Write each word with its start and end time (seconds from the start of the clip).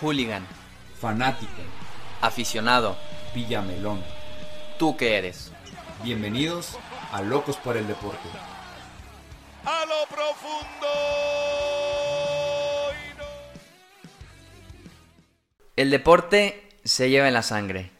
Hooligan. 0.00 0.46
Fanático. 1.00 1.62
Aficionado. 2.20 2.96
Villamelón. 3.34 4.02
¿Tú 4.78 4.96
qué 4.96 5.16
eres? 5.16 5.52
Bienvenidos 6.02 6.78
a 7.12 7.22
Locos 7.22 7.56
por 7.56 7.76
el 7.76 7.86
Deporte. 7.86 8.28
A 9.64 9.84
lo 9.86 10.06
profundo. 10.14 10.86
El 15.76 15.90
deporte 15.90 16.68
se 16.84 17.10
lleva 17.10 17.28
en 17.28 17.34
la 17.34 17.42
sangre. 17.42 17.92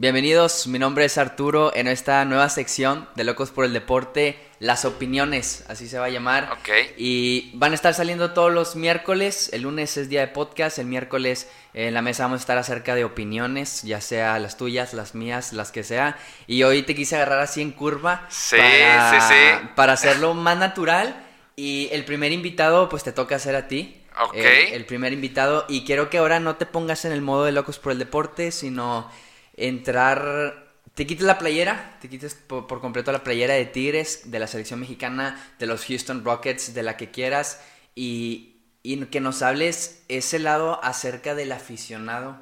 Bienvenidos, 0.00 0.68
mi 0.68 0.78
nombre 0.78 1.04
es 1.06 1.18
Arturo 1.18 1.74
en 1.74 1.88
esta 1.88 2.24
nueva 2.24 2.48
sección 2.50 3.08
de 3.16 3.24
Locos 3.24 3.50
por 3.50 3.64
el 3.64 3.72
Deporte, 3.72 4.38
las 4.60 4.84
opiniones, 4.84 5.64
así 5.66 5.88
se 5.88 5.98
va 5.98 6.04
a 6.04 6.08
llamar. 6.08 6.50
Ok. 6.52 6.68
Y 6.96 7.50
van 7.54 7.72
a 7.72 7.74
estar 7.74 7.92
saliendo 7.94 8.30
todos 8.30 8.52
los 8.52 8.76
miércoles, 8.76 9.50
el 9.52 9.62
lunes 9.62 9.96
es 9.96 10.08
día 10.08 10.20
de 10.20 10.28
podcast, 10.28 10.78
el 10.78 10.86
miércoles 10.86 11.50
en 11.74 11.94
la 11.94 12.00
mesa 12.00 12.22
vamos 12.22 12.38
a 12.38 12.42
estar 12.42 12.58
acerca 12.58 12.94
de 12.94 13.04
opiniones, 13.04 13.82
ya 13.82 14.00
sea 14.00 14.38
las 14.38 14.56
tuyas, 14.56 14.94
las 14.94 15.16
mías, 15.16 15.52
las 15.52 15.72
que 15.72 15.82
sea. 15.82 16.16
Y 16.46 16.62
hoy 16.62 16.82
te 16.84 16.94
quise 16.94 17.16
agarrar 17.16 17.40
así 17.40 17.60
en 17.60 17.72
curva 17.72 18.24
Sí, 18.28 18.54
para, 18.56 19.20
sí, 19.20 19.34
sí. 19.34 19.68
para 19.74 19.94
hacerlo 19.94 20.32
más 20.34 20.58
natural. 20.58 21.24
Y 21.56 21.88
el 21.90 22.04
primer 22.04 22.30
invitado, 22.30 22.88
pues 22.88 23.02
te 23.02 23.10
toca 23.10 23.34
hacer 23.34 23.56
a 23.56 23.66
ti. 23.66 24.00
Ok. 24.28 24.34
El, 24.36 24.74
el 24.74 24.86
primer 24.86 25.12
invitado. 25.12 25.64
Y 25.68 25.84
quiero 25.84 26.08
que 26.08 26.18
ahora 26.18 26.38
no 26.38 26.54
te 26.54 26.66
pongas 26.66 27.04
en 27.04 27.10
el 27.10 27.20
modo 27.20 27.46
de 27.46 27.50
locos 27.50 27.80
por 27.80 27.90
el 27.90 27.98
deporte, 27.98 28.52
sino 28.52 29.10
entrar. 29.58 30.66
Te 30.94 31.06
quites 31.06 31.24
la 31.24 31.38
playera, 31.38 31.98
te 32.00 32.08
quites 32.08 32.34
por, 32.34 32.66
por 32.66 32.80
completo 32.80 33.12
la 33.12 33.22
playera 33.22 33.54
de 33.54 33.66
Tigres, 33.66 34.30
de 34.30 34.38
la 34.38 34.46
selección 34.46 34.80
mexicana, 34.80 35.52
de 35.58 35.66
los 35.66 35.84
Houston 35.84 36.24
Rockets, 36.24 36.74
de 36.74 36.82
la 36.82 36.96
que 36.96 37.10
quieras. 37.10 37.62
Y, 37.94 38.62
y 38.82 39.04
que 39.06 39.20
nos 39.20 39.42
hables 39.42 40.04
ese 40.08 40.38
lado 40.38 40.82
acerca 40.82 41.34
del 41.34 41.52
aficionado 41.52 42.38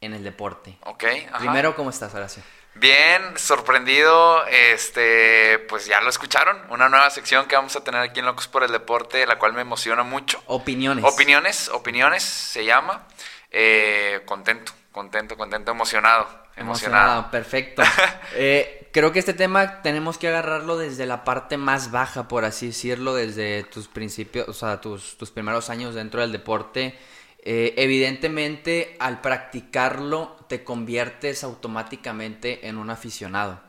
en 0.00 0.14
el 0.14 0.22
deporte. 0.24 0.78
Ok. 0.82 1.04
ajá. 1.28 1.38
Primero, 1.38 1.74
¿cómo 1.74 1.90
estás, 1.90 2.14
Horacio? 2.14 2.42
Bien, 2.74 3.22
sorprendido. 3.36 4.44
Este, 4.46 5.58
pues 5.60 5.86
ya 5.86 6.00
lo 6.00 6.10
escucharon. 6.10 6.60
Una 6.70 6.88
nueva 6.88 7.08
sección 7.10 7.46
que 7.46 7.56
vamos 7.56 7.74
a 7.76 7.82
tener 7.82 8.02
aquí 8.02 8.20
en 8.20 8.26
Locos 8.26 8.48
por 8.48 8.62
el 8.64 8.72
Deporte, 8.72 9.26
la 9.26 9.38
cual 9.38 9.54
me 9.54 9.62
emociona 9.62 10.02
mucho. 10.02 10.42
Opiniones. 10.46 11.04
Opiniones, 11.04 11.68
opiniones 11.70 12.22
se 12.22 12.64
llama. 12.64 13.06
Eh, 13.50 14.20
contento, 14.26 14.72
contento, 14.96 15.36
contento, 15.36 15.72
emocionado. 15.72 16.26
Emocionado. 16.56 17.30
perfecto. 17.30 17.82
Eh, 18.38 18.88
creo 18.92 19.12
que 19.12 19.18
este 19.18 19.34
tema 19.34 19.82
tenemos 19.82 20.18
que 20.18 20.28
agarrarlo 20.28 20.76
desde 20.76 21.06
la 21.06 21.22
parte 21.22 21.56
más 21.56 21.90
baja, 21.90 22.28
por 22.28 22.44
así 22.44 22.68
decirlo, 22.68 23.14
desde 23.14 23.62
tus 23.64 23.88
principios, 23.88 24.48
o 24.48 24.52
sea, 24.52 24.80
tus, 24.80 25.16
tus 25.16 25.30
primeros 25.30 25.70
años 25.70 25.94
dentro 25.94 26.20
del 26.20 26.32
deporte. 26.32 26.98
Eh, 27.38 27.74
evidentemente, 27.76 28.96
al 28.98 29.20
practicarlo, 29.20 30.36
te 30.48 30.64
conviertes 30.64 31.44
automáticamente 31.44 32.66
en 32.68 32.76
un 32.76 32.90
aficionado. 32.90 33.60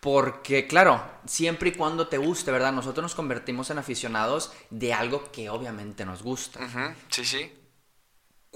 Porque, 0.00 0.66
claro, 0.66 1.02
siempre 1.26 1.70
y 1.70 1.72
cuando 1.72 2.08
te 2.08 2.18
guste, 2.18 2.50
¿verdad? 2.50 2.72
Nosotros 2.72 3.02
nos 3.02 3.14
convertimos 3.14 3.70
en 3.70 3.78
aficionados 3.78 4.52
de 4.70 4.94
algo 4.94 5.30
que 5.32 5.50
obviamente 5.50 6.04
nos 6.04 6.22
gusta. 6.22 6.60
Sí, 7.10 7.24
sí. 7.24 7.52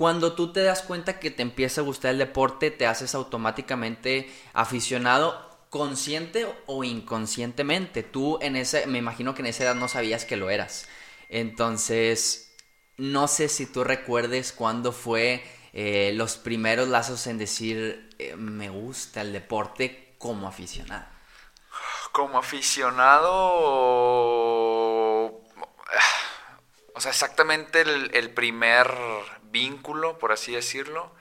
Cuando 0.03 0.33
tú 0.33 0.53
te 0.53 0.64
das 0.64 0.83
cuenta 0.83 1.20
que 1.20 1.31
te 1.31 1.42
empieza 1.42 1.81
a 1.81 1.84
gustar 1.84 2.11
el 2.11 2.19
deporte, 2.19 2.72
te 2.72 2.89
haces 2.89 3.14
automáticamente 3.14 4.28
aficionado, 4.53 5.48
consciente 5.70 6.45
o 6.67 6.83
inconscientemente. 6.83 8.03
Tú 8.03 8.36
en 8.42 8.56
ese, 8.56 8.89
me 8.89 8.98
imagino 8.98 9.33
que 9.33 9.42
en 9.42 9.47
esa 9.47 9.62
edad 9.62 9.77
no 9.77 9.86
sabías 9.86 10.25
que 10.25 10.36
lo 10.36 10.50
eras. 10.50 10.89
Entonces, 11.28 12.53
no 12.97 13.28
sé 13.28 13.48
si 13.48 13.64
tú 13.64 13.84
recuerdes 13.84 14.53
cuándo 14.53 14.91
fue 14.91 15.45
eh, 15.73 16.11
los 16.17 16.34
primeros 16.36 16.89
lazos 16.89 17.28
en 17.28 17.39
decir 17.39 18.11
eh, 18.19 18.34
me 18.34 18.70
gusta 18.70 19.20
el 19.20 19.33
deporte 19.33 20.17
como 20.18 20.48
aficionado. 20.48 21.07
Como 22.11 22.39
aficionado, 22.39 23.30
o 26.95 27.01
sea, 27.01 27.11
exactamente 27.11 27.80
el, 27.83 28.11
el 28.14 28.30
primer 28.30 28.91
vínculo, 29.51 30.19
por 30.19 30.33
así 30.33 30.53
decirlo. 30.55 31.13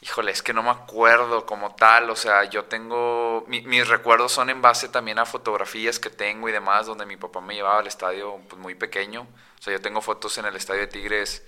Híjole, 0.00 0.30
es 0.30 0.42
que 0.44 0.52
no 0.52 0.62
me 0.62 0.70
acuerdo 0.70 1.44
como 1.44 1.74
tal, 1.74 2.08
o 2.10 2.14
sea, 2.16 2.44
yo 2.44 2.64
tengo, 2.66 3.44
mi- 3.48 3.62
mis 3.62 3.88
recuerdos 3.88 4.30
son 4.30 4.48
en 4.48 4.62
base 4.62 4.88
también 4.88 5.18
a 5.18 5.26
fotografías 5.26 5.98
que 5.98 6.08
tengo 6.08 6.48
y 6.48 6.52
demás, 6.52 6.86
donde 6.86 7.04
mi 7.04 7.16
papá 7.16 7.40
me 7.40 7.54
llevaba 7.56 7.80
al 7.80 7.88
estadio 7.88 8.38
pues, 8.48 8.60
muy 8.62 8.76
pequeño. 8.76 9.22
O 9.58 9.62
sea, 9.62 9.72
yo 9.72 9.80
tengo 9.80 10.00
fotos 10.00 10.38
en 10.38 10.44
el 10.46 10.54
estadio 10.54 10.82
de 10.82 10.86
Tigres 10.86 11.42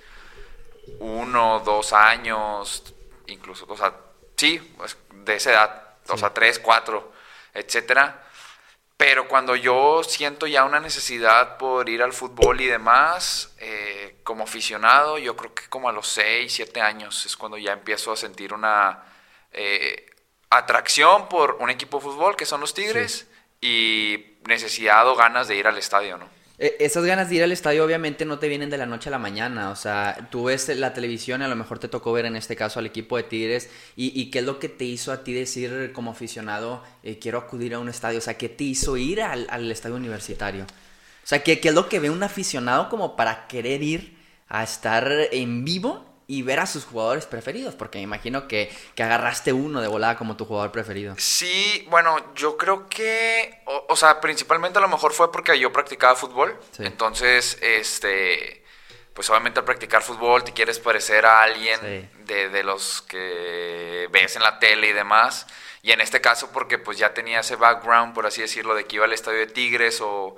uno, 0.99 1.61
dos 1.65 1.93
años, 1.93 2.95
incluso, 3.27 3.67
o 3.69 3.77
sea, 3.77 3.95
sí, 4.37 4.59
pues, 4.77 4.97
de 5.13 5.35
esa 5.37 5.51
edad, 5.53 5.85
o 6.09 6.17
sea, 6.17 6.33
tres, 6.35 6.59
cuatro, 6.59 7.13
etcétera. 7.55 8.27
Pero 9.01 9.29
cuando 9.29 9.57
yo 9.57 10.03
siento 10.05 10.47
ya 10.47 10.63
una 10.67 10.79
necesidad 10.79 11.57
por 11.57 11.89
ir 11.89 12.03
al 12.03 12.13
fútbol 12.13 12.61
y 12.61 12.67
demás, 12.67 13.51
eh, 13.59 14.17
como 14.25 14.45
aficionado, 14.45 15.17
yo 15.17 15.35
creo 15.37 15.55
que 15.55 15.71
como 15.71 15.89
a 15.89 15.93
los 15.93 16.07
6, 16.09 16.53
7 16.53 16.83
años 16.83 17.25
es 17.25 17.35
cuando 17.35 17.57
ya 17.57 17.73
empiezo 17.73 18.13
a 18.13 18.17
sentir 18.19 18.53
una 18.53 19.03
eh, 19.53 20.05
atracción 20.51 21.31
por 21.31 21.57
un 21.61 21.71
equipo 21.71 21.97
de 21.97 22.05
fútbol, 22.05 22.37
que 22.37 22.45
son 22.45 22.61
los 22.61 22.75
Tigres, 22.75 23.27
y 23.63 24.37
necesidad 24.47 25.09
o 25.09 25.17
ganas 25.17 25.49
de 25.49 25.57
ir 25.57 25.67
al 25.67 25.79
estadio, 25.79 26.19
¿no? 26.19 26.29
Eh, 26.63 26.77
Esas 26.81 27.05
ganas 27.05 27.29
de 27.31 27.37
ir 27.37 27.43
al 27.43 27.53
estadio 27.53 27.85
obviamente 27.85 28.25
no 28.27 28.39
te 28.39 28.49
vienen 28.49 28.69
de 28.71 28.77
la 28.79 28.85
noche 28.87 29.09
a 29.09 29.13
la 29.13 29.19
mañana, 29.19 29.71
o 29.71 29.77
sea, 29.77 30.29
tú 30.31 30.45
ves 30.45 30.69
la 30.69 30.93
televisión, 30.93 31.41
a 31.43 31.49
lo 31.49 31.57
mejor 31.57 31.79
te 31.79 31.89
tocó 31.89 32.13
ver 32.13 32.27
en 32.27 32.37
este 32.37 32.55
caso 32.55 32.79
al 32.79 32.87
equipo 32.87 33.17
de 33.17 33.23
Tigres, 33.25 33.71
y, 33.97 34.13
y 34.21 34.31
qué 34.31 34.41
es 34.41 34.45
lo 34.45 34.59
que 34.59 34.69
te 34.69 34.85
hizo 34.85 35.11
a 35.11 35.25
ti 35.25 35.33
decir 35.33 35.93
como 35.95 36.11
aficionado, 36.11 36.83
eh, 37.03 37.19
quiero 37.19 37.39
acudir 37.39 37.75
a 37.75 37.79
un 37.79 37.89
estadio, 37.89 38.19
o 38.19 38.21
sea, 38.21 38.37
¿qué 38.37 38.51
te 38.51 38.65
hizo 38.65 38.97
ir 38.99 39.23
al, 39.23 39.47
al 39.51 39.71
estadio 39.73 39.97
universitario? 39.97 40.65
O 40.65 41.27
sea, 41.27 41.43
¿qué, 41.43 41.61
qué 41.61 41.69
es 41.69 41.75
lo 41.75 41.89
que 41.89 41.99
ve 41.99 42.11
un 42.11 42.23
aficionado 42.23 42.89
como 42.91 43.17
para 43.17 43.47
querer 43.49 43.83
ir 43.83 44.19
a 44.49 44.63
estar 44.63 45.11
en 45.33 45.65
vivo 45.65 46.05
y 46.33 46.43
ver 46.43 46.61
a 46.61 46.67
sus 46.67 46.85
jugadores 46.85 47.27
preferidos? 47.27 47.75
Porque 47.75 47.99
me 47.99 48.03
imagino 48.05 48.47
que, 48.47 48.71
que 48.95 49.03
agarraste 49.03 49.53
uno 49.53 49.81
de 49.81 49.89
volada 49.89 50.17
como 50.17 50.37
tu 50.37 50.45
jugador 50.45 50.71
preferido. 50.71 51.15
Sí, 51.19 51.87
bueno, 51.91 52.17
yo 52.37 52.57
creo 52.57 52.89
que, 52.89 53.61
o, 53.67 53.87
o 53.89 53.97
sea, 53.97 54.21
principalmente 54.21 54.79
a 54.79 54.83
lo 54.83 54.89
mejor 54.89 55.13
fue 55.13 55.33
porque 55.33 55.59
yo 55.59 55.73
practicaba 55.73 56.15
fútbol. 56.15 56.57
Sí. 56.71 56.85
Entonces, 56.87 57.59
este, 57.61 58.63
pues 59.13 59.29
obviamente 59.31 59.59
al 59.59 59.65
practicar 59.65 60.03
fútbol 60.03 60.45
te 60.45 60.53
quieres 60.53 60.79
parecer 60.79 61.27
a 61.27 61.43
alguien 61.43 61.81
Sí. 61.81 62.25
de, 62.27 62.49
de 62.49 62.63
los 62.63 63.03
que 63.03 64.09
ves 64.13 64.37
en 64.37 64.43
la 64.43 64.61
tele 64.61 64.91
y 64.91 64.93
demás. 64.93 65.47
Y 65.83 65.91
en 65.93 66.01
este 66.01 66.21
caso 66.21 66.51
porque 66.53 66.79
pues 66.79 66.97
ya 66.99 67.13
tenía 67.13 67.41
ese 67.41 67.57
background, 67.57 68.15
por 68.15 68.27
así 68.27 68.41
decirlo, 68.43 68.75
de 68.77 68.85
que 68.85 68.97
iba 68.97 69.05
al 69.07 69.13
estadio 69.13 69.39
de 69.41 69.47
Tigres 69.49 70.01
o... 70.01 70.37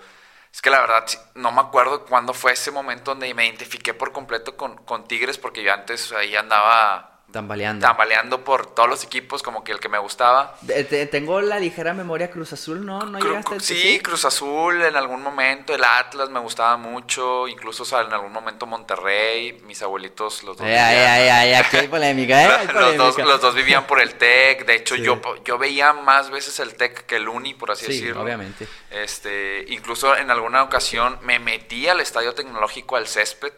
Es 0.53 0.61
que 0.61 0.71
la 0.71 0.81
verdad 0.81 1.07
no 1.35 1.51
me 1.51 1.61
acuerdo 1.61 2.05
cuándo 2.05 2.35
fue 2.35 2.53
ese 2.53 2.71
momento 2.71 3.13
donde 3.13 3.33
me 3.35 3.47
identifiqué 3.47 3.95
por 3.95 4.13
completo 4.13 4.57
con, 4.57 4.77
con 4.85 5.09
Tigres 5.09 5.39
porque 5.39 5.63
yo 5.63 5.73
antes 5.73 6.13
ahí 6.13 6.37
andaba 6.37 7.12
Tambaleando. 7.33 7.87
tambaleando 7.87 8.45
por 8.45 8.67
todos 8.75 8.89
los 8.89 9.05
equipos 9.05 9.43
como 9.43 9.65
que 9.65 9.73
el 9.73 9.81
que 9.81 9.89
me 9.89 9.99
gustaba. 9.99 10.57
De- 10.61 10.85
tengo 11.07 11.41
la 11.41 11.59
ligera 11.59 11.95
memoria 11.95 12.31
Cruz 12.31 12.53
Azul, 12.53 12.85
¿no? 12.85 13.01
¿No 13.07 13.19
Cru- 13.19 13.29
llegaste? 13.39 13.61
sí, 13.61 14.01
Cruz 14.01 14.25
Azul 14.25 14.83
en 14.83 14.95
algún 14.97 15.23
momento, 15.23 15.75
el 15.75 15.83
Atlas 15.83 16.29
me 16.31 16.39
gustaba 16.41 16.77
mucho, 16.77 17.49
incluso 17.49 17.85
o 17.85 17.87
sea, 17.87 18.03
en 18.03 18.13
algún 18.13 18.33
momento 18.33 18.67
Monterrey, 18.67 19.61
mis 19.65 19.83
abuelitos 19.83 20.43
los 20.43 20.57
dos 20.57 20.67
Ay, 20.67 20.75
ay, 20.75 20.95
vivían- 20.95 21.11
ay, 21.11 21.29
ay, 21.29 21.55
aquí 21.55 21.77
hay 21.79 21.89
polémica, 21.89 22.43
¿eh? 22.45 22.47
Hay 22.61 22.67
los, 22.67 22.75
dos, 22.97 23.15
polémica. 23.15 23.25
los 23.25 23.41
dos 23.41 23.55
vivían 23.55 23.87
por 23.87 24.01
el 24.01 24.15
TEC, 24.15 24.67
de 24.67 24.75
hecho 24.77 24.97
Sí. 24.97 25.03
yo, 25.03 25.21
yo 25.45 25.59
veía 25.59 25.93
más 25.95 26.31
veces 26.31 26.59
el 26.61 26.75
TEC 26.75 27.07
que 27.07 27.17
el 27.17 27.29
Uni, 27.29 27.55
por 27.55 27.71
así 27.71 27.87
Sí, 27.87 27.93
decirlo. 27.93 28.23
obviamente. 28.23 28.69
Este, 28.91 29.65
incluso 29.69 30.17
en 30.17 30.31
alguna 30.31 30.63
ocasión 30.63 31.19
me 31.23 31.39
metí 31.39 31.89
al 31.89 32.01
estadio 32.01 32.35
tecnológico 32.35 32.97
al 32.97 33.07
césped, 33.09 33.53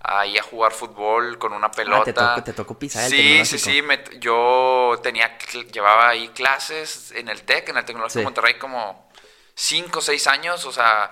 ahí 0.00 0.38
a 0.38 0.42
jugar 0.42 0.72
fútbol 0.72 1.38
con 1.38 1.52
una 1.52 1.70
pelota. 1.70 2.00
Ah, 2.00 2.04
te 2.04 2.12
tocó- 2.12 2.44
te 2.44 2.52
tocó 2.52 2.78
pisar 2.78 3.04
el 3.04 3.10
Sí, 3.10 3.44
sí, 3.44 3.58
sí, 3.58 3.82
yo 4.20 4.98
tenía, 5.02 5.36
llevaba 5.72 6.08
ahí 6.10 6.28
clases 6.28 7.10
en 7.12 7.28
el 7.28 7.42
TEC, 7.42 7.70
en 7.70 7.78
el 7.78 7.84
Tecnológico 7.84 8.12
Sí. 8.12 8.18
de 8.20 8.24
Monterrey 8.24 8.54
como 8.54 9.10
5 9.54 9.98
o 9.98 10.02
6 10.02 10.26
años, 10.28 10.64
o 10.66 10.72
sea, 10.72 11.10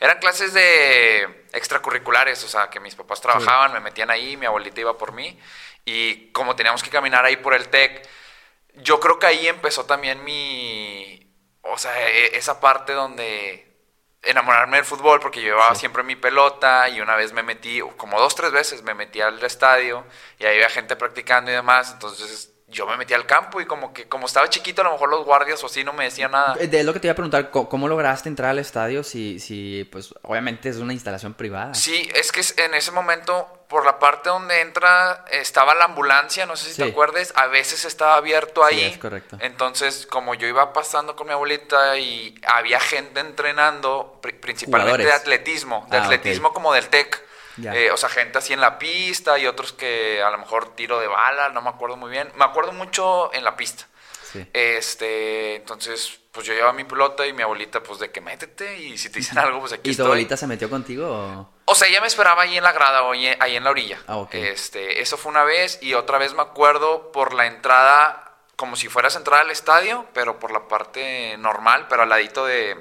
eran 0.00 0.18
clases 0.18 0.52
de 0.52 1.46
extracurriculares, 1.52 2.42
o 2.44 2.48
sea, 2.48 2.68
que 2.68 2.80
mis 2.80 2.94
papás 2.96 3.20
trabajaban, 3.20 3.72
me 3.72 3.80
metían 3.80 4.10
ahí, 4.10 4.36
mi 4.36 4.46
abuelita 4.46 4.80
iba 4.80 4.98
por 4.98 5.12
mí, 5.12 5.38
y 5.84 6.32
como 6.32 6.56
teníamos 6.56 6.82
que 6.82 6.90
caminar 6.90 7.24
ahí 7.24 7.36
por 7.36 7.54
el 7.54 7.68
TEC, 7.68 8.06
yo 8.78 8.98
creo 8.98 9.20
que 9.20 9.26
ahí 9.26 9.46
empezó 9.46 9.84
también 9.86 10.24
mi, 10.24 11.32
o 11.62 11.78
sea, 11.78 12.08
e- 12.10 12.36
esa 12.36 12.58
parte 12.60 12.92
donde 12.92 13.63
enamorarme 14.26 14.78
del 14.78 14.86
fútbol 14.86 15.20
porque 15.20 15.40
yo 15.40 15.48
llevaba 15.48 15.74
siempre 15.74 16.02
mi 16.02 16.16
pelota 16.16 16.88
y 16.88 17.00
una 17.00 17.16
vez 17.16 17.32
me 17.32 17.42
metí, 17.42 17.80
como 17.96 18.18
dos, 18.18 18.34
tres 18.34 18.52
veces 18.52 18.82
me 18.82 18.94
metí 18.94 19.20
al 19.20 19.42
estadio 19.44 20.04
y 20.38 20.44
ahí 20.44 20.56
había 20.56 20.68
gente 20.70 20.96
practicando 20.96 21.50
y 21.50 21.54
demás, 21.54 21.92
entonces 21.92 22.50
yo 22.66 22.86
me 22.86 22.96
metí 22.96 23.14
al 23.14 23.26
campo 23.26 23.60
y 23.60 23.66
como 23.66 23.92
que 23.92 24.08
como 24.08 24.26
estaba 24.26 24.48
chiquito, 24.48 24.80
a 24.80 24.84
lo 24.84 24.92
mejor 24.92 25.08
los 25.08 25.24
guardias 25.24 25.62
o 25.62 25.66
así 25.66 25.84
no 25.84 25.92
me 25.92 26.04
decían 26.04 26.32
nada. 26.32 26.56
Eh, 26.58 26.66
De 26.66 26.82
lo 26.82 26.92
que 26.92 27.00
te 27.00 27.06
iba 27.06 27.12
a 27.12 27.14
preguntar, 27.14 27.50
¿cómo, 27.50 27.68
cómo 27.68 27.88
lograste 27.88 28.28
entrar 28.28 28.50
al 28.50 28.58
estadio 28.58 29.04
si, 29.04 29.38
si, 29.38 29.88
pues, 29.92 30.12
obviamente 30.22 30.68
es 30.68 30.78
una 30.78 30.92
instalación 30.92 31.34
privada? 31.34 31.74
Sí, 31.74 32.08
es 32.14 32.32
que 32.32 32.42
en 32.62 32.74
ese 32.74 32.90
momento, 32.90 33.63
por 33.74 33.84
la 33.84 33.98
parte 33.98 34.28
donde 34.28 34.60
entra, 34.60 35.24
estaba 35.32 35.74
la 35.74 35.86
ambulancia, 35.86 36.46
no 36.46 36.54
sé 36.54 36.70
si 36.70 36.76
te 36.76 36.84
Sí. 36.84 36.90
acuerdes, 36.92 37.32
a 37.34 37.48
veces 37.48 37.84
estaba 37.84 38.14
abierto 38.14 38.64
Sí, 38.68 38.74
ahí. 38.76 38.84
es 38.92 38.98
correcto. 38.98 39.36
Entonces, 39.40 40.06
como 40.06 40.36
yo 40.36 40.46
iba 40.46 40.72
pasando 40.72 41.16
con 41.16 41.26
mi 41.26 41.32
abuelita 41.32 41.98
y 41.98 42.40
había 42.46 42.78
gente 42.78 43.18
entrenando, 43.18 44.20
pri- 44.22 44.34
principalmente 44.34 45.02
de 45.02 45.12
atletismo, 45.12 45.88
de 45.90 45.96
Ah, 45.96 46.04
atletismo 46.04 46.52
como 46.52 46.72
del 46.72 46.88
TEC. 46.88 47.20
Eh, 47.64 47.90
o 47.90 47.96
sea, 47.96 48.08
gente 48.10 48.38
así 48.38 48.52
en 48.52 48.60
la 48.60 48.78
pista 48.78 49.40
y 49.40 49.46
otros 49.48 49.72
que 49.72 50.22
a 50.22 50.30
lo 50.30 50.38
mejor 50.38 50.76
tiro 50.76 51.00
de 51.00 51.08
bala, 51.08 51.48
no 51.48 51.60
me 51.60 51.70
acuerdo 51.70 51.96
muy 51.96 52.12
bien. 52.12 52.30
Me 52.36 52.44
acuerdo 52.44 52.70
mucho 52.72 53.34
en 53.34 53.42
la 53.42 53.56
pista. 53.56 53.86
Sí. 54.32 54.46
Este, 54.52 55.56
entonces, 55.56 56.20
pues 56.30 56.46
yo 56.46 56.54
llevaba 56.54 56.72
mi 56.72 56.84
pelota 56.84 57.26
y 57.26 57.32
mi 57.32 57.42
abuelita, 57.42 57.82
pues 57.82 57.98
de 57.98 58.12
que 58.12 58.20
métete 58.20 58.76
y 58.78 58.96
si 58.98 59.08
te 59.10 59.18
dicen 59.18 59.36
algo, 59.38 59.58
pues 59.58 59.72
aquí 59.72 59.80
¿Y 59.80 59.82
tu 59.82 59.90
estoy. 59.90 60.06
abuelita 60.06 60.36
se 60.36 60.46
metió 60.46 60.70
contigo? 60.70 61.08
o? 61.10 61.53
O 61.66 61.74
sea, 61.74 61.88
ella 61.88 62.00
me 62.00 62.06
esperaba 62.06 62.42
ahí 62.42 62.56
en 62.58 62.64
la 62.64 62.72
grada 62.72 63.02
o 63.04 63.12
ahí, 63.12 63.26
en 63.56 63.64
la 63.64 63.70
orilla. 63.70 63.98
Ah, 64.06 64.16
ok. 64.18 64.34
Este, 64.34 65.00
eso 65.00 65.16
fue 65.16 65.30
una 65.30 65.44
vez 65.44 65.78
y 65.80 65.94
otra 65.94 66.18
vez 66.18 66.34
me 66.34 66.42
acuerdo 66.42 67.10
por 67.10 67.32
la 67.32 67.46
entrada, 67.46 68.34
como 68.56 68.76
si 68.76 68.88
fueras 68.88 69.14
a 69.14 69.18
entrar 69.18 69.40
al 69.40 69.50
estadio, 69.50 70.06
pero 70.12 70.38
por 70.38 70.50
la 70.50 70.68
parte 70.68 71.36
normal, 71.38 71.86
pero 71.88 72.02
al 72.02 72.10
ladito 72.10 72.44
de, 72.44 72.74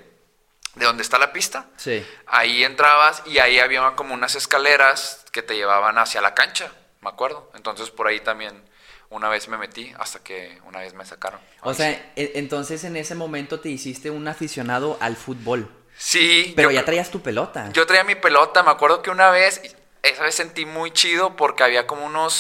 de 0.76 0.86
donde 0.86 1.02
está 1.04 1.18
la 1.18 1.32
pista. 1.32 1.68
Sí. 1.78 2.06
Ahí 2.28 2.64
entrabas 2.64 3.24
y 3.26 3.40
ahí 3.40 3.60
había 3.60 3.96
como 3.96 4.14
unas 4.14 4.36
escaleras 4.36 5.24
que 5.32 5.42
te 5.42 5.56
llevaban 5.56 5.98
hacia 5.98 6.22
la 6.22 6.34
cancha, 6.34 6.72
me 7.02 7.10
acuerdo. 7.10 7.52
Entonces 7.56 7.90
por 7.90 8.08
ahí 8.08 8.20
también 8.20 8.70
una 9.10 9.30
vez 9.30 9.48
me 9.48 9.58
metí 9.58 9.94
hasta 9.98 10.20
que 10.20 10.60
una 10.66 10.80
vez 10.80 10.94
me 10.94 11.06
sacaron. 11.06 11.40
O 11.62 11.74
sea, 11.74 11.94
sí. 11.94 12.02
e- 12.16 12.32
entonces 12.36 12.84
en 12.84 12.98
ese 12.98 13.16
momento 13.16 13.60
te 13.60 13.70
hiciste 13.70 14.10
un 14.12 14.28
aficionado 14.28 14.98
al 15.00 15.16
fútbol. 15.16 15.70
Sí, 16.06 16.54
Pero 16.56 16.70
yo 16.72 16.76
ya 16.80 16.86
traías 16.86 17.10
tu 17.10 17.22
pelota. 17.22 17.70
Yo 17.74 17.86
traía 17.86 18.04
mi 18.04 18.16
pelota, 18.16 18.62
me 18.64 18.72
acuerdo 18.72 19.02
que 19.02 19.10
una 19.10 19.30
vez, 19.30 19.62
esa 20.02 20.24
vez 20.24 20.36
sentí 20.36 20.66
muy 20.66 20.92
chido 20.92 21.36
porque 21.36 21.64
había 21.64 21.88
como 21.88 22.06
unos 22.06 22.34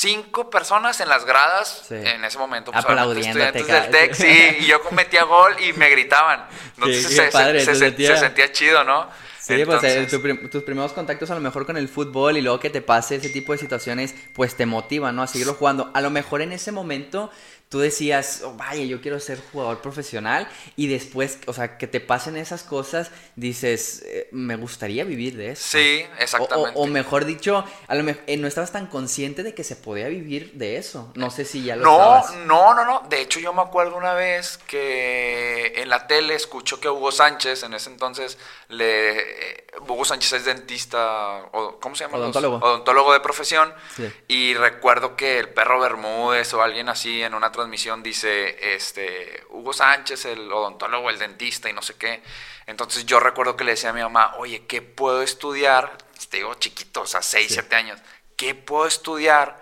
cinco 0.00 0.48
personas 0.48 1.00
en 1.00 1.08
las 1.10 1.24
gradas 1.26 1.82
Sí. 1.88 1.94
en 1.94 2.24
ese 2.24 2.38
momento. 2.38 2.70
Obviamente, 2.70 3.20
estudiantes 3.20 3.66
del. 3.66 3.90
TEC, 3.90 4.14
sí, 4.14 4.56
y 4.60 4.66
yo 4.66 4.80
metía 4.92 5.24
gol 5.24 5.54
y 5.60 5.72
me 5.74 5.90
gritaban. 5.90 6.46
Entonces 6.76 7.06
Qué- 7.06 7.14
se, 7.14 7.22
padre, 7.30 7.60
se- 7.60 7.66
se 7.66 7.72
se- 7.74 7.78
sentía- 7.86 8.14
se 8.14 8.20
sentía 8.20 8.52
chido, 8.52 8.84
¿no? 8.84 9.08
Sí, 9.38 9.64
pues 9.64 9.82
eh, 9.82 10.06
tu 10.08 10.48
tus 10.48 10.62
primeros 10.62 10.92
contactos 10.92 11.30
a 11.30 11.34
lo 11.34 11.40
mejor 11.40 11.66
con 11.66 11.76
el 11.76 11.88
fútbol 11.88 12.36
y 12.36 12.40
luego 12.40 12.60
que 12.60 12.70
te 12.70 12.82
pase 12.82 13.16
ese 13.16 13.30
tipo 13.30 13.52
de 13.52 13.58
situaciones, 13.58 14.14
pues 14.32 14.54
te 14.56 14.64
motivan, 14.64 15.16
¿no? 15.16 15.22
A 15.22 15.26
seguirlo 15.26 15.54
jugando. 15.54 15.90
A 15.92 16.00
lo 16.00 16.10
mejor 16.10 16.40
en 16.40 16.52
ese 16.52 16.70
momento 16.72 17.30
tú 17.70 17.78
decías, 17.78 18.42
oh, 18.44 18.52
vaya, 18.54 18.82
yo 18.84 19.00
quiero 19.00 19.20
ser 19.20 19.40
jugador 19.52 19.80
profesional 19.80 20.48
y 20.74 20.88
después, 20.88 21.38
o 21.46 21.52
sea, 21.52 21.78
que 21.78 21.86
te 21.86 22.00
pasen 22.00 22.36
esas 22.36 22.64
cosas, 22.64 23.12
dices, 23.36 24.02
eh, 24.06 24.28
me 24.32 24.56
gustaría 24.56 25.04
vivir 25.04 25.36
de 25.36 25.52
eso. 25.52 25.78
Sí, 25.78 26.04
exactamente. 26.18 26.72
O, 26.74 26.82
o 26.82 26.86
mejor 26.88 27.24
dicho, 27.24 27.64
a 27.86 27.94
lo 27.94 28.02
mejor 28.02 28.22
no 28.38 28.48
estabas 28.48 28.72
tan 28.72 28.88
consciente 28.88 29.44
de 29.44 29.54
que 29.54 29.62
se 29.62 29.76
podía 29.76 30.08
vivir 30.08 30.50
de 30.54 30.78
eso. 30.78 31.12
No 31.14 31.30
sé 31.30 31.44
si 31.44 31.62
ya 31.62 31.76
lo 31.76 31.84
No, 31.84 32.18
estabas. 32.18 32.34
no, 32.44 32.74
no, 32.74 32.84
no. 32.84 33.06
De 33.08 33.20
hecho, 33.20 33.38
yo 33.38 33.52
me 33.52 33.62
acuerdo 33.62 33.96
una 33.96 34.14
vez 34.14 34.58
que 34.58 35.72
en 35.76 35.88
la 35.88 36.08
tele 36.08 36.34
escucho 36.34 36.80
que 36.80 36.88
Hugo 36.88 37.12
Sánchez, 37.12 37.62
en 37.62 37.74
ese 37.74 37.88
entonces, 37.90 38.36
le 38.68 39.64
Hugo 39.86 40.04
Sánchez 40.04 40.32
es 40.32 40.44
dentista, 40.44 41.44
o, 41.52 41.78
¿cómo 41.80 41.94
se 41.94 42.04
llama? 42.04 42.18
Odontólogo. 42.18 42.56
Odontólogo 42.56 43.12
de 43.12 43.20
profesión. 43.20 43.72
Sí. 43.94 44.10
Y 44.26 44.54
recuerdo 44.54 45.14
que 45.14 45.38
el 45.38 45.50
perro 45.50 45.78
Bermúdez 45.80 46.52
o 46.54 46.62
alguien 46.62 46.88
así 46.88 47.22
en 47.22 47.34
una 47.34 47.52
transmisión 47.60 48.02
dice, 48.02 48.74
este, 48.74 49.44
Hugo 49.50 49.72
Sánchez, 49.72 50.24
el 50.26 50.52
odontólogo, 50.52 51.10
el 51.10 51.18
dentista 51.18 51.68
y 51.70 51.72
no 51.72 51.82
sé 51.82 51.96
qué. 51.96 52.22
Entonces 52.66 53.06
yo 53.06 53.20
recuerdo 53.20 53.56
que 53.56 53.64
le 53.64 53.72
decía 53.72 53.90
a 53.90 53.92
mi 53.92 54.02
mamá, 54.02 54.34
oye, 54.38 54.66
¿qué 54.66 54.82
puedo 54.82 55.22
estudiar? 55.22 55.96
Te 56.28 56.38
digo 56.38 56.54
chiquito, 56.54 57.02
o 57.02 57.06
sea, 57.06 57.22
6, 57.22 57.48
Sí. 57.48 57.54
7 57.54 57.76
años. 57.76 58.00
¿Qué 58.36 58.54
puedo 58.54 58.86
estudiar 58.86 59.60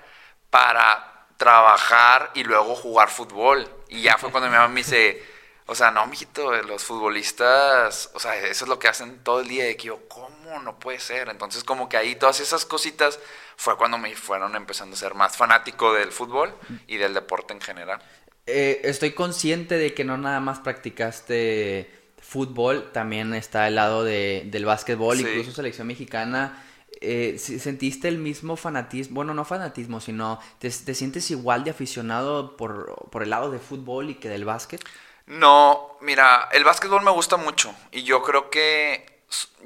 para 0.50 1.26
trabajar 1.36 2.30
y 2.34 2.44
luego 2.44 2.74
jugar 2.74 3.10
fútbol? 3.10 3.68
Y 3.88 4.02
ya 4.02 4.18
fue 4.18 4.30
cuando 4.30 4.48
mi 4.50 4.56
mamá 4.56 4.68
me 4.68 4.80
dice, 4.80 5.24
o 5.66 5.74
sea, 5.74 5.90
no, 5.90 6.06
mijito, 6.06 6.52
los 6.62 6.82
futbolistas, 6.84 8.10
o 8.14 8.20
sea, 8.20 8.36
eso 8.36 8.64
es 8.64 8.68
lo 8.68 8.78
que 8.78 8.88
hacen 8.88 9.22
todo 9.24 9.40
el 9.40 9.48
día. 9.48 9.70
Y 9.70 9.76
que 9.76 9.88
yo, 9.88 10.08
¿cómo? 10.08 10.37
No 10.62 10.78
puede 10.78 11.00
ser. 11.00 11.28
Entonces, 11.28 11.64
como 11.64 11.88
que 11.88 11.96
ahí 11.96 12.14
todas 12.16 12.40
esas 12.40 12.64
cositas 12.64 13.18
fue 13.56 13.76
cuando 13.76 13.98
me 13.98 14.14
fueron 14.16 14.56
empezando 14.56 14.94
a 14.94 14.98
ser 14.98 15.14
más 15.14 15.36
fanático 15.36 15.92
del 15.92 16.10
fútbol 16.12 16.54
y 16.86 16.96
del 16.96 17.14
deporte 17.14 17.52
en 17.54 17.60
general. 17.60 18.00
Eh, 18.46 18.80
estoy 18.84 19.12
consciente 19.12 19.76
de 19.76 19.92
que 19.94 20.04
no 20.04 20.16
nada 20.16 20.40
más 20.40 20.58
practicaste 20.60 21.90
fútbol, 22.20 22.90
también 22.92 23.34
está 23.34 23.68
el 23.68 23.74
lado 23.76 24.04
de, 24.04 24.42
del 24.46 24.64
básquetbol, 24.64 25.16
Sí. 25.16 25.22
incluso 25.22 25.52
selección 25.52 25.86
mexicana. 25.86 26.64
Eh, 27.00 27.36
si- 27.38 27.58
¿Sentiste 27.58 28.08
el 28.08 28.18
mismo 28.18 28.56
fanatismo? 28.56 29.16
Bueno, 29.16 29.32
no 29.34 29.44
fanatismo, 29.44 30.00
sino 30.00 30.40
¿te, 30.58 30.68
te 30.70 30.94
sientes 30.94 31.30
igual 31.30 31.64
de 31.64 31.70
aficionado 31.70 32.56
por, 32.56 33.08
por 33.10 33.22
el 33.22 33.30
lado 33.30 33.50
de 33.50 33.58
fútbol 33.58 34.10
y 34.10 34.14
que 34.16 34.28
del 34.28 34.44
básquet? 34.44 34.82
No, 35.26 35.96
mira, 36.00 36.48
el 36.52 36.64
básquetbol 36.64 37.02
me 37.04 37.10
gusta 37.10 37.36
mucho 37.36 37.74
y 37.92 38.02
yo 38.02 38.22
creo 38.22 38.50
que, 38.50 39.17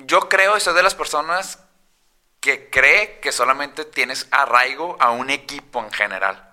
yo 0.06 0.28
creo 0.28 0.56
y 0.56 0.60
soy 0.60 0.74
de 0.74 0.82
las 0.82 0.94
personas 0.94 1.58
que 2.40 2.70
cree 2.70 3.20
que 3.20 3.30
solamente 3.32 3.84
tienes 3.84 4.26
arraigo 4.30 4.96
a 5.00 5.10
un 5.12 5.30
equipo 5.30 5.80
en 5.80 5.92
general. 5.92 6.48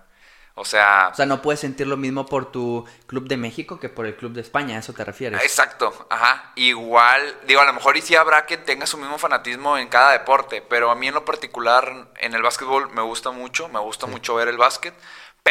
O 0.54 0.64
sea, 0.64 1.08
O 1.12 1.14
sea, 1.14 1.26
no 1.26 1.40
puedes 1.40 1.60
sentir 1.60 1.86
lo 1.86 1.96
mismo 1.96 2.26
por 2.26 2.52
tu 2.52 2.86
club 3.06 3.26
de 3.28 3.36
México 3.36 3.80
que 3.80 3.88
por 3.88 4.04
el 4.04 4.14
club 4.14 4.32
de 4.32 4.42
España, 4.42 4.76
¿a 4.76 4.80
eso 4.80 4.92
te 4.92 5.04
refieres? 5.04 5.42
Exacto, 5.42 6.06
ajá. 6.10 6.52
Igual, 6.54 7.38
digo, 7.46 7.60
a 7.60 7.64
lo 7.64 7.72
mejor 7.72 7.96
y 7.96 8.02
sí 8.02 8.14
habrá 8.14 8.44
que 8.46 8.58
tenga 8.58 8.86
su 8.86 8.98
mismo 8.98 9.16
fanatismo 9.16 9.78
en 9.78 9.88
cada 9.88 10.12
deporte, 10.12 10.60
pero 10.60 10.90
a 10.90 10.96
mí 10.96 11.08
en 11.08 11.14
lo 11.14 11.24
particular 11.24 12.08
en 12.18 12.34
el 12.34 12.42
básquetbol 12.42 12.90
me 12.90 13.02
gusta 13.02 13.30
mucho, 13.30 13.68
me 13.68 13.80
gusta 13.80 14.06
mucho 14.06 14.34
ver 14.34 14.48
el 14.48 14.58
básquet, 14.58 14.94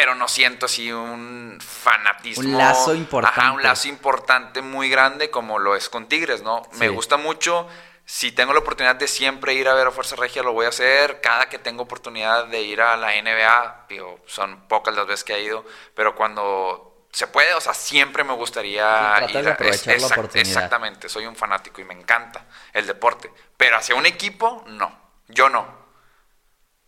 pero 0.00 0.14
no 0.14 0.28
siento 0.28 0.64
así 0.64 0.90
un 0.90 1.58
fanatismo. 1.60 2.48
Un 2.48 2.56
lazo 2.56 2.94
importante. 2.94 3.38
Ajá, 3.38 3.52
un 3.52 3.62
lazo 3.62 3.86
importante 3.88 4.62
muy 4.62 4.88
grande 4.88 5.28
como 5.28 5.58
lo 5.58 5.76
es 5.76 5.90
con 5.90 6.06
Tigres, 6.08 6.42
¿no? 6.42 6.62
Me 6.78 6.88
gusta 6.88 7.18
mucho. 7.18 7.68
Si 8.06 8.32
tengo 8.32 8.54
la 8.54 8.60
oportunidad 8.60 8.96
de 8.96 9.06
siempre 9.06 9.52
ir 9.52 9.68
a 9.68 9.74
ver 9.74 9.86
a 9.88 9.90
Fuerza 9.90 10.16
Regia, 10.16 10.42
lo 10.42 10.54
voy 10.54 10.64
a 10.64 10.70
hacer. 10.70 11.20
Cada 11.20 11.50
que 11.50 11.58
tengo 11.58 11.82
oportunidad 11.82 12.46
de 12.46 12.62
ir 12.62 12.80
a 12.80 12.96
la 12.96 13.12
NBA, 13.14 13.84
digo, 13.90 14.20
son 14.26 14.66
pocas 14.68 14.94
las 14.94 15.06
veces 15.06 15.22
que 15.22 15.34
he 15.34 15.42
ido, 15.42 15.66
pero 15.94 16.14
cuando 16.16 17.06
se 17.12 17.26
puede, 17.26 17.52
o 17.52 17.60
sea, 17.60 17.74
siempre 17.74 18.24
me 18.24 18.32
gustaría 18.32 19.16
Sí, 19.28 19.36
ir 19.36 19.44
de 19.44 19.50
aprovechar 19.50 19.86
la 20.00 20.00
exact- 20.00 20.12
oportunidad. 20.12 20.48
Exactamente, 20.48 21.08
soy 21.10 21.26
un 21.26 21.36
fanático 21.36 21.82
y 21.82 21.84
me 21.84 21.92
encanta 21.92 22.46
el 22.72 22.86
deporte. 22.86 23.30
Pero 23.58 23.76
hacia 23.76 23.94
un 23.96 24.06
equipo, 24.06 24.64
no. 24.66 24.98
Yo 25.28 25.50
no. 25.50 25.79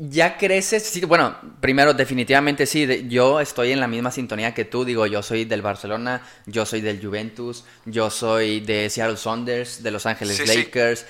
Ya 0.05 0.37
creces, 0.37 0.83
sí, 0.83 1.05
bueno, 1.05 1.37
primero 1.61 1.95
definitivamente 1.95 2.67
sí, 2.67 2.87
de- 2.87 3.07
yo 3.09 3.39
estoy 3.39 3.71
en 3.71 3.79
la 3.79 3.87
misma 3.87 4.11
sintonía 4.11 4.53
que 4.53 4.65
tú, 4.65 4.85
digo, 4.85 5.07
yo 5.07 5.23
soy 5.23 5.45
del 5.45 5.63
Barcelona, 5.63 6.23
yo 6.47 6.67
soy 6.67 6.81
del 6.81 7.01
Juventus, 7.01 7.65
yo 7.85 8.11
soy 8.11 8.59
de 8.59 8.91
Seattle 8.91 9.17
Saunders, 9.17 9.81
de 9.85 9.93
Los 9.93 10.05
Ángeles 10.07 10.39
Sí, 10.39 10.47
sí. 10.47 10.57
Lakers, 10.59 11.07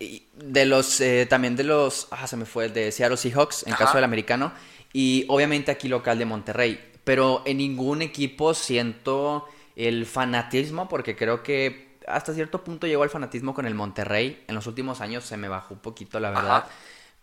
y 0.00 0.24
de 0.34 0.66
los, 0.66 1.00
eh, 1.00 1.24
también 1.30 1.56
de 1.56 1.64
los, 1.64 2.08
ah, 2.10 2.26
se 2.26 2.36
me 2.36 2.44
fue, 2.44 2.68
de 2.68 2.92
Seattle 2.92 3.16
Seahawks, 3.16 3.62
en 3.66 3.72
Ajá. 3.72 3.84
caso 3.86 3.96
del 3.96 4.04
americano, 4.04 4.52
y 4.92 5.24
obviamente 5.28 5.70
aquí 5.70 5.88
local 5.88 6.18
de 6.18 6.26
Monterrey, 6.26 6.78
pero 7.04 7.42
en 7.46 7.56
ningún 7.56 8.02
equipo 8.02 8.52
siento 8.52 9.46
el 9.76 10.04
fanatismo, 10.04 10.90
porque 10.90 11.16
creo 11.16 11.42
que 11.42 11.96
hasta 12.06 12.34
cierto 12.34 12.62
punto 12.62 12.86
llegó 12.86 13.02
el 13.02 13.10
fanatismo 13.10 13.54
con 13.54 13.64
el 13.64 13.74
Monterrey, 13.74 14.44
en 14.46 14.54
los 14.54 14.66
últimos 14.66 15.00
años 15.00 15.24
se 15.24 15.38
me 15.38 15.48
bajó 15.48 15.72
un 15.72 15.80
poquito, 15.80 16.20
la 16.20 16.28
verdad. 16.30 16.56
Ajá. 16.58 16.68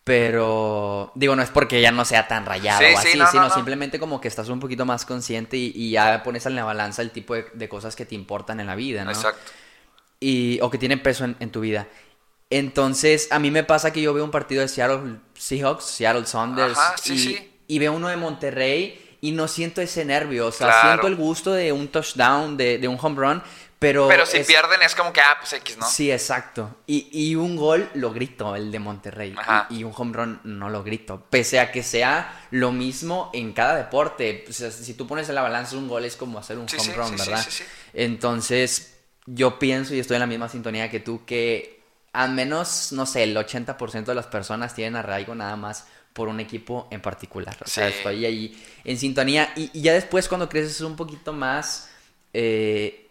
Pero, 0.03 1.11
digo, 1.15 1.35
no 1.35 1.41
es 1.41 1.49
porque 1.49 1.79
ya 1.81 1.91
no 1.91 2.03
sea 2.03 2.27
tan 2.27 2.45
rayado 2.45 2.79
Sí, 2.79 2.85
o 2.93 3.01
sí, 3.01 3.07
así, 3.09 3.17
no, 3.17 3.23
no, 3.25 3.31
sino 3.31 3.43
no. 3.47 3.53
simplemente 3.53 3.99
como 3.99 4.19
que 4.19 4.27
estás 4.27 4.49
un 4.49 4.59
poquito 4.59 4.85
más 4.85 5.05
consciente 5.05 5.55
y, 5.55 5.71
y 5.73 5.91
ya 5.91 6.21
pones 6.23 6.45
en 6.45 6.55
la 6.55 6.65
balanza 6.65 7.01
el 7.01 7.11
tipo 7.11 7.35
de, 7.35 7.45
de 7.53 7.69
cosas 7.69 7.95
que 7.95 8.05
te 8.05 8.13
importan 8.15 8.59
en 8.59 8.67
la 8.67 8.75
vida, 8.75 9.05
¿no? 9.05 9.11
Exacto. 9.11 9.51
Y, 10.19 10.59
o 10.61 10.69
que 10.69 10.77
tienen 10.77 11.01
peso 11.01 11.23
en, 11.25 11.37
en 11.39 11.51
tu 11.51 11.61
vida. 11.61 11.87
Entonces, 12.49 13.29
a 13.31 13.39
mí 13.39 13.49
me 13.49 13.63
pasa 13.63 13.91
que 13.93 14.01
yo 14.01 14.13
veo 14.13 14.23
un 14.25 14.31
partido 14.31 14.61
de 14.61 14.67
Seattle 14.67 15.17
Seahawks, 15.35 15.85
Seattle 15.85 16.25
Saunders, 16.25 16.77
Ajá, 16.77 16.95
sí, 17.01 17.49
y, 17.67 17.79
veo 17.79 17.93
uno 17.93 18.09
de 18.09 18.17
Monterrey 18.17 19.17
y 19.21 19.31
no 19.31 19.47
siento 19.47 19.81
ese 19.81 20.03
nervio, 20.05 20.47
o 20.47 20.51
sea, 20.51 20.67
Claro. 20.67 20.81
siento 20.89 21.07
el 21.07 21.15
gusto 21.15 21.53
de 21.53 21.71
un 21.71 21.87
touchdown, 21.87 22.57
de, 22.57 22.77
de 22.77 22.87
un 22.89 22.97
home 23.01 23.15
run, 23.15 23.43
pero... 23.83 24.07
Pero 24.07 24.25
si 24.25 24.37
es- 24.37 24.47
pierden 24.47 24.81
es 24.81 24.95
como 24.95 25.13
que, 25.13 25.21
ah, 25.21 25.37
pues 25.39 25.53
X, 25.53 25.77
¿no? 25.77 25.85
Sí, 25.87 26.11
exacto. 26.11 26.77
Y, 26.87 27.07
y 27.11 27.35
un 27.35 27.55
gol 27.55 27.89
lo 27.93 28.11
grito, 28.11 28.55
el 28.55 28.71
de 28.71 28.79
Monterrey. 28.79 29.35
Ajá. 29.37 29.67
Y, 29.69 29.77
y 29.79 29.83
un 29.83 29.93
home 29.95 30.13
run 30.13 30.41
no 30.43 30.69
lo 30.69 30.83
grito. 30.83 31.23
Pese 31.29 31.59
a 31.59 31.71
que 31.71 31.83
sea 31.83 32.47
lo 32.51 32.71
mismo 32.71 33.29
en 33.33 33.53
cada 33.53 33.75
deporte. 33.75 34.45
O 34.49 34.53
sea, 34.53 34.71
si 34.71 34.93
tú 34.95 35.05
pones 35.05 35.29
en 35.29 35.35
la 35.35 35.41
balanza 35.43 35.77
un 35.77 35.87
gol 35.87 36.05
es 36.05 36.15
como 36.15 36.39
hacer 36.39 36.57
un 36.57 36.67
Sí, 36.67 36.77
home 36.77 36.85
sí, 36.85 36.91
run, 36.97 37.09
sí, 37.09 37.15
¿verdad? 37.17 37.43
sí, 37.43 37.51
sí. 37.51 37.63
Entonces, 37.93 38.95
yo 39.25 39.59
pienso 39.59 39.93
y 39.95 39.99
estoy 39.99 40.15
en 40.15 40.21
la 40.21 40.27
misma 40.27 40.49
sintonía 40.49 40.89
que 40.89 40.99
tú 40.99 41.25
que 41.25 41.81
al 42.13 42.31
menos, 42.31 42.91
no 42.91 43.05
sé, 43.07 43.23
el 43.23 43.35
80% 43.35 44.11
de 44.11 44.15
las 44.15 44.27
personas 44.27 44.75
tienen 44.75 44.95
arraigo 44.95 45.33
nada 45.33 45.55
más 45.55 45.87
por 46.13 46.27
un 46.27 46.39
equipo 46.39 46.87
en 46.91 47.01
particular. 47.01 47.57
O 47.65 47.67
sea, 47.67 47.87
estoy 47.87 48.23
ahí 48.25 48.63
en 48.83 48.99
sintonía. 48.99 49.51
Y, 49.55 49.71
y 49.73 49.81
ya 49.81 49.93
después, 49.93 50.27
cuando 50.27 50.47
creces 50.47 50.79
un 50.81 50.95
poquito 50.95 51.33
más, 51.33 51.89
eh, 52.31 53.02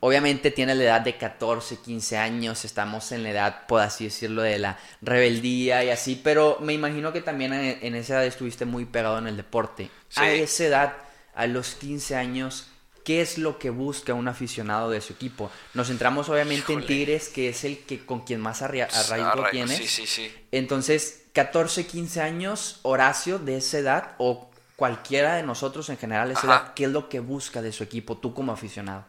obviamente 0.00 0.50
tienes 0.50 0.76
la 0.76 0.84
edad 0.84 1.00
de 1.02 1.16
14, 1.16 1.76
15 1.78 2.16
años, 2.18 2.64
estamos 2.64 3.12
en 3.12 3.22
la 3.22 3.30
edad, 3.30 3.66
por 3.66 3.80
así 3.80 4.04
decirlo, 4.04 4.42
de 4.42 4.58
la 4.58 4.78
rebeldía 5.02 5.84
y 5.84 5.90
así, 5.90 6.20
pero 6.22 6.58
me 6.60 6.72
imagino 6.72 7.12
que 7.12 7.20
también 7.20 7.52
en, 7.52 7.78
en 7.82 7.94
esa 7.94 8.14
edad 8.14 8.26
estuviste 8.26 8.64
muy 8.64 8.84
pegado 8.86 9.18
en 9.18 9.26
el 9.26 9.36
deporte. 9.36 9.90
Sí. 10.08 10.20
A 10.20 10.32
esa 10.32 10.64
edad, 10.64 10.96
a 11.34 11.46
los 11.46 11.74
15 11.74 12.16
años, 12.16 12.66
¿qué 13.04 13.20
es 13.20 13.38
lo 13.38 13.58
que 13.58 13.70
busca 13.70 14.14
un 14.14 14.28
aficionado 14.28 14.90
de 14.90 15.00
su 15.00 15.12
equipo? 15.12 15.50
Nos 15.74 15.88
centramos 15.88 16.28
obviamente 16.28 16.72
en. 16.72 16.86
Tigres, 16.86 17.28
que 17.28 17.48
es 17.50 17.64
el 17.64 17.78
que 17.84 18.04
con 18.04 18.20
quien 18.20 18.40
más 18.40 18.62
arria- 18.62 18.88
arraigo 18.92 19.44
tienes. 19.50 19.76
Sí, 19.76 19.86
sí, 19.86 20.06
sí. 20.06 20.32
Entonces, 20.52 21.24
14, 21.32 21.86
15 21.86 22.20
años, 22.20 22.80
Horacio, 22.82 23.38
de 23.38 23.56
esa 23.58 23.78
edad, 23.78 24.14
o 24.18 24.50
cualquiera 24.76 25.36
de 25.36 25.42
nosotros 25.42 25.88
en 25.90 25.98
general 25.98 26.30
esa 26.30 26.46
edad, 26.46 26.74
¿qué 26.74 26.84
es 26.84 26.90
lo 26.90 27.08
que 27.10 27.20
busca 27.20 27.60
de 27.62 27.70
su 27.70 27.84
equipo, 27.84 28.16
tú 28.16 28.32
como 28.34 28.50
aficionado? 28.52 29.04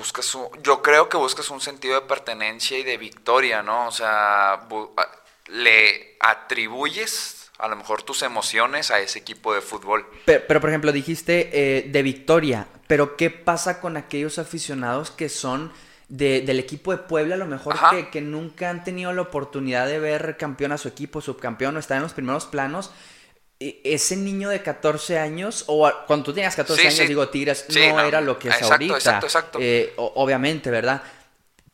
Buscas 0.00 0.34
un- 0.34 0.48
yo 0.62 0.80
creo 0.80 1.10
que 1.10 1.18
buscas 1.18 1.50
un 1.50 1.60
sentido 1.60 1.94
de 2.00 2.06
pertenencia 2.06 2.78
y 2.78 2.82
de 2.84 2.96
victoria, 2.96 3.62
¿no? 3.62 3.86
O 3.88 3.92
sea, 3.92 4.66
le 5.48 6.16
atribuyes 6.20 7.50
a 7.58 7.68
lo 7.68 7.76
mejor 7.76 8.02
tus 8.02 8.22
emociones 8.22 8.90
a 8.90 8.98
ese 9.00 9.18
equipo 9.18 9.52
de 9.52 9.60
fútbol. 9.60 10.06
Pero, 10.24 10.42
pero, 10.48 10.60
por 10.60 10.70
ejemplo, 10.70 10.90
dijiste 10.92 11.50
eh, 11.52 11.82
de 11.90 12.02
victoria, 12.02 12.66
pero 12.86 13.14
¿qué 13.16 13.28
pasa 13.28 13.78
con 13.82 13.98
aquellos 13.98 14.38
aficionados 14.38 15.10
que 15.10 15.28
son 15.28 15.70
de- 16.08 16.40
del 16.40 16.58
equipo 16.58 16.92
de 16.92 16.98
Puebla, 16.98 17.34
a 17.34 17.38
lo 17.38 17.46
mejor 17.46 17.76
que, 17.90 18.08
que 18.08 18.22
nunca 18.22 18.70
han 18.70 18.82
tenido 18.82 19.12
la 19.12 19.20
oportunidad 19.20 19.86
de 19.86 19.98
ver 20.00 20.38
campeón 20.38 20.72
a 20.72 20.78
su 20.78 20.88
equipo, 20.88 21.20
subcampeón, 21.20 21.76
o 21.76 21.78
estar 21.78 21.98
en 21.98 22.02
los 22.04 22.14
primeros 22.14 22.46
planos? 22.46 22.90
E- 23.60 23.80
Ese 23.84 24.16
niño 24.16 24.48
de 24.48 24.62
14 24.62 25.18
años, 25.18 25.64
o 25.66 25.90
cuando 26.06 26.24
tú 26.24 26.32
tenías 26.32 26.56
14 26.56 26.82
Sí, 26.82 26.88
años, 26.88 26.98
sí. 26.98 27.06
digo, 27.06 27.28
Tigres 27.28 27.66
Sí, 27.68 27.78
no, 27.88 27.96
no. 27.96 28.00
era 28.00 28.20
lo 28.20 28.38
que 28.38 28.48
es 28.48 28.54
Exacto, 28.54 28.72
ahorita. 28.74 28.94
exacto, 28.96 29.26
exacto. 29.26 29.58
Eh, 29.60 29.92
obviamente, 29.96 30.70
¿verdad? 30.70 31.02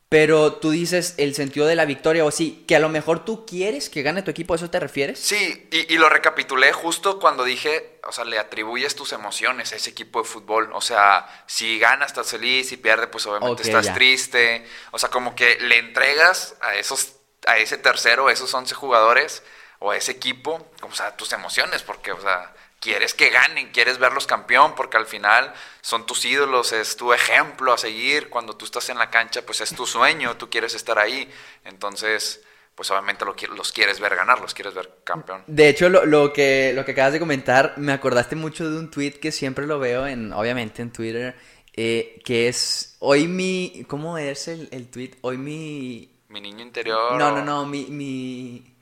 Pero 0.09 0.53
tú 0.55 0.71
dices 0.71 1.15
el 1.19 1.35
sentido 1.35 1.67
de 1.67 1.75
la 1.75 1.85
victoria, 1.85 2.25
o 2.25 2.31
sí, 2.31 2.65
que 2.69 2.77
a 2.77 2.79
lo 2.79 2.89
mejor 2.89 3.25
tú 3.25 3.45
quieres 3.45 3.91
que 3.91 4.03
gane 4.03 4.23
tu 4.23 4.31
equipo, 4.31 4.55
¿a 4.55 4.57
eso 4.57 4.71
te 4.71 4.79
refieres? 4.79 5.19
Sí, 5.19 5.69
y, 5.73 5.93
y 5.95 5.99
lo 5.99 6.09
recapitulé 6.09 6.73
justo 6.73 7.19
cuando 7.19 7.43
dije, 7.43 7.99
o 8.07 8.13
sea, 8.13 8.25
le 8.25 8.39
atribuyes 8.39 8.95
tus 8.95 9.13
emociones 9.13 9.73
a 9.73 9.77
ese 9.77 9.91
equipo 9.91 10.23
de 10.23 10.29
fútbol. 10.29 10.71
O 10.75 10.81
sea, 10.81 11.27
si 11.47 11.81
gana 11.81 12.07
estás 12.07 12.31
feliz, 12.31 12.69
si 12.69 12.77
pierde 12.77 13.09
pues 13.09 13.27
obviamente 13.27 13.63
estás 13.65 13.87
ya. 13.87 13.95
triste. 13.95 14.65
O 14.93 14.99
sea, 14.99 15.09
como 15.11 15.35
que 15.35 15.59
le 15.61 15.79
entregas 15.79 16.55
a 16.61 16.77
esos, 16.77 17.15
a 17.47 17.59
ese 17.59 17.77
tercero, 17.77 18.29
a 18.29 18.33
esos 18.33 18.53
11 18.55 18.77
jugadores 18.77 19.43
o 19.79 19.91
a 19.91 19.97
ese 19.97 20.13
equipo, 20.13 20.71
o 20.83 20.93
sea, 20.93 21.17
tus 21.17 21.33
emociones, 21.33 21.83
porque, 21.83 22.13
o 22.13 22.21
sea, 22.21 22.53
quieres 22.81 23.15
que 23.15 23.31
ganen, 23.31 23.71
quieres 23.73 23.99
verlos 23.99 24.27
campeón, 24.27 24.75
porque 24.75 24.97
al 24.97 25.07
final 25.07 25.53
son 25.81 26.07
tus 26.07 26.25
ídolos, 26.25 26.73
es 26.73 26.97
tu 26.97 27.13
ejemplo 27.13 27.73
a 27.73 27.79
seguir. 27.79 28.29
Cuando 28.29 28.57
tú 28.57 28.65
estás 28.65 28.89
en 28.91 28.99
la 28.99 29.11
cancha, 29.11 29.43
pues 29.43 29.61
es 29.61 29.75
tu 29.75 29.87
sueño, 29.87 30.37
tú 30.37 30.49
quieres 30.51 30.75
estar 30.75 30.99
ahí. 30.99 31.31
Entonces, 31.65 32.43
pues 32.75 32.91
obviamente 32.91 33.25
lo 33.25 33.35
los 33.55 33.73
quieres 33.73 33.99
ver 34.01 34.15
ganar, 34.15 34.41
los 34.41 34.55
quieres 34.55 34.75
ver 34.75 35.01
campeón. 35.03 35.43
De 35.47 35.69
hecho, 35.69 35.89
lo, 35.89 36.05
lo 36.05 36.33
que, 36.33 36.73
lo 36.75 36.85
que 36.85 36.93
acabas 36.93 37.13
de 37.15 37.19
comentar, 37.19 37.75
me 37.77 37.93
acordaste 37.93 38.37
mucho 38.37 38.71
de 38.71 38.79
un 38.79 38.91
tweet 38.91 39.13
que 39.13 39.33
siempre 39.33 39.67
lo 39.67 39.79
veo 39.79 40.07
en, 40.07 40.33
obviamente 40.33 40.83
en 40.83 40.93
Twitter, 40.93 41.37
eh, 41.73 42.21
que 42.25 42.49
es, 42.49 42.97
hoy 43.01 43.27
mi, 43.29 43.85
¿cómo 43.89 44.19
es 44.19 44.49
el, 44.49 44.69
el 44.73 44.89
tweet? 44.91 45.13
Hoy 45.23 45.39
mi, 45.39 46.21
Mi 46.29 46.41
niño 46.41 46.63
interior. 46.63 47.15
no, 47.19 47.33
no, 47.33 47.43
no, 47.43 47.65
mi, 47.67 47.87
mi, 47.87 48.76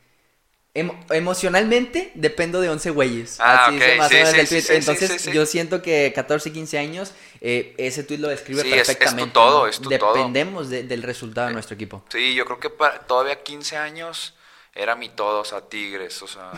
emo- 0.74 0.98
emocionalmente 1.10 2.10
dependo 2.14 2.60
de 2.60 2.68
11 2.68 2.90
güeyes. 2.90 3.38
Ah, 3.40 3.66
Así 3.66 3.76
ok, 3.76 3.82
dice 3.82 3.96
más 3.96 4.08
sí, 4.08 4.14
o 4.14 4.18
menos 4.18 4.30
sí, 4.34 4.40
el 4.40 4.48
tweet. 4.48 4.60
sí, 4.62 4.72
Entonces, 4.74 5.24
yo 5.26 5.46
siento 5.46 5.82
que 5.82 6.12
14, 6.14 6.52
15 6.52 6.78
años, 6.78 7.12
eh, 7.40 7.74
ese 7.78 8.04
tweet 8.04 8.18
lo 8.18 8.28
describe 8.28 8.62
Sí, 8.62 8.68
es- 8.72 8.74
es 8.74 8.80
tu 8.82 8.86
perfectamente. 8.92 9.32
todo, 9.32 9.66
es 9.66 9.78
tu 9.80 9.88
todo. 9.90 10.14
Dependemos 10.14 10.68
de- 10.70 10.82
del 10.82 11.02
resultado 11.02 11.46
de 11.48 11.52
nuestro 11.54 11.74
equipo. 11.74 12.04
Sí, 12.10 12.34
yo 12.34 12.44
creo 12.44 12.58
que 12.60 12.70
para, 12.70 12.98
todavía 13.00 13.42
15 13.42 13.76
años 13.76 14.34
era 14.74 14.96
mi 14.96 15.08
todo, 15.08 15.40
o 15.40 15.44
sea, 15.44 15.60
Tigres, 15.62 16.20
o 16.22 16.26
sea. 16.28 16.50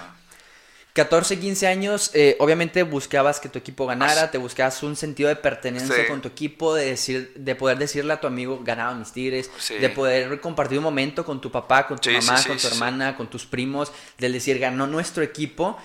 14, 0.96 1.38
15 1.38 1.66
años, 1.68 2.10
eh, 2.14 2.36
obviamente 2.40 2.82
buscabas 2.82 3.38
que 3.38 3.48
tu 3.48 3.58
equipo 3.58 3.86
ganara, 3.86 4.30
te 4.30 4.38
buscabas 4.38 4.82
un 4.82 4.96
sentido 4.96 5.28
de 5.28 5.36
pertenencia 5.36 5.94
Sí. 5.94 6.02
con 6.08 6.20
tu 6.22 6.28
equipo, 6.28 6.74
de 6.74 6.86
decir, 6.86 7.32
de 7.36 7.54
poder 7.54 7.78
decirle 7.78 8.14
a 8.14 8.20
tu 8.20 8.26
amigo, 8.26 8.60
ganaban 8.64 8.98
mis 8.98 9.12
tigres, 9.12 9.50
Sí. 9.58 9.74
de 9.74 9.88
poder 9.90 10.40
compartir 10.40 10.78
un 10.78 10.84
momento 10.84 11.24
con 11.24 11.40
tu 11.40 11.52
papá, 11.52 11.86
con 11.86 11.98
tu 11.98 12.10
Sí, 12.10 12.16
mamá, 12.16 12.42
con 12.44 12.56
tu 12.56 12.66
hermana, 12.66 13.16
con 13.16 13.28
tus 13.28 13.46
primos, 13.46 13.92
del 14.18 14.32
decir, 14.32 14.58
ganó 14.58 14.86
nuestro 14.86 15.22
equipo, 15.22 15.76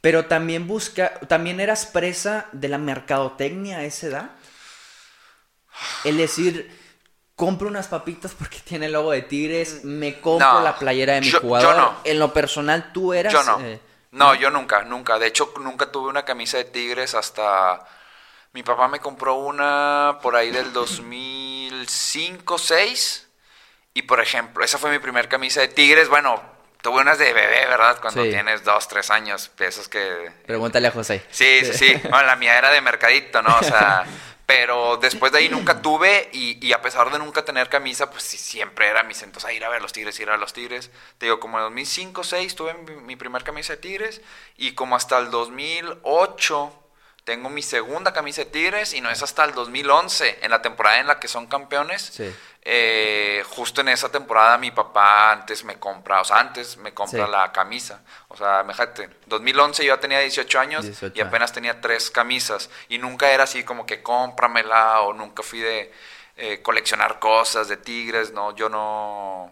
pero 0.00 0.26
también 0.26 0.68
busca, 0.68 1.18
también 1.28 1.58
eras 1.58 1.86
presa 1.86 2.46
de 2.52 2.68
la 2.68 2.78
mercadotecnia 2.78 3.78
a 3.78 3.84
esa 3.84 4.06
edad. 4.06 4.30
El 6.04 6.16
decir, 6.18 6.70
compro 7.36 7.68
unas 7.68 7.88
papitas 7.88 8.32
porque 8.38 8.58
tiene 8.64 8.86
el 8.86 8.92
logo 8.92 9.12
de 9.12 9.22
Tigres, 9.22 9.84
me 9.84 10.20
compro 10.20 10.54
No, 10.54 10.60
la 10.62 10.76
playera 10.78 11.14
de 11.14 11.20
mi 11.22 11.26
yo- 11.28 11.38
yo 11.38 11.40
jugador. 11.40 11.76
no. 11.76 11.94
En 12.04 12.18
lo 12.18 12.32
personal, 12.32 12.90
tú 12.92 13.12
eras... 13.14 13.32
Yo 13.32 13.42
no. 13.44 13.60
eh, 13.64 13.80
no, 14.12 14.34
yo 14.34 14.50
nunca, 14.50 14.82
nunca. 14.82 15.18
De 15.18 15.26
hecho, 15.26 15.52
nunca 15.60 15.90
tuve 15.92 16.08
una 16.08 16.24
camisa 16.24 16.56
de 16.58 16.64
Tigres 16.64 17.14
hasta. 17.14 17.84
Mi 18.52 18.62
papá 18.62 18.88
me 18.88 18.98
compró 19.00 19.34
una 19.34 20.18
por 20.22 20.34
ahí 20.36 20.50
del 20.50 20.72
2005, 20.72 22.58
6. 22.58 23.28
Y 23.94 24.02
por 24.02 24.20
ejemplo, 24.20 24.64
esa 24.64 24.78
fue 24.78 24.90
mi 24.90 24.98
primer 24.98 25.28
camisa 25.28 25.60
de 25.60 25.68
Tigres. 25.68 26.08
Bueno, 26.08 26.40
tuve 26.82 27.00
unas 27.02 27.18
de 27.18 27.32
bebé, 27.32 27.66
¿verdad? 27.66 27.98
Cuando 28.00 28.22
Sí. 28.24 28.30
tienes 28.30 28.64
2, 28.64 28.88
3 28.88 29.10
años. 29.10 29.50
Esas 29.58 29.88
que 29.88 30.30
Pregúntale 30.46 30.88
a 30.88 30.92
José. 30.92 31.24
Sí, 31.30 31.60
sí, 31.64 31.72
sí. 31.74 31.94
Bueno, 32.08 32.22
la 32.26 32.36
mía 32.36 32.56
era 32.56 32.70
de 32.70 32.80
mercadito, 32.80 33.42
¿no? 33.42 33.56
O 33.58 33.62
sea, 33.62 34.04
pero 34.48 34.96
después 34.96 35.30
de 35.30 35.40
ahí 35.40 35.50
nunca 35.50 35.82
tuve 35.82 36.30
y, 36.32 36.66
y 36.66 36.72
a 36.72 36.80
pesar 36.80 37.12
de 37.12 37.18
nunca 37.18 37.44
tener 37.44 37.68
camisa, 37.68 38.10
pues 38.10 38.22
sí, 38.22 38.38
siempre 38.38 38.88
era 38.88 39.02
mi 39.02 39.12
centos 39.12 39.44
a 39.44 39.52
ir 39.52 39.62
a 39.62 39.68
ver 39.68 39.82
los 39.82 39.92
Tigres, 39.92 40.18
ir 40.20 40.30
a 40.30 40.38
los 40.38 40.54
Tigres. 40.54 40.90
Te 41.18 41.26
digo, 41.26 41.38
como 41.38 41.58
en 41.58 41.64
2005, 41.64 42.22
2006 42.22 42.54
tuve 42.54 42.72
mi, 42.72 42.96
mi 42.96 43.14
primer 43.14 43.44
camisa 43.44 43.74
de 43.74 43.76
Tigres 43.76 44.22
y 44.56 44.72
como 44.72 44.96
hasta 44.96 45.18
el 45.18 45.30
2008 45.30 46.72
tengo 47.28 47.50
mi 47.50 47.60
segunda 47.60 48.10
camisa 48.14 48.40
de 48.42 48.50
Tigres 48.50 48.94
y 48.94 49.02
no 49.02 49.10
es 49.10 49.22
hasta 49.22 49.44
el 49.44 49.52
2011, 49.52 50.38
en 50.40 50.50
la 50.50 50.62
temporada 50.62 50.98
en 50.98 51.06
la 51.06 51.20
que 51.20 51.28
son 51.28 51.46
campeones. 51.46 52.00
Sí. 52.00 52.34
Eh, 52.62 53.44
justo 53.50 53.82
en 53.82 53.88
esa 53.88 54.08
temporada 54.10 54.56
mi 54.56 54.70
papá 54.70 55.30
antes 55.30 55.62
me 55.62 55.78
compra, 55.78 56.22
o 56.22 56.24
sea, 56.24 56.38
antes 56.40 56.78
me 56.78 56.94
compra 56.94 57.26
Sí. 57.26 57.30
la 57.30 57.52
camisa. 57.52 58.00
O 58.28 58.36
sea, 58.38 58.64
fíjate, 58.66 59.10
2011 59.26 59.84
yo 59.84 59.94
ya 59.94 60.00
tenía 60.00 60.20
18 60.20 60.58
años 60.58 60.84
18 60.86 61.12
y 61.18 61.20
apenas 61.20 61.52
tenía 61.52 61.82
tres 61.82 62.10
camisas. 62.10 62.70
Y 62.88 62.96
nunca 62.96 63.30
era 63.30 63.44
así 63.44 63.62
como 63.62 63.84
que 63.84 64.02
cómpramela 64.02 65.02
o 65.02 65.12
nunca 65.12 65.42
fui 65.42 65.58
de 65.60 65.92
eh, 66.38 66.62
coleccionar 66.62 67.18
cosas 67.18 67.68
de 67.68 67.76
tigres, 67.76 68.32
no, 68.32 68.56
yo 68.56 68.70
no... 68.70 69.50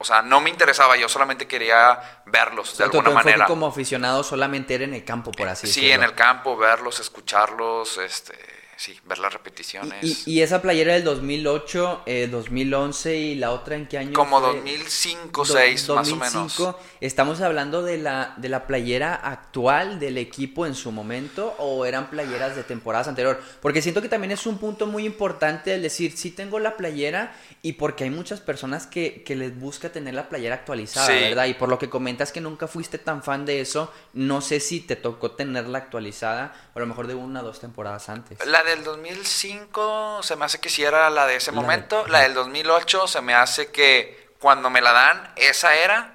O 0.00 0.04
sea, 0.04 0.22
no 0.22 0.40
me 0.40 0.48
interesaba, 0.48 0.96
yo 0.96 1.08
solamente 1.08 1.48
quería 1.48 2.22
verlos 2.26 2.78
de 2.78 2.84
alguna 2.84 3.10
manera. 3.10 3.46
como 3.46 3.66
aficionado 3.66 4.22
solamente 4.22 4.74
era 4.74 4.84
en 4.84 4.94
el 4.94 5.04
campo, 5.04 5.32
por 5.32 5.48
así 5.48 5.66
sí, 5.66 5.80
decirlo. 5.80 6.04
en 6.04 6.10
el 6.10 6.14
campo, 6.14 6.56
verlos, 6.56 7.00
escucharlos, 7.00 7.98
este, 7.98 8.38
sí, 8.78 8.96
ver 9.04 9.18
las 9.18 9.32
repeticiones. 9.32 10.02
y- 10.26 10.30
y 10.38 10.40
esa 10.42 10.62
playera 10.62 10.94
del 10.94 11.02
2008, 11.04 12.02
eh, 12.06 12.28
2011 12.30 13.16
y 13.16 13.34
la 13.34 13.50
otra 13.50 13.74
en 13.76 13.86
qué 13.88 13.98
año 13.98 14.12
como 14.12 14.38
fue? 14.40 14.54
2005, 14.54 15.44
Do- 15.44 15.52
6 15.52 15.80
más 15.80 15.88
o 15.90 15.94
2005. 15.96 16.62
menos. 16.64 16.76
¿Estamos 17.00 17.40
hablando 17.40 17.82
de 17.82 17.98
la, 17.98 18.34
de 18.36 18.48
la 18.48 18.66
playera 18.66 19.14
actual 19.14 19.98
del 19.98 20.16
equipo 20.18 20.64
en 20.66 20.74
su 20.74 20.92
momento 20.92 21.54
o 21.58 21.84
eran 21.86 22.08
playeras 22.10 22.54
de 22.56 22.62
temporadas 22.62 23.08
anterior? 23.08 23.40
Porque 23.60 23.82
siento 23.82 24.00
que 24.00 24.08
también 24.08 24.30
es 24.30 24.46
un 24.46 24.58
punto 24.58 24.86
muy 24.86 25.04
importante 25.04 25.74
el 25.74 25.82
decir, 25.82 26.16
sí 26.16 26.30
tengo 26.30 26.58
la 26.60 26.76
playera 26.76 27.34
y 27.62 27.72
porque 27.72 28.04
hay 28.04 28.10
muchas 28.10 28.40
personas 28.40 28.86
que, 28.86 29.22
que 29.24 29.34
les 29.36 29.58
busca 29.58 29.90
tener 29.90 30.14
la 30.14 30.28
playera 30.28 30.54
actualizada, 30.54 31.08
Sí. 31.08 31.14
¿verdad? 31.14 31.46
Y 31.46 31.54
por 31.54 31.68
lo 31.68 31.78
que 31.78 31.88
comentas 31.90 32.30
que 32.32 32.40
nunca 32.40 32.68
fuiste 32.68 32.98
tan 32.98 33.22
fan 33.24 33.44
de 33.44 33.60
eso, 33.60 33.92
no 34.12 34.40
sé 34.40 34.60
si 34.60 34.80
te 34.80 34.94
tocó 34.96 35.32
tenerla 35.32 35.78
actualizada 35.78 36.67
o 36.80 36.84
a 36.84 36.86
lo 36.86 36.88
mejor 36.88 37.06
de 37.06 37.14
una 37.14 37.40
o 37.40 37.44
dos 37.44 37.60
temporadas 37.60 38.08
antes. 38.08 38.44
La 38.46 38.62
del 38.62 38.84
2005 38.84 40.22
se 40.22 40.36
me 40.36 40.44
hace 40.44 40.60
que 40.60 40.68
sí 40.68 40.84
era 40.84 41.10
la 41.10 41.26
de 41.26 41.36
ese 41.36 41.50
La 41.52 41.56
de- 41.56 41.62
momento. 41.62 42.06
La 42.08 42.20
del 42.20 42.34
2008 42.34 43.06
se 43.06 43.20
me 43.20 43.34
hace 43.34 43.70
que 43.70 44.30
cuando 44.38 44.70
me 44.70 44.80
la 44.80 44.92
dan, 44.92 45.32
esa 45.36 45.74
era. 45.74 46.14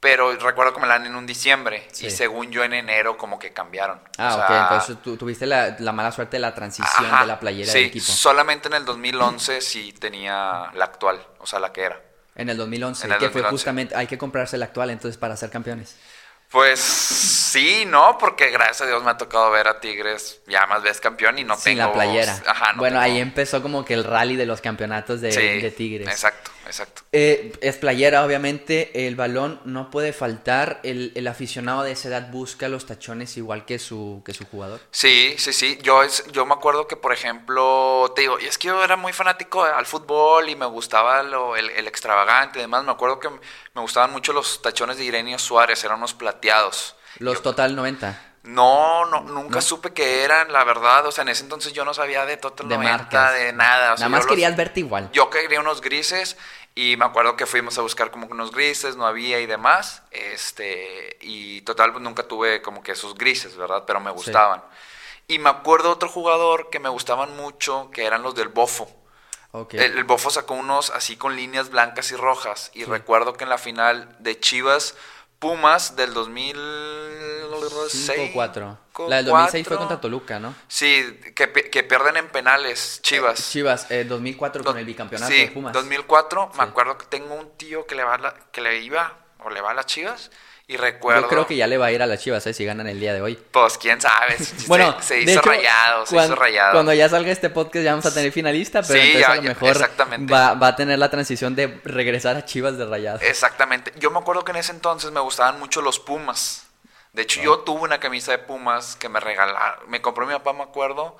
Pero 0.00 0.34
recuerdo 0.34 0.72
que 0.72 0.80
me 0.80 0.86
la 0.86 0.94
dan 0.94 1.04
en 1.06 1.14
un 1.14 1.26
diciembre. 1.26 1.86
Sí. 1.92 2.06
Y 2.06 2.10
según 2.10 2.50
yo 2.50 2.64
en 2.64 2.72
enero 2.72 3.18
como 3.18 3.38
que 3.38 3.52
cambiaron. 3.52 4.00
Ah, 4.16 4.34
O 4.34 4.38
ok, 4.40 4.46
sea, 4.48 4.62
entonces 4.62 4.96
tú 5.02 5.16
tuviste 5.18 5.44
la, 5.46 5.76
la 5.78 5.92
mala 5.92 6.10
suerte 6.10 6.36
de 6.36 6.40
la 6.40 6.54
transición 6.54 7.04
ajá, 7.04 7.20
de 7.20 7.26
la 7.26 7.38
playera 7.38 7.70
sí, 7.70 7.78
del 7.80 7.88
equipo. 7.88 8.06
solamente 8.06 8.68
en 8.68 8.74
el 8.74 8.86
2011 8.86 9.60
sí 9.60 9.92
tenía 9.92 10.70
la 10.72 10.84
actual. 10.86 11.20
O 11.40 11.46
sea, 11.46 11.60
la 11.60 11.70
que 11.70 11.82
era. 11.82 12.00
En 12.34 12.48
el 12.48 12.56
2011, 12.56 13.04
En 13.06 13.12
el 13.12 13.18
que 13.18 13.24
fue 13.28 13.42
2011. 13.42 13.50
justamente, 13.50 13.94
hay 13.94 14.06
que 14.06 14.16
comprarse 14.16 14.56
la 14.56 14.64
actual 14.66 14.88
entonces 14.88 15.18
para 15.18 15.36
ser 15.36 15.50
campeones. 15.50 15.94
Pues 16.50 16.80
sí, 16.80 17.84
¿no? 17.86 18.18
Porque 18.18 18.50
gracias 18.50 18.80
a 18.82 18.86
Dios 18.86 19.04
me 19.04 19.10
ha 19.12 19.16
tocado 19.16 19.50
ver 19.52 19.68
a 19.68 19.78
Tigres 19.78 20.40
ya 20.48 20.66
más 20.66 20.82
veces 20.82 21.00
campeón 21.00 21.38
y 21.38 21.44
no 21.44 21.54
Sin 21.56 21.76
tengo... 21.76 21.88
la 21.88 21.92
playera. 21.92 22.42
Ajá, 22.46 22.72
no 22.72 22.78
bueno, 22.78 22.98
tengo- 23.00 23.04
ahí 23.14 23.20
empezó 23.20 23.62
como 23.62 23.84
que 23.84 23.94
el 23.94 24.02
rally 24.02 24.34
de 24.34 24.46
los 24.46 24.60
campeonatos 24.60 25.20
de, 25.20 25.30
Sí, 25.30 25.60
de 25.60 25.70
Tigres. 25.70 26.08
exacto. 26.08 26.50
Exacto. 26.66 27.02
Eh, 27.12 27.52
es 27.60 27.76
playera, 27.76 28.24
obviamente. 28.24 29.06
El 29.06 29.16
balón 29.16 29.60
no 29.64 29.90
puede 29.90 30.12
faltar. 30.12 30.80
El, 30.82 31.12
el 31.14 31.26
aficionado 31.28 31.82
de 31.82 31.92
esa 31.92 32.08
edad 32.08 32.30
busca 32.30 32.68
los 32.68 32.86
tachones 32.86 33.36
igual 33.36 33.64
que 33.64 33.78
su, 33.78 34.22
que 34.24 34.32
su 34.34 34.44
jugador. 34.46 34.80
Sí, 34.90 35.34
sí, 35.38 35.52
sí. 35.52 35.78
Yo, 35.82 36.02
es, 36.02 36.24
yo 36.32 36.46
me 36.46 36.54
acuerdo 36.54 36.86
que, 36.86 36.96
por 36.96 37.12
ejemplo, 37.12 38.12
te 38.14 38.22
digo, 38.22 38.38
y 38.40 38.46
es 38.46 38.58
que 38.58 38.68
yo 38.68 38.82
era 38.84 38.96
muy 38.96 39.12
fanático 39.12 39.62
al 39.64 39.86
fútbol 39.86 40.48
y 40.48 40.56
me 40.56 40.66
gustaba 40.66 41.22
lo, 41.22 41.56
el, 41.56 41.70
el 41.70 41.86
extravagante 41.88 42.58
y 42.58 42.62
demás. 42.62 42.84
Me 42.84 42.92
acuerdo 42.92 43.18
que 43.20 43.28
me 43.30 43.80
gustaban 43.80 44.12
mucho 44.12 44.32
los 44.32 44.62
tachones 44.62 44.96
de 44.96 45.04
Irenio 45.04 45.38
Suárez, 45.38 45.82
eran 45.84 45.98
unos 45.98 46.14
plateados. 46.14 46.96
Los 47.18 47.36
Yo- 47.36 47.42
Total 47.42 47.74
90. 47.74 48.29
No, 48.42 49.04
no, 49.06 49.20
nunca 49.20 49.56
¿No? 49.56 49.60
supe 49.62 49.92
que 49.92 50.24
eran, 50.24 50.50
la 50.52 50.64
verdad. 50.64 51.06
O 51.06 51.12
sea, 51.12 51.22
en 51.22 51.28
ese 51.28 51.42
entonces 51.42 51.72
yo 51.72 51.84
no 51.84 51.92
sabía 51.94 52.24
de 52.24 52.36
Total 52.38 52.68
De 52.68 52.76
90, 52.76 52.96
marcas. 52.98 53.34
de 53.34 53.52
nada. 53.52 53.92
O 53.92 53.96
sea, 53.96 54.06
Nada 54.06 54.08
más 54.08 54.20
yo 54.20 54.26
los- 54.26 54.30
querías 54.34 54.56
verte 54.56 54.80
igual. 54.80 55.10
Yo 55.12 55.28
quería 55.30 55.60
unos 55.60 55.80
grises 55.82 56.36
y 56.74 56.96
me 56.96 57.04
acuerdo 57.04 57.36
que 57.36 57.44
fuimos 57.46 57.76
a 57.78 57.82
buscar 57.82 58.10
como 58.10 58.26
unos 58.28 58.50
grises, 58.52 58.96
no 58.96 59.06
había 59.06 59.40
y 59.40 59.46
demás. 59.46 60.02
Este, 60.10 61.18
y 61.20 61.60
total, 61.62 61.92
pues 61.92 62.02
nunca 62.02 62.22
tuve 62.22 62.62
como 62.62 62.82
que 62.82 62.92
esos 62.92 63.14
grises, 63.14 63.56
¿verdad? 63.56 63.84
Pero 63.86 64.00
me 64.00 64.10
gustaban. 64.10 64.62
Y 65.28 65.38
me 65.38 65.50
acuerdo 65.50 65.90
otro 65.92 66.08
jugador 66.08 66.70
que 66.70 66.80
me 66.80 66.88
gustaban 66.88 67.36
mucho, 67.36 67.90
que 67.92 68.04
eran 68.06 68.22
los 68.22 68.34
del 68.34 68.48
Bofo. 68.48 68.90
Ok. 69.52 69.74
El, 69.74 69.98
el 69.98 70.04
Bofo 70.04 70.30
sacó 70.30 70.54
unos 70.54 70.90
así 70.90 71.16
con 71.16 71.36
líneas 71.36 71.70
blancas 71.70 72.10
y 72.10 72.16
rojas. 72.16 72.70
Y 72.72 72.84
recuerdo 72.84 73.34
que 73.34 73.44
en 73.44 73.50
la 73.50 73.58
final 73.58 74.16
de 74.18 74.40
Chivas 74.40 74.94
Pumas 75.40 75.96
del 75.96 76.12
2006. 76.14 78.12
5 78.14 78.22
o 78.22 78.32
4. 78.32 78.78
co- 78.92 79.08
La 79.08 79.16
del 79.16 79.24
2006 79.26 79.66
fue 79.66 79.76
cuatro. 79.76 79.78
contra 79.88 80.00
Toluca, 80.00 80.38
¿no? 80.38 80.54
Sí, 80.68 81.18
que, 81.34 81.50
que 81.50 81.82
pierden 81.82 82.16
en 82.18 82.28
penales, 82.28 83.00
Chivas. 83.02 83.50
Chivas, 83.50 83.90
eh, 83.90 84.04
2004 84.04 84.62
con 84.62 84.76
el 84.78 84.84
bicampeonato 84.84 85.32
sí, 85.32 85.40
de 85.46 85.50
Pumas. 85.50 85.72
2004, 85.72 86.52
me 86.56 86.62
acuerdo 86.62 86.96
que 86.98 87.06
tengo 87.06 87.34
un 87.34 87.50
tío 87.56 87.86
que 87.86 87.94
le 87.94 88.04
va 88.04 88.18
la- 88.18 88.34
que 88.52 88.60
le 88.60 88.78
iba 88.80 89.16
o 89.42 89.50
le 89.50 89.60
va 89.62 89.70
a 89.70 89.74
las 89.74 89.86
Chivas 89.86 90.30
y 90.72 90.76
recuerdo 90.76 91.22
Yo 91.22 91.28
creo 91.28 91.46
que 91.48 91.56
ya 91.56 91.66
le 91.66 91.76
va 91.78 91.86
a 91.86 91.92
ir 91.92 92.00
a 92.00 92.06
las 92.06 92.20
Chivas, 92.20 92.46
eh, 92.46 92.54
si 92.54 92.64
ganan 92.64 92.86
el 92.86 93.00
día 93.00 93.12
de 93.12 93.20
hoy. 93.20 93.34
pues 93.50 93.76
quién 93.76 94.00
sabe, 94.00 94.36
Bueno, 94.68 94.96
se 95.00 95.14
de 95.14 95.20
hizo 95.22 95.40
hecho, 95.40 95.48
rayado, 95.48 96.06
se 96.06 96.14
cuan- 96.14 96.26
hizo 96.26 96.36
rayado. 96.36 96.72
Cuando 96.72 96.92
ya 96.94 97.08
salga 97.08 97.32
este 97.32 97.50
podcast 97.50 97.84
ya 97.84 97.90
vamos 97.90 98.06
a 98.06 98.14
tener 98.14 98.30
finalista, 98.30 98.82
pero 98.82 98.94
Sí, 98.94 99.00
entonces 99.08 99.20
ya- 99.20 99.32
a 99.32 99.36
lo 99.36 99.42
mejor 99.42 100.32
va, 100.32 100.54
va 100.54 100.66
a 100.68 100.76
tener 100.76 100.98
la 101.00 101.10
transición 101.10 101.56
de 101.56 101.80
regresar 101.84 102.36
a 102.36 102.44
Chivas 102.44 102.78
de 102.78 102.86
rayado. 102.86 103.18
Exactamente. 103.20 103.92
Yo 103.96 104.10
me 104.12 104.18
acuerdo 104.20 104.44
que 104.44 104.52
en 104.52 104.58
ese 104.58 104.70
entonces 104.72 105.10
me 105.10 105.20
gustaban 105.20 105.58
mucho 105.58 105.82
los 105.82 105.98
Pumas. 105.98 106.66
De 107.12 107.22
hecho, 107.22 107.40
yo 107.42 107.58
tuve 107.60 107.80
una 107.82 107.98
camisa 107.98 108.30
de 108.30 108.38
Pumas 108.38 108.94
que 108.94 109.08
me 109.08 109.18
regalaron. 109.18 109.90
Me 109.90 110.00
compró 110.00 110.24
mi 110.26 110.32
papá, 110.34 110.52
me 110.52 110.62
acuerdo, 110.62 111.16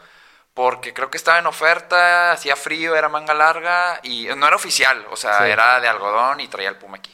porque 0.54 0.95
creo 0.95 1.11
que 1.11 1.16
estaba 1.16 1.40
en 1.40 1.47
oferta, 1.47 2.30
hacía 2.30 2.54
frío, 2.54 2.95
era 2.95 3.09
manga 3.09 3.35
larga 3.35 3.99
y 4.04 4.28
no 4.37 4.47
era 4.47 4.54
oficial, 4.54 5.04
o 5.11 5.16
sea, 5.16 5.38
Sí. 5.38 5.45
era 5.50 5.80
de 5.80 5.88
algodón 5.88 6.38
y 6.38 6.47
traía 6.47 6.69
el 6.69 6.76
Puma 6.76 6.99
aquí. 6.99 7.11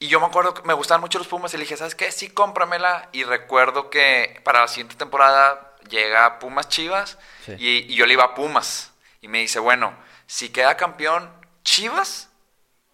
Y 0.00 0.08
yo 0.08 0.20
me 0.20 0.26
acuerdo 0.26 0.54
que 0.54 0.62
me 0.62 0.74
gustaban 0.74 1.00
mucho 1.00 1.18
los 1.18 1.26
Pumas 1.26 1.52
y 1.54 1.56
le 1.56 1.64
dije, 1.64 1.76
¿sabes 1.76 1.94
qué? 1.94 2.12
Sí, 2.12 2.30
cómpramela. 2.30 3.08
Y 3.12 3.24
recuerdo 3.24 3.90
que 3.90 4.40
para 4.44 4.60
la 4.60 4.68
siguiente 4.68 4.94
temporada 4.94 5.74
llega 5.88 6.38
Pumas 6.38 6.68
Chivas 6.68 7.18
Sí. 7.44 7.56
y, 7.58 7.92
y 7.92 7.94
yo 7.96 8.06
le 8.06 8.12
iba 8.12 8.24
a 8.24 8.34
Pumas. 8.34 8.92
Y 9.20 9.28
me 9.28 9.38
dice, 9.38 9.58
bueno, 9.58 9.92
si 10.26 10.50
queda 10.50 10.76
campeón 10.76 11.30
Chivas, 11.64 12.28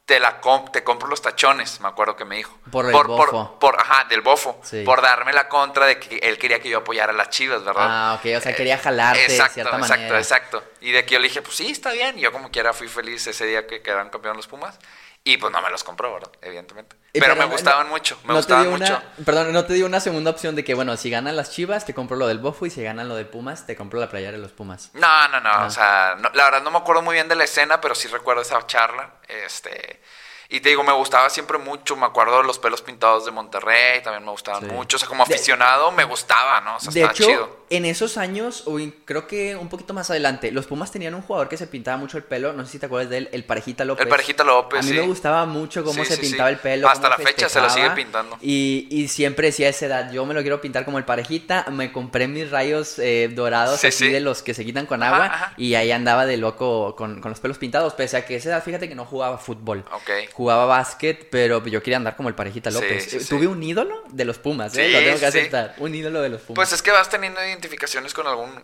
te 0.06 0.20
la 0.20 0.40
te 0.73 0.84
compro 0.84 1.08
los 1.08 1.23
tachones, 1.23 1.80
me 1.80 1.88
acuerdo 1.88 2.14
que 2.16 2.25
me 2.26 2.37
dijo. 2.37 2.58
Por 2.70 2.84
el 2.87 2.92
por, 2.92 3.06
bofo. 3.06 3.58
por- 3.58 3.80
ajá, 3.80 4.04
del 4.04 4.20
bofo. 4.20 4.61
Sí. 4.62 4.82
Por 4.84 5.00
darme 5.00 5.32
la 5.32 5.49
contra 5.49 5.87
de 5.87 5.99
que 5.99 6.16
él 6.16 6.37
quería 6.38 6.61
que 6.61 6.68
yo 6.68 6.78
apoyara 6.78 7.12
a 7.12 7.16
las 7.16 7.30
Chivas, 7.30 7.64
¿verdad? 7.64 7.87
Ah, 7.88 8.14
ok, 8.18 8.26
o 8.37 8.40
sea, 8.40 8.54
quería 8.54 8.76
jalarte 8.78 9.18
de 9.20 9.25
exacto, 9.26 9.54
cierta 9.54 9.76
exacto, 9.76 9.96
manera. 10.02 10.18
Exacto, 10.18 10.64
Y 10.80 10.92
de 10.92 11.04
que 11.06 11.14
yo 11.14 11.20
le 11.20 11.28
dije, 11.28 11.40
pues 11.40 11.56
sí, 11.56 11.70
está 11.70 11.92
bien. 11.92 12.18
Y 12.18 12.23
yo 12.23 12.32
como 12.32 12.50
quiera 12.50 12.73
fui 12.75 12.88
feliz 12.88 13.26
ese 13.26 13.46
día 13.46 13.66
que 13.66 13.80
quedaron 13.82 14.11
campeón 14.11 14.37
los 14.37 14.46
Pumas. 14.46 14.78
Y 15.26 15.38
pues 15.38 15.50
no 15.50 15.62
me 15.62 15.71
los 15.71 15.83
compró, 15.83 16.12
¿verdad? 16.12 16.31
Evidentemente. 16.43 16.97
Eh, 17.14 17.19
Pero, 17.21 17.35
me 17.35 17.47
gustaban 17.47 17.87
no- 17.87 17.93
mucho, 17.95 18.19
me 18.25 18.28
no 18.28 18.35
gustaban 18.35 18.69
mucho. 18.69 19.00
Perdón, 19.25 19.54
no 19.54 19.64
te 19.64 19.73
dio 19.73 19.87
una 19.87 19.99
segunda 19.99 20.31
opción 20.31 20.54
de 20.54 20.64
que, 20.64 20.75
bueno, 20.75 20.95
si 20.99 21.09
ganan 21.09 21.35
las 21.35 21.50
Chivas, 21.50 21.87
te 21.87 21.95
compro 21.95 22.14
lo 22.19 22.26
del 22.26 22.38
Bofo 22.38 22.66
y 22.66 22.71
si 22.71 22.83
ganan 22.83 23.09
lo 23.09 23.14
de 23.14 23.25
Pumas, 23.25 23.66
te 23.66 23.75
compro 23.75 23.99
la 23.99 24.11
playera 24.11 24.33
de 24.33 24.38
los 24.38 24.52
Pumas. 24.52 24.90
No, 24.93 25.28
no, 25.28 25.40
no, 25.40 25.49
Ah. 25.50 25.64
o 25.66 25.71
sea, 25.71 26.16
no- 26.19 26.28
la 26.35 26.45
verdad 26.45 26.62
no 26.62 26.71
me 26.71 26.76
acuerdo 26.76 27.00
muy 27.00 27.14
bien 27.14 27.28
de 27.28 27.37
la 27.37 27.45
escena, 27.45 27.81
pero 27.81 27.95
sí 27.95 28.07
recuerdo 28.09 28.43
esa 28.43 28.66
charla, 28.66 29.14
este, 29.28 30.02
y 30.50 30.61
te 30.61 30.69
digo, 30.69 30.83
me 30.85 30.93
gustaba 30.93 31.31
siempre 31.31 31.57
mucho, 31.57 31.97
me 31.97 32.04
acuerdo 32.04 32.37
de 32.38 32.45
los 32.45 32.59
pelos 32.59 32.83
pintados 32.83 33.25
de 33.25 33.31
Monterrey, 33.31 34.02
también 34.02 34.25
me 34.26 34.31
gustaban 34.31 34.61
Sí. 34.61 34.66
mucho, 34.66 34.97
o 34.97 35.00
sea, 35.00 35.09
como 35.09 35.25
De- 35.25 35.33
aficionado 35.35 35.90
me 35.90 36.04
gustaba, 36.04 36.60
¿no? 36.60 36.76
O 36.76 36.80
sea, 36.80 36.93
De 36.93 37.00
estaba 37.00 37.13
hecho, 37.15 37.25
chido. 37.25 37.63
En 37.76 37.84
esos 37.84 38.17
años, 38.17 38.63
o 38.67 38.78
in- 38.78 38.95
creo 39.04 39.26
que 39.26 39.56
un 39.56 39.69
poquito 39.69 39.95
más 39.95 40.10
adelante, 40.10 40.50
los 40.52 40.67
Pumas 40.67 40.91
tenían 40.93 41.15
un 41.15 41.23
jugador 41.23 41.49
que 41.49 41.56
se 41.56 41.67
pintaba 41.67 41.97
mucho 41.97 42.17
el 42.19 42.25
pelo, 42.25 42.52
no 42.52 42.65
sé 42.67 42.73
si 42.73 42.78
te 42.78 42.87
acuerdas 42.87 43.10
de 43.10 43.19
él, 43.19 43.28
el 43.32 43.45
Parejita 43.45 43.84
López. 43.84 44.02
El 44.04 44.08
Parejita 44.08 44.45
López, 44.45 44.80
A 44.80 44.82
mí 44.82 44.89
sí. 44.91 44.95
me 44.95 45.02
gustaba 45.06 45.47
mucho 45.47 45.82
cómo 45.84 46.04
Sí, 46.04 46.10
se 46.10 46.17
sí, 46.17 46.23
pintaba 46.23 46.49
el 46.50 46.58
pelo. 46.58 46.89
Hasta 46.89 47.08
la 47.08 47.17
fecha 47.17 47.49
se 47.49 47.60
lo 47.60 47.71
sigue 47.71 47.91
pintando. 47.91 48.37
Y, 48.41 48.87
y 48.91 49.08
siempre 49.08 49.49
decía 49.49 49.67
a 49.67 49.71
esa 49.71 49.87
edad, 49.87 50.13
yo 50.13 50.25
me 50.26 50.34
lo 50.34 50.43
quiero 50.43 50.60
pintar 50.60 50.84
como 50.84 50.99
el 50.99 51.04
Parejita, 51.04 51.67
me 51.71 51.93
compré 51.93 52.28
mis 52.28 52.50
rayos 52.50 52.99
eh, 52.99 53.30
dorados 53.32 53.80
Sí, 53.80 53.89
así 53.89 54.06
sí. 54.06 54.10
de 54.10 54.21
los 54.21 54.43
que 54.43 54.54
se 54.54 54.65
quitan 54.65 54.87
con 54.87 55.02
agua 55.02 55.26
ajá. 55.26 55.54
y 55.56 55.75
ahí 55.75 55.91
andaba 55.93 56.26
de 56.26 56.37
loco 56.37 56.95
con, 56.97 57.21
con 57.21 57.30
los 57.30 57.41
pelos 57.41 57.58
pintados, 57.58 57.95
pese 57.95 58.17
a 58.17 58.25
que 58.26 58.34
a 58.34 58.37
esa 58.39 58.49
edad, 58.50 58.63
fíjate 58.65 58.89
que 58.89 58.95
no 58.95 59.04
jugaba 59.04 59.39
fútbol. 59.39 59.84
Ok. 59.93 60.10
Jugaba 60.32 60.67
básquet, 60.67 61.28
pero 61.30 61.65
yo 61.67 61.82
quería 61.82 61.97
andar 61.97 62.17
como 62.17 62.28
el 62.28 62.34
Parejita 62.34 62.71
López. 62.71 63.28
Tuve 63.28 63.47
un 63.47 63.63
ídolo 63.63 64.02
de 64.10 64.25
los 64.25 64.39
Pumas, 64.39 64.76
¿eh? 64.76 64.87
Sí, 64.87 64.93
lo 64.93 64.99
tengo 65.00 65.19
que 65.19 65.26
aceptar. 65.26 65.75
Un 65.78 65.95
ídolo 65.95 66.21
de 66.23 66.28
los 66.28 66.41
Pumas. 66.43 66.56
Pues 66.56 66.73
es 66.73 66.82
que 66.82 66.91
vas 66.91 67.08
teniendo 67.08 67.41
identificaciones 67.64 68.12
con 68.14 68.26
algún, 68.26 68.62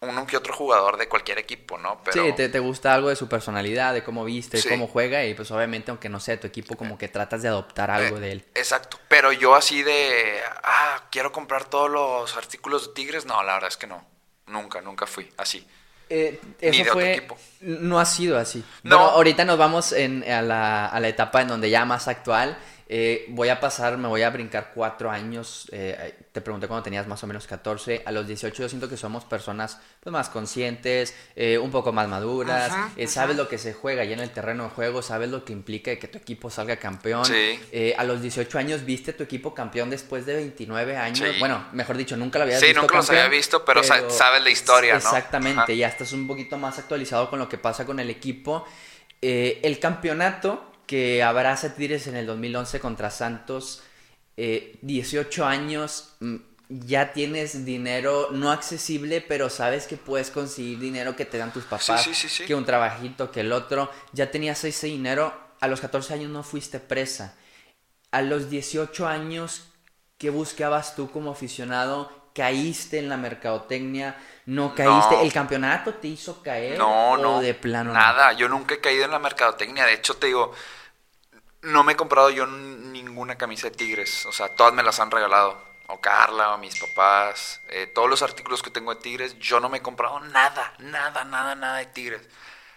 uno 0.00 0.26
que 0.26 0.36
otro 0.36 0.54
jugador 0.54 0.96
de 0.96 1.08
cualquier 1.08 1.38
equipo, 1.38 1.76
¿no? 1.78 2.00
Pero, 2.04 2.24
Sí, 2.24 2.32
te, 2.34 2.48
te 2.48 2.58
gusta 2.60 2.94
algo 2.94 3.08
de 3.08 3.16
su 3.16 3.28
personalidad, 3.28 3.92
de 3.94 4.02
cómo 4.04 4.24
viste, 4.24 4.58
Sí. 4.58 4.68
cómo 4.68 4.86
juega 4.86 5.24
y 5.24 5.34
pues 5.34 5.50
obviamente 5.50 5.90
aunque 5.90 6.08
no 6.08 6.20
sea 6.20 6.36
de 6.36 6.40
tu 6.40 6.46
equipo 6.46 6.76
como 6.76 6.96
que 6.96 7.08
tratas 7.08 7.42
de 7.42 7.48
adoptar 7.48 7.90
algo 7.90 8.16
Eh, 8.18 8.20
de 8.20 8.32
él. 8.32 8.44
Exacto, 8.54 8.98
pero 9.08 9.32
yo 9.32 9.54
así 9.54 9.82
de, 9.82 10.40
ah, 10.62 11.02
quiero 11.10 11.32
comprar 11.32 11.64
todos 11.64 11.90
los 11.90 12.36
artículos 12.36 12.88
de 12.88 12.94
Tigres, 12.94 13.26
no, 13.26 13.42
la 13.42 13.54
verdad 13.54 13.68
es 13.68 13.76
que 13.76 13.86
no, 13.86 14.04
nunca, 14.46 14.80
nunca 14.80 15.06
fui 15.06 15.30
así. 15.36 15.66
Eh, 16.10 16.40
Ni 16.62 16.68
eso 16.68 16.76
de 16.76 16.80
otro 16.82 16.92
fue, 16.94 17.12
equipo. 17.12 17.38
no 17.60 18.00
ha 18.00 18.06
sido 18.06 18.38
así. 18.38 18.64
No. 18.82 18.96
Bueno, 18.96 19.12
ahorita 19.12 19.44
nos 19.44 19.58
vamos 19.58 19.92
en, 19.92 20.24
a, 20.30 20.40
la, 20.40 20.86
a 20.86 21.00
la 21.00 21.08
etapa 21.08 21.42
en 21.42 21.48
donde 21.48 21.68
ya 21.68 21.84
más 21.84 22.08
actual. 22.08 22.56
Eh, 22.90 23.26
voy 23.28 23.50
a 23.50 23.60
pasar, 23.60 23.98
me 23.98 24.08
voy 24.08 24.22
a 24.22 24.30
brincar 24.30 24.72
cuatro 24.74 25.10
años. 25.10 25.68
eh, 25.72 26.14
te 26.32 26.40
pregunté 26.40 26.68
cuando 26.68 26.82
tenías 26.84 27.06
más 27.06 27.22
o 27.22 27.26
menos 27.26 27.46
14. 27.46 28.02
A 28.06 28.12
los 28.12 28.26
18 28.26 28.62
yo 28.62 28.68
siento 28.68 28.88
que 28.88 28.96
somos 28.96 29.24
personas 29.26 29.78
pues, 30.02 30.10
más 30.10 30.30
conscientes, 30.30 31.14
eh, 31.36 31.58
un 31.58 31.70
poco 31.70 31.92
más 31.92 32.08
maduras. 32.08 32.72
eh, 32.96 33.06
sabes 33.06 33.36
lo 33.36 33.46
que 33.48 33.58
se 33.58 33.74
juega 33.74 34.04
ya 34.04 34.14
en 34.14 34.20
el 34.20 34.30
terreno 34.30 34.64
de 34.64 34.70
juego, 34.70 35.02
sabes 35.02 35.28
lo 35.28 35.44
que 35.44 35.52
implica 35.52 35.94
que 35.96 36.08
tu 36.08 36.16
equipo 36.16 36.48
salga 36.50 36.76
campeón. 36.76 37.26
Sí. 37.26 37.60
Eh, 37.72 37.94
a 37.98 38.04
los 38.04 38.22
18 38.22 38.58
años 38.58 38.84
viste 38.86 39.12
tu 39.12 39.22
equipo 39.22 39.52
campeón 39.54 39.90
después 39.90 40.24
de 40.24 40.34
29 40.36 40.96
años. 40.96 41.18
Sí. 41.18 41.38
Bueno, 41.38 41.66
mejor 41.72 41.96
dicho, 41.98 42.16
nunca 42.16 42.38
lo 42.38 42.44
habías 42.44 42.60
Sí, 42.60 42.66
visto 42.68 42.80
nunca 42.80 42.96
los 42.96 43.10
había 43.10 43.28
visto, 43.28 43.64
pero 43.66 43.82
sa- 43.82 44.08
sabes 44.08 44.42
la 44.42 44.50
historia. 44.50 44.96
Exactamente, 44.96 45.60
Ajá. 45.60 45.72
ya 45.74 45.88
estás 45.88 46.12
un 46.14 46.26
poquito 46.26 46.56
más 46.56 46.78
actualizado 46.78 47.28
con 47.28 47.38
lo 47.38 47.48
que 47.50 47.58
pasa 47.58 47.84
con 47.84 48.00
el 48.00 48.08
equipo. 48.08 48.64
Eh, 49.20 49.60
el 49.62 49.78
campeonato 49.78 50.64
que 50.88 51.22
abraza 51.22 51.74
Tigres 51.74 52.06
en 52.06 52.16
el 52.16 52.26
2011 52.26 52.80
contra 52.80 53.10
Santos, 53.10 53.82
eh, 54.38 54.78
18 54.80 55.44
años, 55.44 56.14
mm, 56.20 56.36
ya 56.70 57.12
tienes 57.12 57.66
dinero 57.66 58.30
no 58.32 58.50
accesible, 58.50 59.20
pero 59.20 59.50
sabes 59.50 59.86
que 59.86 59.98
puedes 59.98 60.30
conseguir 60.30 60.78
dinero 60.78 61.14
que 61.14 61.26
te 61.26 61.36
dan 61.36 61.52
tus 61.52 61.64
papás, 61.64 62.02
sí, 62.02 62.14
sí, 62.14 62.28
sí. 62.30 62.46
que 62.46 62.54
un 62.54 62.64
trabajito, 62.64 63.30
que 63.30 63.40
el 63.40 63.52
otro, 63.52 63.90
ya 64.14 64.30
tenías 64.30 64.64
ese 64.64 64.86
dinero, 64.86 65.38
a 65.60 65.68
los 65.68 65.80
14 65.82 66.14
años 66.14 66.30
no 66.30 66.42
fuiste 66.42 66.80
presa. 66.80 67.36
A 68.10 68.22
los 68.22 68.48
18 68.48 69.06
años, 69.06 69.64
¿qué 70.16 70.30
buscabas 70.30 70.96
tú 70.96 71.10
como 71.10 71.32
aficionado? 71.32 72.10
¿Caíste 72.38 72.98
en 73.00 73.08
la 73.08 73.16
mercadotecnia? 73.16 74.16
¿No 74.46 74.74
caíste? 74.74 75.16
No. 75.16 75.20
¿El 75.22 75.32
campeonato 75.32 75.94
te 75.94 76.06
hizo 76.08 76.40
caer? 76.42 76.78
No, 76.78 77.10
¿O 77.10 77.16
no. 77.18 77.40
de 77.40 77.52
plano 77.54 77.92
no? 77.92 77.98
Nada, 77.98 78.32
yo 78.32 78.48
nunca 78.48 78.74
he 78.76 78.80
caído 78.80 79.04
en 79.04 79.10
la 79.10 79.18
mercadotecnia. 79.18 79.84
De 79.84 79.94
hecho, 79.94 80.14
te 80.16 80.28
digo, 80.28 80.52
no 81.62 81.82
me 81.84 81.92
he 81.92 81.96
comprado 81.96 82.30
yo 82.30 82.46
ninguna 82.46 83.36
camisa 83.36 83.68
de 83.68 83.76
Tigres. 83.76 84.24
O 84.26 84.32
sea, 84.32 84.54
todas 84.54 84.72
me 84.72 84.82
las 84.82 85.00
han 85.00 85.10
regalado. 85.10 85.60
O 85.88 86.00
Carla, 86.00 86.54
o 86.54 86.58
mis 86.58 86.78
papás. 86.78 87.60
eh, 87.70 87.86
todos 87.94 88.08
los 88.08 88.22
artículos 88.22 88.62
que 88.62 88.70
tengo 88.70 88.94
de 88.94 89.00
Tigres, 89.00 89.38
yo 89.38 89.58
no 89.58 89.68
me 89.68 89.78
he 89.78 89.82
comprado 89.82 90.20
nada, 90.20 90.74
nada, 90.78 91.24
nada, 91.24 91.54
nada 91.54 91.78
de 91.78 91.86
Tigres. 91.86 92.22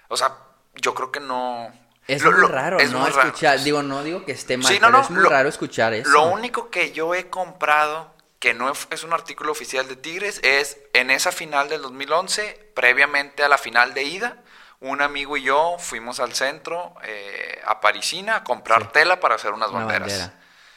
O 0.07 0.17
sea, 0.17 0.35
yo 0.75 0.93
creo 0.93 1.11
que 1.11 1.19
no. 1.19 1.71
Es 2.07 2.23
Lo- 2.23 2.31
muy 2.31 2.47
raro, 2.47 2.79
es 2.79 2.91
¿no? 2.91 2.99
muy 2.99 3.09
raro. 3.11 3.27
Escuchar, 3.27 3.61
digo, 3.61 3.83
no 3.83 4.01
digo 4.03 4.25
que 4.25 4.31
esté 4.31 4.57
mal, 4.57 4.65
Sí, 4.67 4.79
no, 4.79 4.87
pero 4.87 4.91
no, 4.97 5.03
es 5.03 5.09
muy 5.11 5.23
lo- 5.23 5.29
raro 5.29 5.49
escuchar 5.49 5.93
eso. 5.93 6.09
Lo 6.09 6.23
único 6.23 6.69
que 6.71 6.91
yo 6.93 7.13
he 7.13 7.29
comprado, 7.29 8.13
que 8.41 8.53
no 8.55 8.69
es 8.89 9.03
un 9.03 9.13
artículo 9.13 9.51
oficial 9.53 9.87
de 9.87 9.95
Tigres, 9.95 10.39
es 10.43 10.79
en 10.93 11.11
esa 11.11 11.31
final 11.31 11.69
del 11.69 11.81
2011, 11.83 12.71
previamente 12.73 13.43
a 13.43 13.47
la 13.47 13.59
final 13.59 13.93
de 13.93 14.01
ida, 14.03 14.37
un 14.79 14.99
amigo 15.03 15.37
y 15.37 15.43
yo 15.43 15.77
fuimos 15.77 16.19
al 16.19 16.33
centro, 16.33 16.95
eh, 17.03 17.61
a 17.67 17.79
Parisina, 17.79 18.37
a 18.37 18.43
comprar 18.43 18.81
Sí. 18.81 18.87
tela 18.93 19.19
para 19.19 19.35
hacer 19.35 19.53
unas 19.53 19.69
Una 19.69 19.81
banderas. 19.85 20.07
bandera. 20.09 20.33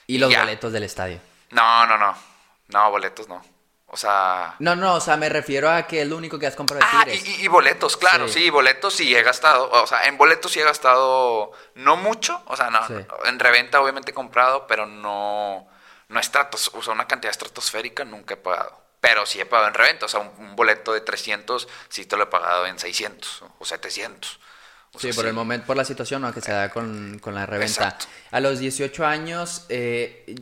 Y 0.07 0.19
los 0.19 0.31
Ya. 0.31 0.41
boletos 0.41 0.73
del 0.75 0.83
estadio. 0.83 1.19
No, 1.53 1.87
no, 1.87 1.97
no. 1.97 2.15
No, 2.69 2.91
boletos 2.91 3.29
no. 3.29 3.43
O 3.87 3.97
sea... 3.97 4.57
No, 4.59 4.77
no, 4.77 4.97
o 4.97 5.01
sea, 5.01 5.17
me 5.17 5.31
refiero 5.31 5.71
a 5.71 5.87
que 5.87 6.03
es 6.03 6.09
lo 6.09 6.19
único 6.19 6.39
que 6.39 6.47
has 6.47 6.57
comprado 6.57 6.85
Ah, 6.87 7.07
y, 7.09 7.45
y 7.45 7.49
boletos, 7.49 7.97
claro, 7.97 8.29
Sí. 8.29 8.41
sí. 8.45 8.51
boletos 8.51 8.93
sí 8.95 9.17
he 9.17 9.23
gastado. 9.23 9.71
O 9.71 9.87
sea, 9.87 10.05
en 10.05 10.19
boletos 10.19 10.53
sí 10.53 10.61
he 10.61 10.65
gastado 10.65 11.53
no 11.77 11.97
mucho. 11.97 12.43
O 12.47 12.57
sea, 12.57 12.69
no, 12.69 12.87
Sí. 12.87 12.95
en 13.25 13.39
reventa 13.39 13.81
obviamente 13.81 14.11
he 14.11 14.15
comprado, 14.15 14.67
pero 14.67 14.85
no, 14.85 15.67
no 16.09 16.21
estratos, 16.21 16.71
o 16.75 16.83
sea, 16.83 16.93
una 16.93 17.07
cantidad 17.07 17.31
estratosférica 17.31 18.05
nunca 18.05 18.35
he 18.35 18.37
pagado. 18.37 18.83
Pero 19.01 19.27
sí 19.27 19.39
he 19.41 19.45
pagado 19.47 19.69
en 19.69 19.75
reventa. 19.75 20.07
O 20.07 20.09
sea, 20.09 20.21
un, 20.21 20.31
un 20.39 20.57
boleto 20.57 20.93
de 20.93 21.01
300 21.03 21.69
sí 21.89 22.07
te 22.07 22.17
lo 22.17 22.25
he 22.25 22.27
pagado 22.27 22.67
en 22.67 22.79
600 22.79 23.45
o 23.59 23.65
700. 23.65 24.41
O 24.95 24.99
Sí, 24.99 25.13
por 25.13 25.27
el 25.27 25.33
momento, 25.35 25.67
por 25.67 25.77
la 25.77 25.85
situación 25.85 26.23
¿no? 26.23 26.33
que 26.33 26.41
se 26.41 26.53
da 26.53 26.71
con, 26.71 27.19
con 27.19 27.35
la 27.35 27.45
reventa. 27.47 27.73
Exacto. 27.85 28.07
A 28.31 28.41
los 28.41 28.61
18 28.61 29.05
años, 29.05 29.67
eh, 29.69 30.35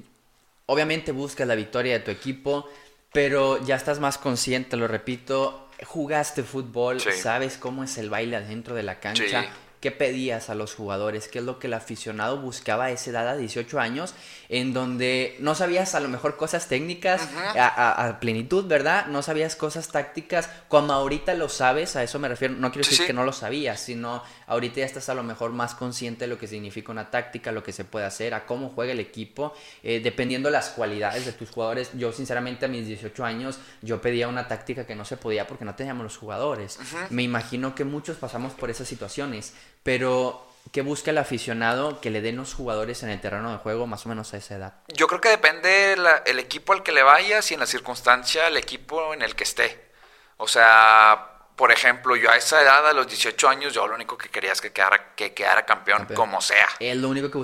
obviamente 0.66 1.10
buscas 1.12 1.46
la 1.48 1.54
victoria 1.54 1.94
de 1.94 2.00
tu 2.00 2.10
equipo, 2.10 2.70
pero 3.12 3.64
ya 3.64 3.76
estás 3.76 3.98
más 3.98 4.18
consciente, 4.18 4.76
lo 4.76 4.88
repito, 4.88 5.68
jugaste 5.84 6.42
fútbol, 6.42 7.00
Sí. 7.00 7.12
sabes 7.12 7.56
cómo 7.56 7.82
es 7.84 7.96
el 7.98 8.10
baile 8.10 8.36
adentro 8.36 8.74
de 8.74 8.82
la 8.82 9.00
cancha. 9.00 9.42
Sí. 9.42 9.48
¿Qué 9.80 9.90
pedías 9.90 10.48
a 10.48 10.54
los 10.54 10.74
jugadores? 10.74 11.26
¿Qué 11.26 11.40
es 11.40 11.44
lo 11.44 11.58
que 11.58 11.66
el 11.66 11.74
aficionado 11.74 12.36
buscaba 12.36 12.84
a 12.84 12.90
esa 12.92 13.10
edad, 13.10 13.28
a 13.28 13.36
18 13.36 13.80
años, 13.80 14.14
en 14.54 14.74
donde 14.74 15.34
no 15.40 15.54
sabías 15.54 15.94
a 15.94 16.00
lo 16.00 16.10
mejor 16.10 16.36
cosas 16.36 16.68
técnicas 16.68 17.26
a, 17.56 17.66
a- 17.68 18.06
a 18.08 18.20
plenitud, 18.20 18.66
¿verdad? 18.66 19.06
No 19.06 19.22
sabías 19.22 19.56
cosas 19.56 19.88
tácticas, 19.88 20.50
como 20.68 20.92
ahorita 20.92 21.32
lo 21.32 21.48
sabes, 21.48 21.96
a 21.96 22.02
eso 22.02 22.18
me 22.18 22.28
refiero. 22.28 22.52
No 22.54 22.70
quiero 22.70 22.84
decir 22.84 22.98
sí. 22.98 23.06
que 23.06 23.14
no 23.14 23.24
lo 23.24 23.32
sabías, 23.32 23.80
sino 23.80 24.22
ahorita 24.46 24.80
ya 24.80 24.84
estás 24.84 25.08
a 25.08 25.14
lo 25.14 25.22
mejor 25.22 25.52
más 25.52 25.74
consciente 25.74 26.24
de 26.24 26.26
lo 26.28 26.36
que 26.38 26.46
significa 26.48 26.92
una 26.92 27.10
táctica, 27.10 27.50
lo 27.50 27.62
que 27.62 27.72
se 27.72 27.84
puede 27.86 28.04
hacer, 28.04 28.34
a 28.34 28.44
cómo 28.44 28.68
juega 28.68 28.92
el 28.92 29.00
equipo, 29.00 29.54
eh, 29.82 30.00
dependiendo 30.04 30.50
las 30.50 30.68
cualidades 30.68 31.24
de 31.24 31.32
tus 31.32 31.48
jugadores. 31.50 31.88
Yo, 31.94 32.12
sinceramente, 32.12 32.66
a 32.66 32.68
mis 32.68 32.86
18 32.86 33.24
años, 33.24 33.58
yo 33.80 34.02
pedía 34.02 34.28
una 34.28 34.48
táctica 34.48 34.86
que 34.86 34.94
no 34.94 35.06
se 35.06 35.16
podía 35.16 35.46
porque 35.46 35.64
no 35.64 35.74
teníamos 35.74 36.04
los 36.04 36.18
jugadores. 36.18 36.78
Me 37.08 37.22
imagino 37.22 37.74
que 37.74 37.84
muchos 37.84 38.18
pasamos 38.18 38.52
por 38.52 38.68
esas 38.68 38.86
situaciones, 38.86 39.54
pero 39.82 40.46
¿qué 40.70 40.82
busca 40.82 41.10
el 41.10 41.18
aficionado 41.18 42.00
que 42.00 42.10
le 42.10 42.20
den 42.20 42.36
los 42.36 42.54
jugadores 42.54 43.02
en 43.02 43.10
el 43.10 43.20
terreno 43.20 43.50
de 43.52 43.58
juego 43.58 43.86
más 43.86 44.06
o 44.06 44.08
menos 44.08 44.32
a 44.34 44.36
esa 44.36 44.54
edad? 44.56 44.74
Yo 44.88 45.06
creo 45.06 45.20
que 45.20 45.28
depende 45.30 45.96
la- 45.96 46.22
el 46.26 46.38
equipo 46.38 46.72
al 46.72 46.82
que 46.82 46.92
le 46.92 47.02
vayas 47.02 47.50
y 47.50 47.54
en 47.54 47.60
la 47.60 47.66
circunstancia 47.66 48.46
el 48.48 48.56
equipo 48.56 49.12
en 49.14 49.22
el 49.22 49.34
que 49.34 49.44
esté. 49.44 49.90
O 50.36 50.48
sea, 50.48 51.28
por 51.56 51.70
ejemplo, 51.70 52.16
yo 52.16 52.30
a 52.30 52.36
esa 52.36 52.62
edad, 52.62 52.88
a 52.88 52.92
los 52.94 53.06
18 53.06 53.48
años, 53.48 53.74
yo 53.74 53.86
lo 53.86 53.94
único 53.94 54.16
que 54.16 54.30
quería 54.30 54.52
es 54.52 54.60
que 54.62 54.72
quedara, 54.72 55.14
que 55.14 55.34
quedara 55.34 55.66
campeón, 55.66 55.98
Campeón. 55.98 56.16
como 56.16 56.40
sea. 56.40 56.66
Es 56.80 56.96
lo 56.96 57.08
único 57.10 57.30
que 57.30 57.36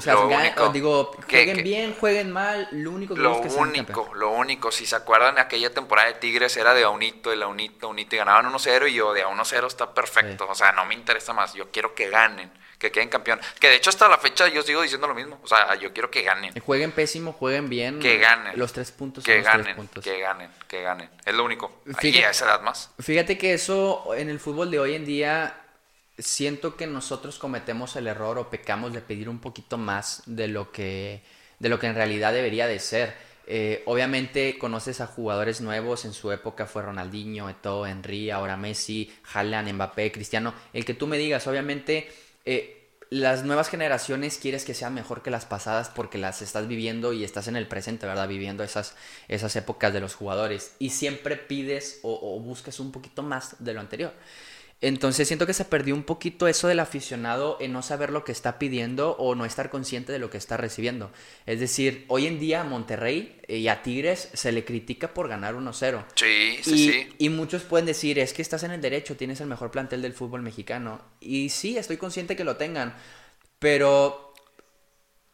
único 0.47 0.69
digo, 0.71 1.13
jueguen 1.29 1.57
que- 1.57 1.63
bien, 1.63 1.95
jueguen 2.01 2.33
mal, 2.33 2.67
lo 2.73 2.91
único 2.93 3.15
que 3.15 3.21
Lo 3.21 3.37
único, 3.37 4.11
lo 4.15 4.31
único, 4.31 4.73
si 4.73 4.87
se 4.87 4.97
acuerdan, 4.97 5.39
aquella 5.39 5.71
temporada 5.75 6.09
de 6.09 6.15
Tigres 6.15 6.57
era 6.57 6.73
de 6.73 6.85
a 6.85 6.89
unito, 6.89 7.29
de 7.31 7.37
la 7.37 7.47
unito, 7.47 7.89
unito, 7.89 8.17
y 8.17 8.19
ganaban 8.19 8.47
1-0 8.47 8.87
y 8.89 8.95
yo 8.95 9.13
de 9.13 9.23
a 9.23 9.29
1-0 9.29 9.67
está 9.67 9.93
perfecto. 9.93 10.47
Sí. 10.47 10.51
O 10.51 10.55
sea, 10.55 10.73
no 10.73 10.87
me 10.87 10.95
interesa 10.95 11.35
más, 11.35 11.53
yo 11.53 11.71
quiero 11.71 11.95
que 11.95 12.09
ganen, 12.09 12.51
que 12.79 12.93
queden 12.93 13.09
campeón. 13.09 13.41
Que 13.61 13.69
de 13.69 13.77
hecho 13.77 13.91
hasta 13.91 14.09
la 14.09 14.19
fecha 14.19 14.49
yo 14.49 14.63
sigo 14.63 14.83
diciendo 14.83 15.07
lo 15.07 15.15
mismo, 15.15 15.41
o 15.43 15.47
sea, 15.47 15.75
yo 15.75 15.93
quiero 15.93 16.11
que 16.11 16.23
ganen. 16.23 16.59
Jueguen 16.61 16.93
pésimo, 16.93 17.33
jueguen 17.33 17.69
bien. 17.69 17.99
Que 17.99 18.19
ganen. 18.19 18.59
Los 18.59 18.73
tres 18.73 18.93
puntos 18.93 19.25
Que 19.25 19.37
los 19.39 19.45
tres 19.45 19.57
ganen, 19.59 19.77
puntos. 19.77 20.05
que 20.05 20.19
ganen, 20.21 20.51
que 20.69 20.83
ganen. 20.83 21.11
Es 21.25 21.35
lo 21.35 21.45
único. 21.45 21.83
Fíjate- 21.99 22.25
a 22.27 22.31
esa 22.31 22.45
edad 22.47 22.61
más. 22.63 22.91
Fíjate 23.01 23.37
que 23.37 23.55
eso 23.55 24.15
en 24.15 24.29
el 24.29 24.39
fútbol 24.41 24.71
de 24.71 24.79
hoy 24.79 24.95
en 24.95 25.05
día 25.05 25.61
siento 26.19 26.77
que 26.77 26.87
nosotros 26.87 27.39
cometemos 27.39 27.95
el 27.97 28.07
error 28.07 28.39
o 28.39 28.51
pecamos 28.51 28.93
de 28.93 29.01
pedir 29.01 29.29
un 29.29 29.41
poquito 29.41 29.79
más 29.79 30.23
de 30.27 30.49
lo 30.49 30.73
que 30.73 31.23
de 31.59 31.69
lo 31.69 31.79
que 31.81 31.89
en 31.89 31.95
realidad 31.97 32.33
debería 32.33 32.67
de 32.69 32.79
ser. 32.79 33.17
Eh, 33.51 33.83
obviamente 33.87 34.59
conoces 34.59 35.01
a 35.01 35.07
jugadores 35.07 35.61
nuevos, 35.61 36.05
en 36.05 36.13
su 36.13 36.31
época 36.31 36.67
fue 36.67 36.83
Ronaldinho, 36.83 37.49
Eto'o, 37.49 37.87
Henry, 37.87 38.31
ahora 38.31 38.57
Messi, 38.57 39.13
Haaland, 39.33 39.73
Mbappé, 39.73 40.13
Cristiano. 40.13 40.55
El 40.73 40.85
que 40.85 40.95
tú 40.95 41.07
me 41.09 41.17
digas, 41.19 41.47
obviamente 41.47 42.13
eh, 42.51 42.89
las 43.11 43.45
nuevas 43.45 43.69
generaciones 43.69 44.39
quieres 44.39 44.65
que 44.65 44.73
sean 44.73 44.95
mejor 44.95 45.23
que 45.23 45.31
las 45.31 45.45
pasadas 45.45 45.91
porque 45.91 46.17
las 46.17 46.41
estás 46.41 46.67
viviendo 46.67 47.13
y 47.13 47.23
estás 47.25 47.47
en 47.47 47.57
el 47.57 47.69
presente, 47.69 48.07
¿verdad? 48.07 48.27
Viviendo 48.27 48.65
esas, 48.65 48.95
esas 49.29 49.55
épocas 49.57 49.93
de 49.93 50.01
los 50.01 50.15
jugadores. 50.15 50.73
Y 50.79 50.91
siempre 50.91 51.37
pides 51.37 52.01
o, 52.03 52.19
o 52.23 52.41
buscas 52.41 52.81
un 52.81 52.91
poquito 52.91 53.23
más 53.23 53.57
de 53.59 53.75
lo 53.75 53.81
anterior. 53.81 54.15
Entonces 54.81 55.27
siento 55.27 55.47
que 55.47 55.55
se 55.55 55.65
perdió 55.65 55.95
un 55.95 56.05
poquito 56.05 56.47
eso 56.47 56.69
del 56.69 56.79
aficionado 56.79 57.57
en 57.61 57.73
no 57.73 57.83
saber 57.83 58.11
lo 58.11 58.23
que 58.23 58.31
está 58.31 58.61
pidiendo 58.61 59.17
o 59.17 59.35
no 59.35 59.45
estar 59.45 59.71
consciente 59.71 60.13
de 60.13 60.21
lo 60.21 60.31
que 60.31 60.39
está 60.39 60.57
recibiendo. 60.57 61.11
Es 61.47 61.59
decir, 61.59 62.05
hoy 62.07 62.27
en 62.27 62.39
día 62.39 62.61
a 62.61 62.65
Monterrey 62.65 63.41
y 63.49 63.67
a 63.67 63.83
Tigres 63.83 64.31
se 64.35 64.53
le 64.53 64.65
critica 64.65 65.15
por 65.15 65.29
ganar 65.29 65.57
1-0. 65.57 66.05
Sí, 66.15 66.59
sí, 66.63 66.75
y, 66.75 66.93
sí. 66.93 67.09
y 67.19 67.29
muchos 67.29 67.63
pueden 67.63 67.87
decir, 67.87 68.21
es 68.21 68.33
que 68.33 68.43
estás 68.43 68.63
en 68.63 68.71
el 68.71 68.81
derecho, 68.81 69.17
tienes 69.17 69.41
el 69.41 69.49
mejor 69.49 69.73
plantel 69.73 70.01
del 70.01 70.13
fútbol 70.13 70.43
mexicano. 70.43 71.01
Y 71.21 71.49
sí, 71.49 71.77
estoy 71.77 71.97
consciente 71.97 72.37
que 72.37 72.45
lo 72.45 72.57
tengan, 72.57 72.95
pero 73.59 74.28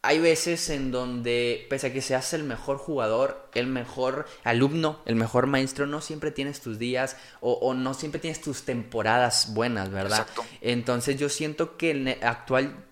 hay 0.05 0.19
veces 0.21 0.69
en 0.71 0.91
donde, 0.93 1.67
pese 1.71 1.89
a 1.89 1.93
que 1.93 2.03
seas 2.03 2.33
el 2.35 2.45
mejor 2.45 2.79
jugador, 2.79 3.49
el 3.55 3.67
mejor 3.67 4.27
alumno, 4.45 5.01
el 5.07 5.17
mejor 5.17 5.47
maestro, 5.47 5.87
no 5.87 6.01
siempre 6.01 6.31
tienes 6.31 6.61
tus 6.61 6.79
días 6.79 7.17
o, 7.41 7.53
o 7.55 7.75
no 7.75 7.95
siempre 7.95 8.21
tienes 8.21 8.41
tus 8.41 8.63
temporadas 8.65 9.55
buenas, 9.55 9.91
¿verdad? 9.91 10.21
Exacto. 10.21 10.45
Entonces 10.61 11.19
yo 11.19 11.29
siento 11.29 11.77
que 11.77 11.91
el 11.93 12.19
actual, 12.23 12.85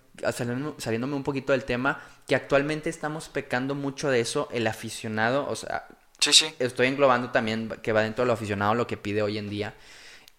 saliéndome 0.79 1.15
un 1.15 1.23
poquito 1.25 1.53
del 1.53 1.65
tema, 1.65 2.01
que 2.27 2.35
actualmente 2.35 2.91
estamos 2.91 3.29
pecando 3.29 3.75
mucho 3.75 4.11
de 4.11 4.21
eso, 4.21 4.49
el 4.53 4.67
aficionado, 4.67 5.49
o 5.49 5.57
sea, 5.57 5.87
Sí, 6.21 6.33
sí. 6.33 6.55
estoy 6.59 6.87
englobando 6.87 7.31
también 7.31 7.69
que 7.83 7.93
va 7.93 8.03
dentro 8.03 8.23
de 8.25 8.29
lo 8.29 8.33
aficionado 8.35 8.75
lo 8.75 8.87
que 8.87 8.97
pide 8.97 9.23
hoy 9.23 9.39
en 9.39 9.49
día. 9.51 9.75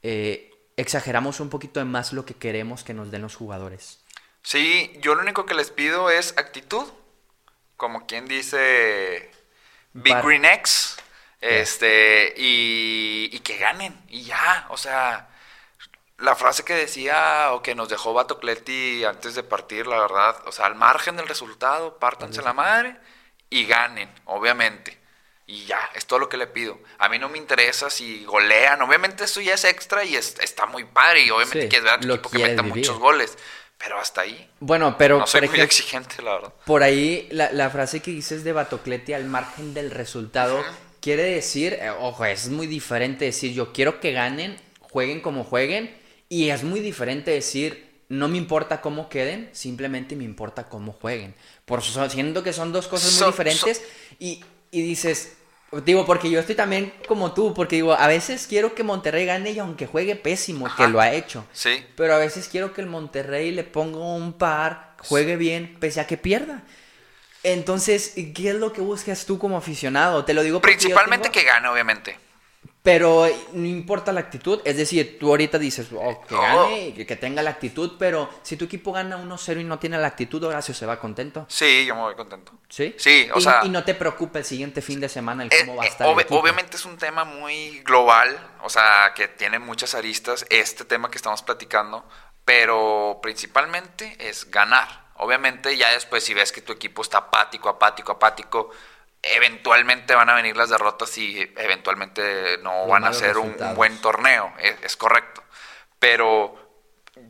eh, 0.02 0.50
exageramos 0.76 1.40
un 1.40 1.50
poquito 1.50 1.80
de 1.80 1.86
más 1.86 2.14
lo 2.14 2.26
que 2.26 2.34
queremos 2.34 2.84
que 2.84 2.94
nos 2.96 3.12
den 3.12 3.22
los 3.22 3.36
jugadores. 3.36 4.03
Sí, 4.43 4.91
yo 4.99 5.15
lo 5.15 5.21
único 5.21 5.45
que 5.45 5.53
les 5.53 5.71
pido 5.71 6.10
es 6.10 6.38
actitud. 6.38 6.91
Como 7.77 8.08
quien 8.08 8.27
dice 8.27 9.32
Big 9.93 10.13
Green 10.23 10.45
X. 10.45 10.97
Este, 11.41 12.34
y, 12.38 13.29
y 13.32 13.39
que 13.41 13.58
ganen. 13.58 13.99
Y 14.10 14.23
ya, 14.23 14.67
o 14.69 14.77
sea, 14.77 15.29
la 16.17 16.36
frase 16.36 16.65
que 16.65 16.75
decía 16.75 17.49
o 17.53 17.62
que 17.63 17.75
nos 17.75 17.89
dejó 17.89 18.13
Bato 18.13 18.39
Cleti 18.39 19.06
antes 19.06 19.36
de 19.36 19.43
partir, 19.43 19.88
la 19.88 19.99
verdad, 20.01 20.38
o 20.47 20.51
sea, 20.53 20.67
al 20.67 20.75
margen 20.75 21.17
del 21.17 21.27
resultado, 21.27 21.99
pártanse 21.99 22.41
la 22.41 22.53
madre 22.53 22.97
y 23.49 23.65
ganen, 23.65 24.10
obviamente. 24.25 24.99
Y 25.47 25.65
ya, 25.65 25.91
es 25.95 26.08
todo 26.08 26.19
lo 26.19 26.29
que 26.29 26.38
le 26.38 26.47
pido. 26.47 26.79
A 26.99 27.10
mí 27.10 27.19
no 27.19 27.29
me 27.29 27.38
interesa 27.38 27.89
si 27.89 28.23
golean. 28.25 28.82
Obviamente 28.82 29.25
eso 29.25 29.41
ya 29.41 29.56
es 29.56 29.65
extra 29.65 30.03
y 30.06 30.15
es- 30.15 30.39
está 30.39 30.65
muy 30.67 30.86
padre. 30.86 31.21
Y 31.21 31.32
obviamente 31.32 31.65
Sí, 31.65 31.69
quieres 31.69 31.86
ver 31.86 31.93
a 31.95 31.99
tu 32.01 32.08
equipo 32.08 32.29
que 32.29 32.39
meta 32.39 32.62
vivir. 32.63 32.77
muchos 32.77 32.97
goles. 32.99 33.38
Pero 33.84 34.00
hasta 34.00 34.22
ahí. 34.22 34.50
Bueno, 34.62 34.96
pero 34.98 35.19
No 35.19 35.28
soy 35.28 35.41
muy 35.41 35.46
ejemplo, 35.48 35.63
exigente, 35.65 36.22
la 36.22 36.34
verdad. 36.36 36.54
por 36.65 36.84
ahí 36.84 37.28
la, 37.32 37.52
la 37.52 37.69
frase 37.69 38.00
que 38.00 38.12
dices 38.12 38.43
de 38.46 38.54
Batocleti 38.54 39.12
al 39.13 39.26
margen 39.26 39.74
del 39.74 39.91
resultado 39.91 40.63
quiere 41.02 41.24
decir, 41.24 41.74
eh, 41.74 41.89
ojo, 41.89 42.24
es 42.24 42.48
muy 42.50 42.65
diferente 42.67 43.26
decir 43.26 43.52
yo 43.54 43.74
quiero 43.74 44.00
que 44.00 44.13
ganen, 44.13 44.58
jueguen 44.80 45.19
como 45.19 45.43
jueguen, 45.43 45.93
y 46.30 46.50
es 46.50 46.63
muy 46.63 46.80
diferente 46.80 47.32
decir 47.32 47.91
no 48.10 48.28
me 48.28 48.38
importa 48.38 48.80
cómo 48.80 49.10
queden, 49.10 49.50
simplemente 49.54 50.15
me 50.15 50.24
importa 50.24 50.69
cómo 50.69 50.93
jueguen. 50.93 51.36
Por 51.65 51.80
eso 51.80 52.10
siento 52.10 52.43
que 52.43 52.54
son 52.54 52.72
dos 52.72 52.88
cosas 52.88 53.12
muy 53.12 53.19
Son- 53.19 53.32
diferentes 53.32 53.82
y, 54.19 54.43
y 54.72 54.82
dices, 54.82 55.36
digo, 55.82 56.06
porque 56.06 56.30
yo 56.30 56.40
estoy 56.40 56.56
también 56.56 56.94
como 57.08 57.34
tú, 57.34 57.54
porque 57.54 57.76
digo, 57.78 57.94
a 57.94 58.08
veces 58.08 58.46
quiero 58.48 58.76
que 58.76 58.84
Monterrey 58.84 59.26
gane 59.26 59.52
y 59.52 59.60
aunque 59.60 59.88
juegue 59.88 60.16
pésimo, 60.16 60.68
que 60.76 60.88
lo 60.88 61.00
ha 61.00 61.12
hecho. 61.12 61.46
Sí. 61.54 61.84
Pero 61.96 62.14
a 62.16 62.18
veces 62.18 62.48
quiero 62.50 62.74
que 62.74 62.82
el 62.82 62.88
Monterrey 62.88 63.52
le 63.52 63.64
ponga 63.64 63.98
un 64.00 64.34
par, 64.34 64.96
juegue 65.00 65.36
bien, 65.38 65.78
pese 65.80 66.00
a 66.00 66.08
que 66.08 66.18
pierda. 66.18 66.64
Entonces, 67.44 68.14
¿qué 68.34 68.50
es 68.50 68.56
lo 68.56 68.72
que 68.72 68.82
buscas 68.82 69.26
tú 69.26 69.38
como 69.38 69.58
aficionado? 69.58 70.24
Te 70.24 70.34
lo 70.34 70.44
digo 70.44 70.62
Principalmente 70.62 71.30
tengo- 71.30 71.34
que 71.34 71.44
gane, 71.46 71.68
obviamente. 71.68 72.18
Pero 72.84 73.26
no 73.54 73.65
importa 73.65 74.12
la 74.12 74.19
actitud. 74.19 74.60
Es 74.65 74.76
decir, 74.76 75.17
tú 75.17 75.30
ahorita 75.30 75.58
dices, 75.58 75.88
oh, 75.96 76.22
que 76.28 76.36
gane, 76.36 76.93
que, 76.93 77.06
que 77.06 77.15
tenga 77.15 77.41
la 77.41 77.52
actitud, 77.52 77.93
pero 77.98 78.30
si 78.43 78.58
tu 78.58 78.65
equipo 78.65 78.91
gana 78.91 79.17
1-0 79.17 79.62
y 79.62 79.63
no 79.63 79.80
tiene 79.80 79.98
la 79.98 80.08
actitud, 80.08 80.43
Horacio 80.43 80.74
se 80.74 80.86
va 80.86 81.00
contento. 81.00 81.46
Sí, 81.48 81.86
yo 81.86 81.96
me 81.96 82.02
voy 82.02 82.15
contento. 82.15 82.52
¿Sí? 82.67 82.93
Sí, 82.98 83.30
o 83.34 83.39
y, 83.39 83.41
sea- 83.41 83.62
y 83.63 83.69
no 83.69 83.86
te 83.86 83.96
preocupa 83.96 84.39
el 84.39 84.43
siguiente 84.46 84.82
fin 84.82 85.00
de 85.00 85.08
semana 85.08 85.43
el 85.43 85.54
Eh, 85.54 85.60
cómo 85.62 85.78
va 85.78 85.84
a 85.84 85.86
eh, 85.86 85.89
estar 85.89 86.08
el 86.10 86.19
equipo. 86.19 86.38
obviamente 86.38 86.76
es 86.76 86.84
un 86.84 86.98
tema 86.98 87.24
muy 87.24 87.80
global, 87.86 88.38
o 88.63 88.69
sea, 88.69 89.13
que 89.15 89.30
tiene 89.30 89.60
muchas 89.60 89.96
aristas, 89.96 90.46
este 90.50 90.84
tema 90.84 91.10
que 91.10 91.15
estamos 91.17 91.41
platicando, 91.41 92.04
pero 92.43 93.19
principalmente 93.24 94.17
es 94.19 94.52
ganar. 94.52 95.04
Obviamente 95.15 95.78
ya 95.78 95.91
después 95.93 96.24
si 96.26 96.34
ves 96.34 96.52
que 96.52 96.62
tu 96.62 96.74
equipo 96.74 97.02
está 97.02 97.19
apático, 97.19 97.69
apático, 97.69 98.12
apático, 98.12 98.72
eventualmente 99.24 100.14
van 100.14 100.30
a 100.30 100.36
venir 100.36 100.56
las 100.56 100.70
derrotas 100.70 101.18
y 101.18 101.40
eventualmente 101.58 102.58
no 102.62 102.88
van 102.88 103.06
a 103.06 103.14
ser 103.14 103.38
un, 103.38 103.56
buen 103.76 103.98
torneo, 104.02 104.54
es, 104.60 104.76
es 104.84 104.98
correcto. 104.98 105.42
Pero 105.98 106.56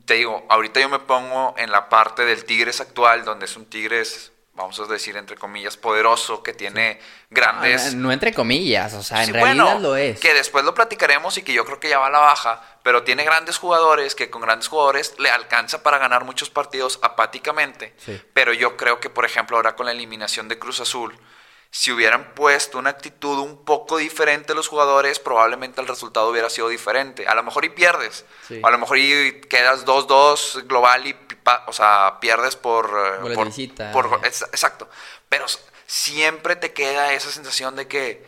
te 0.06 0.16
digo, 0.16 0.46
ahorita 0.50 0.80
yo 0.80 0.90
me 0.90 1.00
pongo 1.00 1.54
en 1.58 1.72
la 1.72 1.90
parte 1.90 2.26
del 2.26 2.46
Tigres 2.46 2.82
actual, 2.82 3.24
donde 3.24 3.46
es 3.46 3.56
un 3.56 3.68
Tigres 3.68 4.34
vamos 4.56 4.80
a 4.80 4.86
decir 4.86 5.18
entre 5.18 5.36
comillas, 5.36 5.78
poderoso, 5.78 6.44
que 6.44 6.54
tiene 6.54 7.00
grandes... 7.30 7.96
No 7.96 8.12
entre 8.12 8.34
comillas, 8.34 8.94
o 8.94 9.02
sea, 9.02 9.22
en 9.22 9.28
Sí, 9.28 9.32
realidad 9.32 9.66
bueno, 9.66 9.80
lo 9.80 9.96
es. 9.96 10.20
Que 10.20 10.34
después 10.34 10.64
lo 10.64 10.74
platicaremos 10.74 11.38
y 11.38 11.42
que 11.42 11.54
yo 11.54 11.66
creo 11.66 11.80
que 11.80 11.90
ya 11.90 12.00
va 12.00 12.08
a 12.08 12.12
la 12.12 12.20
baja, 12.20 12.62
pero 12.84 13.04
tiene 13.04 13.24
grandes 13.24 13.58
jugadores 13.58 14.14
que 14.16 14.30
con 14.30 14.42
grandes 14.42 14.68
jugadores 14.68 15.16
le 15.18 15.30
alcanza 15.30 15.82
para 15.82 15.98
ganar 15.98 16.24
muchos 16.24 16.50
partidos 16.50 17.00
apáticamente. 17.02 17.96
Sí. 17.98 18.22
Pero 18.34 18.54
yo 18.54 18.78
creo 18.78 19.00
que, 19.00 19.10
por 19.10 19.26
ejemplo, 19.26 19.58
ahora 19.58 19.76
con 19.76 19.88
la 19.88 19.92
eliminación 19.92 20.48
de 20.48 20.60
Cruz 20.60 20.80
Azul, 20.80 21.18
si 21.76 21.92
hubieran 21.92 22.36
puesto 22.36 22.78
una 22.78 22.92
actitud 22.92 23.40
un 23.40 23.66
poco 23.66 23.98
diferente 23.98 24.54
los 24.54 24.68
jugadores, 24.68 25.18
probablemente 25.18 25.82
el 25.82 25.88
resultado 25.88 26.30
hubiera 26.30 26.48
sido 26.52 26.68
diferente. 26.70 27.28
A 27.28 27.34
lo 27.34 27.42
mejor 27.42 27.66
y 27.66 27.70
pierdes. 27.70 28.26
Sí. 28.48 28.62
A 28.64 28.70
lo 28.70 28.78
mejor 28.78 29.00
y 29.00 29.42
quedas 29.50 29.84
2-2 29.84 30.68
global 30.68 31.08
y, 31.08 31.18
o 31.66 31.74
sea, 31.74 32.20
pierdes 32.22 32.56
por... 32.56 32.86
eh, 33.26 33.34
por- 33.34 33.48
visita. 33.48 33.92
por- 33.92 34.20
ex- 34.24 34.44
exacto. 34.44 34.88
Pero 35.30 35.48
siempre 35.88 36.56
te 36.56 36.74
queda 36.74 37.12
esa 37.14 37.32
sensación 37.32 37.76
de 37.76 37.88
que 37.88 38.24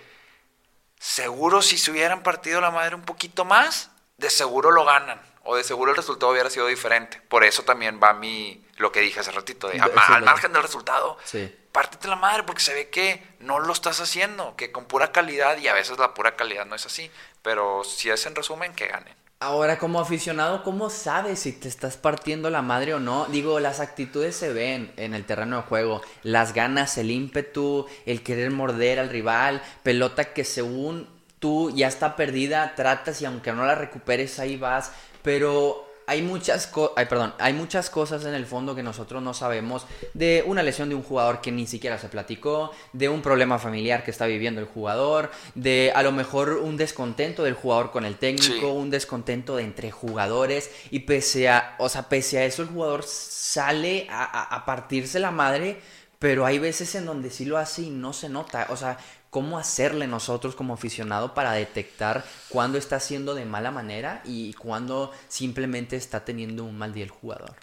seguro 0.99 1.62
si 1.62 1.77
se 1.77 1.91
hubieran 1.91 2.23
partido 2.23 2.62
la 2.62 2.71
madre 2.71 2.95
un 2.95 3.03
poquito 3.03 3.45
más, 3.45 3.91
de 4.17 4.31
seguro 4.31 4.71
lo 4.71 4.86
ganan. 4.86 5.21
O 5.43 5.55
de 5.55 5.63
seguro 5.63 5.91
el 5.91 5.97
resultado 5.97 6.31
hubiera 6.31 6.49
sido 6.49 6.65
diferente. 6.65 7.21
Por 7.29 7.43
eso 7.43 7.62
también 7.62 7.99
va 8.01 8.13
mi, 8.13 8.65
lo 8.77 8.91
que 8.91 9.01
dije 9.01 9.19
hace 9.19 9.29
ratito, 9.31 9.67
de, 9.67 9.79
a- 9.79 9.84
al 10.15 10.23
margen 10.23 10.51
del 10.51 10.63
resultado, 10.63 11.19
Sí. 11.23 11.55
Pártete 11.75 12.07
la 12.07 12.15
madre 12.15 12.43
porque 12.43 12.61
se 12.61 12.73
ve 12.73 12.89
que 12.89 13.21
no 13.41 13.59
lo 13.59 13.73
estás 13.73 13.99
haciendo, 13.99 14.55
que 14.55 14.71
con 14.71 14.85
pura 14.85 15.11
calidad, 15.11 15.57
y 15.57 15.67
a 15.67 15.73
veces 15.73 15.99
la 15.99 16.13
pura 16.13 16.38
calidad 16.38 16.65
no 16.65 16.73
es 16.73 16.85
así. 16.85 17.11
Pero 17.41 17.83
si 17.83 18.09
es 18.09 18.25
en 18.25 18.33
resumen, 18.33 18.73
que 18.73 18.88
ganen. 18.88 19.13
Ahora, 19.41 19.77
como 19.77 19.99
aficionado, 19.99 20.63
¿cómo 20.63 20.89
sabes 20.89 21.39
si 21.39 21.51
te 21.51 21.67
estás 21.67 21.97
partiendo 21.97 22.49
la 22.49 22.61
madre 22.61 22.93
o 22.93 23.01
no? 23.01 23.25
Digo, 23.25 23.59
las 23.59 23.81
actitudes 23.81 24.38
se 24.38 24.53
ven 24.53 24.93
en 24.95 25.13
el 25.13 25.25
terreno 25.25 25.57
de 25.57 25.63
juego. 25.63 26.01
Las 26.23 26.53
ganas, 26.53 26.97
el 26.97 27.11
ímpetu, 27.11 27.88
el 28.05 28.23
querer 28.23 28.51
morder 28.51 28.97
al 28.97 29.09
rival, 29.09 29.61
pelota 29.83 30.31
que 30.31 30.45
según 30.45 31.09
tú 31.39 31.71
ya 31.75 31.89
está 31.89 32.15
perdida, 32.15 32.73
tratas 32.75 33.21
y 33.21 33.25
aunque 33.25 33.51
no 33.51 33.65
la 33.65 33.75
recuperes, 33.75 34.39
ahí 34.39 34.55
vas. 34.55 34.93
Pero 35.21 35.84
hay 36.07 36.21
muchas 36.21 36.71
ay, 36.95 37.05
perdón, 37.07 37.33
hay 37.39 37.53
muchas 37.53 37.89
cosas 37.89 38.23
en 38.25 38.33
el 38.35 38.45
fondo 38.45 38.75
que 38.75 38.83
nosotros 38.83 39.23
no 39.23 39.33
sabemos 39.33 39.85
de 40.13 40.43
una 40.45 40.61
lesión 40.63 40.89
de 40.89 40.95
un 40.95 41.03
jugador 41.03 41.41
que 41.41 41.51
ni 41.51 41.65
siquiera 41.67 41.97
se 41.97 42.09
platicó, 42.09 42.71
de 42.93 43.09
un 43.09 43.21
problema 43.21 43.57
familiar 43.59 44.03
que 44.03 44.11
está 44.11 44.25
viviendo 44.27 44.61
el 44.61 44.67
jugador, 44.67 45.31
de 45.55 45.91
a 45.95 46.03
lo 46.03 46.11
mejor 46.11 46.49
un 46.61 46.77
descontento 46.77 47.43
del 47.43 47.53
jugador 47.55 47.91
con 47.91 48.05
el 48.05 48.17
técnico, 48.17 48.53
Sí. 48.59 48.65
un 48.65 48.89
descontento 48.89 49.55
de 49.55 49.63
entre 49.63 49.91
jugadores 49.91 50.69
y 50.91 50.99
pese 50.99 51.49
a, 51.49 51.75
o 51.79 51.89
sea, 51.89 52.03
pese 52.09 52.37
a 52.39 52.45
eso 52.45 52.61
el 52.61 52.67
jugador 52.69 53.03
sale 53.03 54.07
a, 54.09 54.23
a- 54.23 54.55
a 54.55 54.65
partirse 54.65 55.19
la 55.19 55.31
madre, 55.31 55.79
pero 56.19 56.45
hay 56.45 56.59
veces 56.59 56.95
en 56.95 57.05
donde 57.05 57.29
sí 57.29 57.45
lo 57.45 57.57
hace 57.57 57.83
y 57.83 57.89
no 57.89 58.13
se 58.13 58.29
nota, 58.29 58.67
o 58.69 58.77
sea, 58.77 58.97
¿cómo 59.35 59.59
hacerle 59.59 60.07
nosotros 60.07 60.55
como 60.55 60.75
aficionado 60.75 61.33
para 61.33 61.51
detectar 61.51 62.23
cuándo 62.47 62.77
está 62.77 62.95
haciendo 62.95 63.35
de 63.35 63.43
mala 63.43 63.69
manera 63.69 64.21
y 64.23 64.53
cuándo 64.53 65.11
simplemente 65.27 65.97
está 65.97 66.23
teniendo 66.23 66.63
un 66.63 66.77
mal 66.77 66.93
día 66.93 67.03
el 67.03 67.09
jugador? 67.09 67.53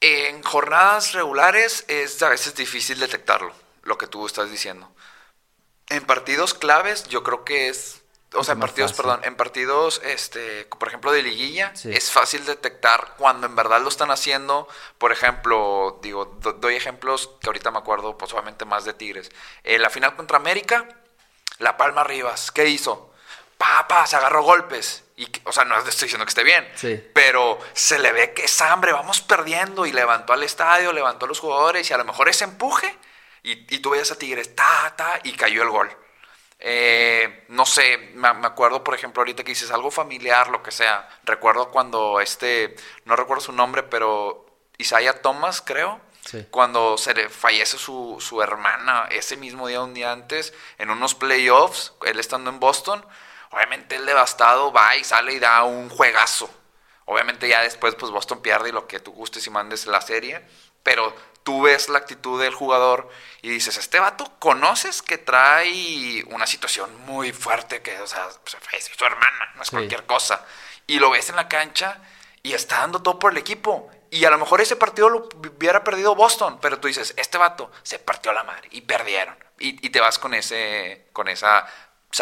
En 0.00 0.44
jornadas 0.44 1.12
regulares 1.12 1.84
es 1.88 2.22
a 2.22 2.28
veces 2.28 2.54
difícil 2.54 3.00
detectarlo, 3.00 3.52
lo 3.82 3.98
que 3.98 4.06
tú 4.06 4.26
estás 4.26 4.48
diciendo. 4.48 4.88
En 5.88 6.04
partidos 6.04 6.54
claves 6.54 7.08
yo 7.08 7.24
creo 7.24 7.44
que 7.44 7.68
es, 7.68 8.02
o 8.34 8.44
sea, 8.44 8.54
en 8.54 8.60
partidos, 8.60 8.90
fácil. 8.92 9.04
perdón, 9.04 9.20
en 9.24 9.36
partidos, 9.36 10.00
este, 10.04 10.64
por 10.66 10.88
ejemplo, 10.88 11.12
de 11.12 11.22
liguilla, 11.22 11.74
Sí. 11.74 11.90
es 11.92 12.10
fácil 12.10 12.44
detectar 12.44 13.14
cuando 13.16 13.46
en 13.46 13.54
verdad 13.56 13.80
lo 13.80 13.88
están 13.88 14.10
haciendo. 14.10 14.68
Por 14.98 15.12
ejemplo, 15.12 15.98
digo, 16.02 16.26
do- 16.40 16.52
doy 16.54 16.74
ejemplos 16.76 17.30
que 17.40 17.48
ahorita 17.48 17.70
me 17.70 17.78
acuerdo, 17.78 18.18
pues 18.18 18.32
obviamente 18.32 18.64
más 18.64 18.84
de 18.84 18.92
Tigres. 18.94 19.30
En 19.64 19.80
la 19.80 19.90
final 19.90 20.16
contra 20.16 20.36
América, 20.38 20.86
La 21.58 21.76
Palma 21.76 22.04
Rivas, 22.04 22.50
¿qué 22.50 22.66
hizo? 22.66 23.12
Pa, 23.56 23.86
pa, 23.88 24.06
se 24.06 24.16
agarró 24.16 24.42
golpes. 24.42 25.04
Y, 25.16 25.26
o 25.44 25.52
sea, 25.52 25.64
no 25.64 25.78
estoy 25.78 26.06
diciendo 26.06 26.26
que 26.26 26.30
esté 26.30 26.44
bien, 26.44 26.70
Sí. 26.74 27.02
pero 27.14 27.58
se 27.72 27.98
le 27.98 28.12
ve 28.12 28.34
que 28.34 28.44
es 28.44 28.60
hambre, 28.60 28.92
vamos 28.92 29.22
perdiendo 29.22 29.86
y 29.86 29.92
levantó 29.92 30.34
al 30.34 30.42
estadio, 30.42 30.92
levantó 30.92 31.24
a 31.24 31.28
los 31.28 31.40
jugadores 31.40 31.88
y 31.88 31.94
a 31.94 31.96
lo 31.96 32.04
mejor 32.04 32.28
ese 32.28 32.44
empuje 32.44 32.94
y, 33.42 33.52
y 33.74 33.78
tú 33.78 33.90
veías 33.90 34.10
a 34.10 34.18
Tigres, 34.18 34.54
ta, 34.54 34.92
ta, 34.94 35.20
y 35.24 35.32
cayó 35.32 35.62
el 35.62 35.70
gol. 35.70 35.90
Eh, 36.58 37.44
no 37.48 37.66
sé, 37.66 37.98
me, 38.14 38.32
me 38.34 38.46
acuerdo 38.46 38.82
por 38.82 38.94
ejemplo 38.94 39.20
ahorita 39.20 39.44
que 39.44 39.50
dices 39.52 39.70
algo 39.70 39.90
familiar, 39.90 40.48
lo 40.48 40.62
que 40.62 40.70
sea. 40.70 41.08
Recuerdo 41.24 41.70
cuando 41.70 42.20
este, 42.20 42.74
no 43.04 43.14
recuerdo 43.16 43.42
su 43.42 43.52
nombre, 43.52 43.82
pero 43.82 44.46
Isaiah 44.78 45.20
Thomas, 45.22 45.60
creo, 45.64 46.00
Sí. 46.26 46.44
cuando 46.50 46.98
se 46.98 47.14
le 47.14 47.28
fallece 47.28 47.78
su, 47.78 48.16
su 48.18 48.42
hermana 48.42 49.06
ese 49.12 49.36
mismo 49.36 49.68
día, 49.68 49.80
un 49.80 49.94
día 49.94 50.10
antes, 50.10 50.52
en 50.76 50.90
unos 50.90 51.14
playoffs, 51.14 51.92
él 52.04 52.18
estando 52.18 52.50
en 52.50 52.58
Boston, 52.58 53.06
obviamente 53.52 53.94
el 53.94 54.04
devastado 54.06 54.72
va 54.72 54.96
y 54.96 55.04
sale 55.04 55.34
y 55.34 55.38
da 55.38 55.62
un 55.62 55.88
juegazo. 55.88 56.50
Obviamente 57.04 57.46
ya 57.48 57.62
después 57.62 57.94
pues 57.94 58.10
Boston 58.10 58.42
pierde 58.42 58.70
y 58.70 58.72
lo 58.72 58.88
que 58.88 58.98
tú 58.98 59.12
gustes 59.12 59.46
y 59.46 59.50
mandes 59.50 59.86
la 59.86 60.00
serie, 60.00 60.44
pero 60.82 61.14
tú 61.46 61.62
ves 61.62 61.88
la 61.88 61.98
actitud 61.98 62.42
del 62.42 62.52
jugador 62.52 63.08
y 63.40 63.50
dices, 63.50 63.76
este 63.76 64.00
vato 64.00 64.32
conoces 64.40 65.00
que 65.00 65.16
trae 65.16 66.24
una 66.26 66.44
situación 66.44 66.90
muy 67.06 67.32
fuerte, 67.32 67.82
que 67.82 68.00
o 68.00 68.06
sea, 68.08 68.26
se 68.46 68.58
falleció 68.58 68.96
su 68.98 69.04
hermana, 69.04 69.52
no 69.54 69.62
es 69.62 69.68
Sí. 69.68 69.76
cualquier 69.76 70.04
cosa. 70.06 70.44
Y 70.88 70.98
lo 70.98 71.08
ves 71.10 71.30
en 71.30 71.36
la 71.36 71.46
cancha 71.46 72.00
y 72.42 72.52
está 72.54 72.78
dando 72.80 73.00
todo 73.00 73.20
por 73.20 73.30
el 73.30 73.38
equipo. 73.38 73.88
Y 74.10 74.24
a 74.24 74.30
lo 74.30 74.38
mejor 74.38 74.60
ese 74.60 74.74
partido 74.74 75.08
lo 75.08 75.28
hubiera 75.36 75.84
perdido 75.84 76.16
Boston, 76.16 76.58
pero 76.60 76.80
tú 76.80 76.88
dices, 76.88 77.14
este 77.16 77.38
vato 77.38 77.70
se 77.84 78.00
partió 78.00 78.32
la 78.32 78.42
madre 78.42 78.68
y 78.72 78.80
perdieron. 78.80 79.36
Y, 79.60 79.86
y 79.86 79.90
te 79.90 80.00
vas 80.00 80.18
con 80.18 80.34
ese, 80.34 81.06
con 81.12 81.28
esa 81.28 81.64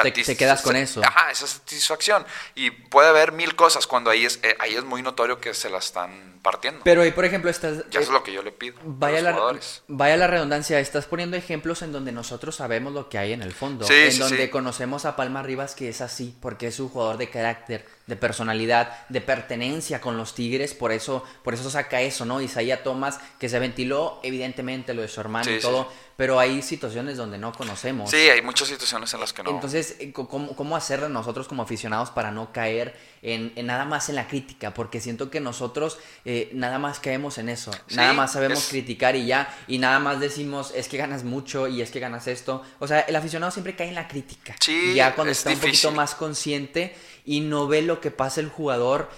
Te- 0.03 0.11
te 0.13 0.37
quedas 0.37 0.63
con 0.63 0.77
eso. 0.77 1.03
Ajá, 1.05 1.31
esa 1.31 1.47
satisfacción. 1.47 2.25
Y 2.55 2.71
puede 2.71 3.09
haber 3.09 3.33
mil 3.33 3.55
cosas 3.55 3.87
cuando 3.87 4.11
ahí 4.11 4.25
es, 4.25 4.41
eh, 4.43 4.57
ahí 4.59 4.75
es 4.75 4.85
muy 4.85 5.03
notorio 5.03 5.41
que 5.41 5.55
se 5.55 5.71
la 5.71 5.79
están 5.79 6.41
partiendo. 6.43 6.81
Pero 6.85 7.03
ahí, 7.03 7.11
por 7.13 7.25
ejemplo, 7.25 7.51
estás... 7.51 7.85
ya 7.91 8.01
eh, 8.01 8.03
es 8.03 8.09
lo 8.09 8.23
que 8.23 8.33
yo 8.33 8.43
le 8.43 8.53
pido 8.53 8.77
Vaya 8.85 9.19
a 9.19 9.21
los 9.21 9.25
la, 9.25 9.33
jugadores. 9.33 9.83
vaya 9.89 10.17
la 10.17 10.27
redundancia, 10.27 10.79
estás 10.81 11.07
poniendo 11.07 11.37
ejemplos 11.37 11.83
en 11.83 11.93
donde 11.93 12.13
nosotros 12.13 12.57
sabemos 12.57 12.93
lo 12.93 13.09
que 13.09 13.19
hay 13.19 13.33
en 13.33 13.43
el 13.43 13.53
fondo, 13.53 13.87
Sí, 13.87 13.95
en 13.95 14.13
sí, 14.13 14.19
donde 14.19 14.45
sí. 14.45 14.51
conocemos 14.51 15.05
a 15.05 15.17
Palma 15.17 15.43
Rivas 15.43 15.75
que 15.75 15.89
es 15.89 16.01
así, 16.01 16.37
porque 16.41 16.67
es 16.67 16.81
un 16.81 16.89
jugador 16.89 17.17
de 17.17 17.31
carácter, 17.31 17.87
de 18.07 18.17
personalidad, 18.17 19.07
de 19.09 19.21
pertenencia 19.21 20.01
con 20.01 20.17
los 20.17 20.35
Tigres, 20.35 20.75
por 20.75 20.93
eso, 20.93 21.25
por 21.43 21.55
eso 21.55 21.71
saca 21.71 22.01
eso, 22.03 22.25
¿no? 22.25 22.41
Isaías 22.41 22.83
Thomas, 22.83 23.19
que 23.39 23.49
se 23.49 23.59
ventiló 23.59 24.21
evidentemente 24.23 24.93
lo 24.95 25.03
de 25.03 25.09
su 25.09 25.21
hermano 25.21 25.45
Sí, 25.47 25.53
y 25.57 25.61
todo, 25.61 25.85
sí. 25.85 25.97
pero 26.17 26.39
hay 26.39 26.61
situaciones 26.61 27.17
donde 27.17 27.39
no 27.39 27.53
conocemos. 27.53 28.11
Sí, 28.11 28.17
hay 28.17 28.43
muchas 28.43 28.69
situaciones 28.69 29.13
en 29.15 29.21
las 29.21 29.33
que 29.33 29.43
no. 29.43 29.51
Entonces, 29.51 29.97
eh, 30.01 30.13
¿cómo, 30.13 30.55
cómo 30.55 30.77
hacerle 30.77 31.09
nosotros 31.09 31.49
como 31.49 31.63
aficionados 31.63 32.11
para 32.11 32.31
no 32.31 32.53
caer 32.53 32.95
en, 33.23 33.53
en 33.57 33.67
nada 33.67 33.87
más 33.87 34.09
en 34.11 34.17
la 34.17 34.29
crítica? 34.29 34.75
Porque 34.75 35.01
siento 35.01 35.31
que 35.31 35.41
nosotros 35.41 35.99
eh, 36.27 36.51
nada 36.53 36.79
más 36.79 37.01
caemos 37.01 37.39
en 37.39 37.49
eso. 37.49 37.73
Sí, 37.87 37.97
nada 37.97 38.13
más 38.13 38.33
sabemos 38.35 38.59
es- 38.59 38.69
criticar 38.69 39.17
y 39.17 39.25
ya. 39.27 39.49
Y 39.67 39.79
nada 39.79 39.99
más 39.99 40.21
decimos, 40.21 40.73
es 40.75 40.89
que 40.89 40.99
ganas 40.99 41.25
mucho 41.25 41.69
y 41.69 41.81
es 41.81 41.91
que 41.91 42.01
ganas 42.01 42.27
esto. 42.27 42.63
O 42.81 42.87
sea, 42.87 43.01
el 43.01 43.17
aficionado 43.17 43.51
siempre 43.51 43.75
cae 43.75 43.89
en 43.89 43.95
la 43.95 44.09
crítica. 44.09 44.55
Sí, 44.61 44.93
ya 44.95 45.15
cuando 45.15 45.33
es 45.33 45.39
está 45.39 45.51
un 45.51 45.59
poquito 45.59 45.91
más 45.91 46.15
consciente 46.15 46.95
y 47.25 47.41
no 47.41 47.67
ve 47.67 47.83
lo 47.83 48.01
que 48.01 48.11
pasa 48.11 48.41
el 48.41 48.49
jugador. 48.51 49.09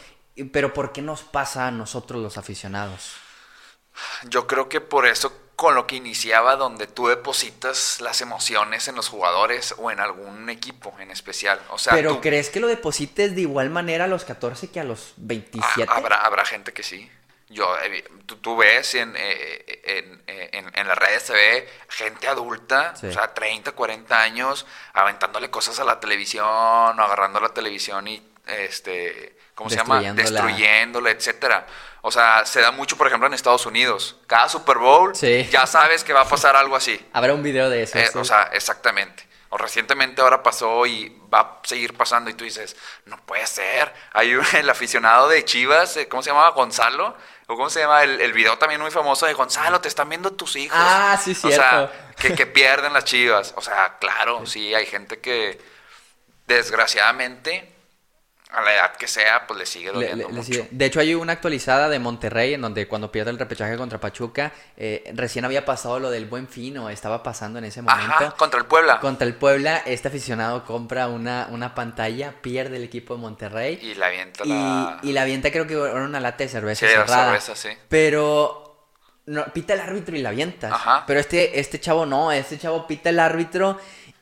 Pero 0.52 0.72
¿por 0.74 0.92
qué 0.92 1.02
nos 1.02 1.22
pasa 1.22 1.66
a 1.66 1.70
nosotros 1.70 2.22
los 2.22 2.36
aficionados? 2.38 3.12
Yo 4.28 4.46
creo 4.46 4.68
que 4.68 4.80
por 4.80 5.06
eso 5.06 5.32
con 5.56 5.74
lo 5.74 5.86
que 5.86 5.96
iniciaba, 5.96 6.56
donde 6.56 6.86
tú 6.86 7.06
depositas 7.06 8.02
las 8.02 8.20
emociones 8.20 8.88
en 8.88 8.94
los 8.94 9.08
jugadores 9.08 9.74
o 9.78 9.90
en 9.90 10.00
algún 10.00 10.50
equipo 10.50 10.94
en 11.00 11.10
especial. 11.10 11.58
O 11.70 11.78
sea, 11.78 11.94
Pero 11.94 12.16
tú- 12.16 12.20
¿crees 12.20 12.50
que 12.50 12.60
lo 12.60 12.66
deposites 12.66 13.34
de 13.34 13.40
igual 13.40 13.70
manera 13.70 14.04
a 14.04 14.08
los 14.08 14.24
14 14.24 14.70
que 14.70 14.80
a 14.80 14.84
los 14.84 15.14
27? 15.16 15.88
Ah, 15.90 15.96
habrá, 15.96 16.16
habrá 16.16 16.44
gente 16.44 16.74
que 16.74 16.82
sí. 16.82 17.10
Yo, 17.48 17.76
eh, 17.80 18.04
tú, 18.26 18.36
tú 18.38 18.56
ves 18.56 18.94
en, 18.96 19.14
eh, 19.16 19.80
en, 19.84 20.22
en- 20.26 20.72
en 20.76 20.88
las 20.88 20.98
redes, 20.98 21.22
se 21.22 21.32
ve 21.32 21.68
gente 21.88 22.26
adulta, 22.26 22.94
Sí. 22.96 23.06
o 23.06 23.12
sea, 23.12 23.32
30, 23.34 23.72
40 23.72 24.20
años, 24.20 24.66
aventándole 24.94 25.48
cosas 25.48 25.78
a 25.78 25.84
la 25.84 26.00
televisión 26.00 26.44
o 26.44 27.02
agarrando 27.02 27.38
la 27.40 27.50
televisión 27.50 28.08
y, 28.08 28.20
este, 28.46 29.36
¿cómo 29.54 29.70
se 29.70 29.76
llama? 29.76 30.00
Destruyéndola. 30.00 30.30
Destruyéndola, 30.42 31.10
etcétera. 31.10 31.66
O 32.02 32.10
sea, 32.10 32.44
se 32.46 32.60
da 32.60 32.70
mucho, 32.72 32.96
por 32.96 33.06
ejemplo, 33.08 33.26
en 33.26 33.34
Estados 33.34 33.66
Unidos. 33.66 34.16
Cada 34.26 34.48
Super 34.48 34.78
Bowl, 34.78 35.14
Sí. 35.16 35.48
ya 35.50 35.66
sabes 35.66 36.04
que 36.04 36.12
va 36.12 36.22
a 36.22 36.28
pasar 36.28 36.54
algo 36.56 36.76
así. 36.76 37.04
Habrá 37.12 37.32
un 37.34 37.42
video 37.42 37.68
de 37.70 37.82
eso. 37.82 37.98
Eh, 37.98 38.08
sí. 38.12 38.18
O 38.18 38.24
sea, 38.24 38.50
exactamente. 38.52 39.25
O 39.50 39.56
recientemente 39.58 40.20
ahora 40.22 40.42
pasó 40.42 40.84
y 40.86 41.16
va 41.32 41.40
a 41.40 41.60
seguir 41.62 41.96
pasando 41.96 42.30
y 42.30 42.34
tú 42.34 42.44
dices, 42.44 42.76
no 43.04 43.16
puede 43.24 43.46
ser. 43.46 43.92
Hay 44.12 44.34
un, 44.34 44.44
el 44.54 44.68
aficionado 44.68 45.28
de 45.28 45.44
Chivas, 45.44 45.96
eh, 45.96 46.08
¿cómo 46.08 46.22
se 46.22 46.30
llamaba? 46.30 46.50
Gonzalo. 46.50 47.16
¿O 47.48 47.54
cómo 47.56 47.70
se 47.70 47.78
llama? 47.80 48.02
El, 48.02 48.20
el 48.20 48.32
video 48.32 48.58
también 48.58 48.80
muy 48.80 48.90
famoso 48.90 49.24
de 49.26 49.32
Gonzalo, 49.34 49.80
te 49.80 49.86
están 49.86 50.08
viendo 50.08 50.32
tus 50.32 50.56
hijos. 50.56 50.76
Ah, 50.80 51.16
sí, 51.22 51.30
O 51.30 51.50
sea, 51.50 51.88
cierto. 51.88 51.92
que, 52.18 52.34
que 52.34 52.46
pierden 52.46 52.92
las 52.92 53.04
Chivas. 53.04 53.54
O 53.56 53.60
sea, 53.60 53.98
claro, 54.00 54.44
sí, 54.46 54.74
hay 54.74 54.84
gente 54.86 55.20
que 55.20 55.60
desgraciadamente 56.46 57.75
a 58.50 58.62
la 58.62 58.72
edad 58.74 58.92
que 58.96 59.08
sea, 59.08 59.44
pues 59.46 59.58
le 59.58 59.66
sigue 59.66 59.90
doliendo 59.90 60.16
le- 60.16 60.22
le 60.32 60.38
mucho. 60.38 60.42
sigue. 60.44 60.68
De 60.70 60.84
hecho, 60.86 61.00
hay 61.00 61.14
una 61.14 61.32
actualizada 61.32 61.88
de 61.88 61.98
Monterrey 61.98 62.54
en 62.54 62.60
donde 62.62 62.86
cuando 62.86 63.10
pierde 63.10 63.30
el 63.32 63.38
repechaje 63.38 63.76
contra 63.76 63.98
Pachuca, 63.98 64.52
eh, 64.76 65.10
recién 65.14 65.44
había 65.44 65.64
pasado 65.64 65.98
lo 65.98 66.10
del 66.10 66.26
buen 66.26 66.46
fin 66.48 66.78
o 66.78 66.88
estaba 66.88 67.22
pasando 67.24 67.58
en 67.58 67.64
ese 67.64 67.82
momento. 67.82 68.12
Ajá, 68.14 68.30
contra 68.32 68.60
el 68.60 68.66
Puebla. 68.66 69.00
Contra 69.00 69.26
el 69.26 69.34
Puebla, 69.34 69.82
este 69.84 70.08
aficionado 70.08 70.64
compra 70.64 71.08
una, 71.08 71.48
una 71.50 71.74
pantalla, 71.74 72.34
pierde 72.40 72.76
el 72.76 72.84
equipo 72.84 73.14
de 73.16 73.20
Monterrey 73.20 73.78
Y 73.82 73.94
la 73.94 74.06
avienta 74.06 74.44
y, 74.44 74.48
la... 74.48 74.98
y 75.02 75.12
la 75.12 75.22
avienta 75.22 75.50
creo 75.50 75.66
que 75.66 75.74
era 75.74 76.04
una 76.04 76.20
lata 76.20 76.44
de 76.44 76.48
cerveza 76.48 76.86
Sí, 76.86 76.92
cerrada. 76.92 77.24
cerveza, 77.26 77.56
sí. 77.56 77.70
Pero 77.88 78.62
no, 79.26 79.44
pita 79.52 79.74
el 79.74 79.80
árbitro 79.80 80.16
y 80.16 80.22
la 80.22 80.28
avientas. 80.28 80.72
Ajá. 80.72 81.02
Pero 81.04 81.18
este, 81.18 81.58
este 81.58 81.80
chavo 81.80 82.06
no, 82.06 82.30
este 82.30 82.58
chavo 82.58 82.86
pita 82.86 83.10
el 83.10 83.18
árbitro 83.18 83.76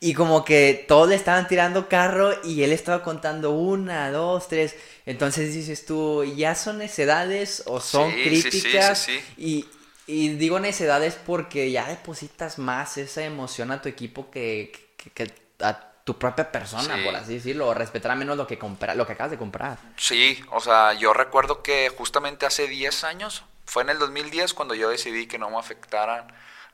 y 0.08 0.14
como 0.14 0.44
que 0.44 0.84
todos 0.88 1.08
le 1.08 1.14
estaban 1.14 1.48
tirando 1.48 1.88
carro 1.88 2.32
y 2.44 2.62
él 2.62 2.72
estaba 2.72 3.02
contando 3.02 3.52
una, 3.52 4.10
dos, 4.10 4.48
tres. 4.48 4.76
Entonces 5.06 5.54
dices 5.54 5.86
tú, 5.86 6.24
¿ya 6.24 6.54
son 6.54 6.78
necedades 6.78 7.62
o 7.66 7.80
son 7.80 8.12
Sí, 8.12 8.18
sí, 8.36 8.50
sí, 8.50 8.50
críticas? 8.50 8.98
sí, 8.98 9.20
sí. 9.20 9.24
Y, 9.36 9.68
y 10.06 10.28
digo 10.36 10.60
necedades 10.60 11.14
porque 11.14 11.70
ya 11.70 11.86
depositas 11.88 12.58
más 12.58 12.96
esa 12.98 13.22
emoción 13.24 13.70
a 13.72 13.80
tu 13.82 13.88
equipo 13.88 14.30
que, 14.30 14.72
que- 14.96 15.10
que 15.10 15.32
a 15.60 15.92
tu 16.04 16.18
propia 16.18 16.52
persona, 16.52 17.02
por 17.02 17.16
así 17.16 17.34
decirlo, 17.34 17.68
o 17.68 17.74
respetar 17.74 18.14
menos 18.16 18.36
lo 18.36 18.46
que 18.46 18.58
compra, 18.58 18.94
lo 18.94 19.06
que 19.06 19.12
acabas 19.14 19.30
de 19.30 19.38
comprar. 19.38 19.78
Sí, 19.96 20.44
o 20.50 20.60
sea, 20.60 20.92
yo 20.92 21.14
recuerdo 21.14 21.62
que 21.62 21.88
justamente 21.96 22.44
hace 22.44 22.68
10 22.68 23.04
años, 23.04 23.44
fue 23.64 23.82
en 23.84 23.88
el 23.90 23.98
2010 23.98 24.52
cuando 24.52 24.74
yo 24.74 24.90
decidí 24.90 25.26
que 25.26 25.38
no 25.38 25.48
me 25.48 25.58
afectaran 25.58 26.26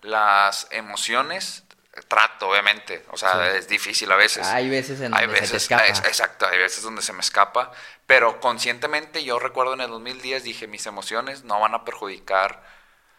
las 0.03 0.67
emociones. 0.73 1.63
Trato, 2.07 2.49
obviamente, 2.49 3.05
o 3.11 3.17
sea, 3.17 3.33
Sí. 3.53 3.59
es 3.59 3.69
difícil 3.69 4.11
a 4.13 4.17
veces. 4.17 4.47
Hay 4.47 4.69
veces 4.71 5.01
en 5.01 5.13
Hay 5.13 5.27
donde 5.27 5.41
se 5.41 5.47
te 5.49 5.53
veces, 5.55 5.63
escapa. 5.63 5.85
es- 5.87 5.99
exacto, 6.05 6.47
hay 6.47 6.57
veces 6.59 6.83
donde 6.85 7.03
se 7.03 7.13
me 7.13 7.21
escapa, 7.21 7.73
pero 8.07 8.41
conscientemente 8.41 9.25
yo 9.25 9.39
recuerdo 9.41 9.75
en 9.75 9.81
el 9.81 9.91
2010 9.91 10.45
dije, 10.45 10.67
mis 10.69 10.87
emociones 10.87 11.43
no 11.45 11.59
van 11.59 11.75
a 11.75 11.85
perjudicar, 11.85 12.63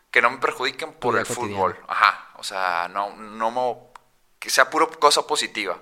que 0.09 0.21
no 0.21 0.29
me 0.31 0.37
perjudiquen 0.37 0.93
por 0.93 1.17
el 1.17 1.25
fútbol. 1.25 1.77
Ajá, 1.87 2.29
o 2.35 2.43
sea, 2.43 2.87
no, 2.89 3.11
no 3.15 3.51
me, 3.51 3.77
que 4.39 4.49
sea 4.49 4.69
puro 4.69 4.89
cosa 4.99 5.27
positiva. 5.27 5.77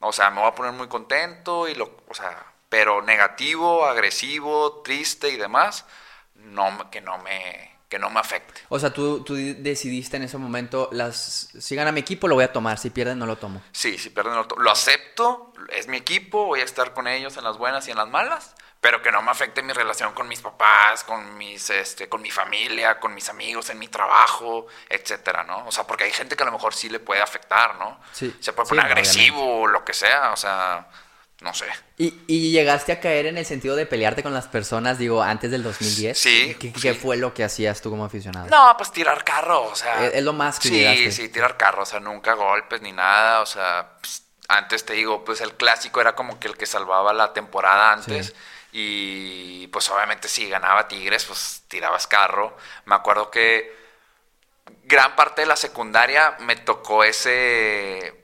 O 0.00 0.12
sea, 0.12 0.30
me 0.30 0.40
voy 0.40 0.48
a 0.50 0.54
poner 0.54 0.72
muy 0.72 0.88
contento 0.88 1.66
y 1.68 1.74
lo, 1.76 1.96
o 2.08 2.14
sea, 2.14 2.44
pero 2.68 3.00
negativo, 3.00 3.86
agresivo, 3.86 4.82
triste 4.82 5.28
y 5.28 5.36
demás, 5.36 5.86
no, 6.34 6.90
que 6.90 7.00
no 7.00 7.16
me, 7.18 7.73
que 7.88 7.98
no 7.98 8.10
me 8.10 8.20
afecte. 8.20 8.62
O 8.68 8.78
sea, 8.78 8.92
tú, 8.92 9.22
tú 9.22 9.34
decidiste 9.34 10.16
en 10.16 10.24
ese 10.24 10.38
momento, 10.38 10.88
las, 10.92 11.50
si 11.58 11.76
gana 11.76 11.92
mi 11.92 12.00
equipo 12.00 12.28
lo 12.28 12.34
voy 12.34 12.44
a 12.44 12.52
tomar, 12.52 12.78
si 12.78 12.90
pierden 12.90 13.18
no 13.18 13.26
lo 13.26 13.36
tomo. 13.36 13.62
Sí, 13.72 13.98
si 13.98 14.10
pierden 14.10 14.34
lo, 14.34 14.46
lo 14.58 14.70
acepto, 14.70 15.52
es 15.70 15.86
mi 15.88 15.96
equipo, 15.96 16.46
voy 16.46 16.60
a 16.60 16.64
estar 16.64 16.92
con 16.94 17.06
ellos 17.06 17.36
en 17.36 17.44
las 17.44 17.58
buenas 17.58 17.86
y 17.88 17.90
en 17.90 17.96
las 17.98 18.08
malas, 18.08 18.54
pero 18.84 19.00
que 19.00 19.10
no 19.10 19.22
me 19.22 19.30
afecte 19.30 19.62
mi 19.62 19.72
relación 19.72 20.12
con 20.12 20.28
mis 20.28 20.42
papás, 20.42 21.04
con 21.04 21.38
mis 21.38 21.70
este, 21.70 22.06
con 22.06 22.20
mi 22.20 22.30
familia, 22.30 23.00
con 23.00 23.14
mis 23.14 23.30
amigos, 23.30 23.70
en 23.70 23.78
mi 23.78 23.88
trabajo, 23.88 24.66
etcétera, 24.90 25.42
¿no? 25.42 25.66
O 25.66 25.72
sea, 25.72 25.86
porque 25.86 26.04
hay 26.04 26.12
gente 26.12 26.36
que 26.36 26.42
a 26.42 26.46
lo 26.46 26.52
mejor 26.52 26.74
sí 26.74 26.90
le 26.90 27.00
puede 27.00 27.22
afectar, 27.22 27.76
¿no? 27.76 27.98
Sí. 28.12 28.36
Se 28.40 28.52
puede 28.52 28.68
poner 28.68 28.84
no, 28.84 28.90
agresivo 28.90 29.62
o 29.62 29.66
lo 29.66 29.86
que 29.86 29.94
sea, 29.94 30.32
o 30.32 30.36
sea, 30.36 30.86
no 31.44 31.54
sé. 31.54 31.66
¿Y, 31.98 32.12
y 32.26 32.50
llegaste 32.50 32.90
a 32.90 32.98
caer 32.98 33.26
en 33.26 33.38
el 33.38 33.46
sentido 33.46 33.76
de 33.76 33.86
pelearte 33.86 34.22
con 34.24 34.34
las 34.34 34.48
personas, 34.48 34.98
digo, 34.98 35.22
antes 35.22 35.50
del 35.52 35.62
2010? 35.62 36.18
Sí, 36.18 36.56
¿Qué, 36.58 36.72
sí. 36.74 36.80
qué 36.80 36.94
fue 36.94 37.16
lo 37.16 37.32
que 37.34 37.44
hacías 37.44 37.80
tú 37.80 37.90
como 37.90 38.04
aficionado? 38.04 38.46
No, 38.48 38.74
pues 38.76 38.90
tirar 38.90 39.22
carro, 39.22 39.62
o 39.64 39.76
sea. 39.76 40.06
Es- 40.06 40.14
es 40.14 40.22
lo 40.24 40.32
más 40.32 40.58
que 40.58 40.68
Sí, 40.68 40.74
llegaste. 40.78 41.12
sí, 41.12 41.28
tirar 41.28 41.56
carro, 41.56 41.82
o 41.82 41.86
sea, 41.86 42.00
nunca 42.00 42.32
golpes 42.34 42.80
ni 42.82 42.90
nada, 42.90 43.40
o 43.42 43.46
sea, 43.46 43.98
pues, 44.00 44.24
antes 44.48 44.84
te 44.84 44.94
digo, 44.94 45.24
pues 45.24 45.40
el 45.40 45.52
clásico 45.54 46.00
era 46.00 46.14
como 46.16 46.40
que 46.40 46.48
el 46.48 46.56
que 46.56 46.66
salvaba 46.66 47.12
la 47.12 47.32
temporada 47.32 47.92
antes. 47.92 48.26
Sí. 48.26 48.32
Y 48.76 49.66
pues 49.68 49.88
obviamente 49.90 50.26
si 50.28 50.48
ganaba 50.48 50.88
Tigres, 50.88 51.24
pues 51.26 51.62
tirabas 51.68 52.08
carro. 52.08 52.56
Me 52.86 52.96
acuerdo 52.96 53.30
que 53.30 53.72
gran 54.82 55.14
parte 55.14 55.42
de 55.42 55.46
la 55.46 55.54
secundaria 55.56 56.36
me 56.40 56.56
tocó 56.56 57.04
ese... 57.04 58.23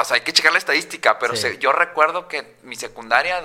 O 0.00 0.04
sea, 0.04 0.16
hay 0.16 0.20
que 0.22 0.32
checar 0.32 0.52
la 0.52 0.58
estadística, 0.58 1.18
pero 1.18 1.34
Sí. 1.36 1.42
se- 1.42 1.58
yo 1.58 1.72
recuerdo 1.72 2.28
que 2.28 2.56
mi 2.62 2.76
secundaria 2.76 3.40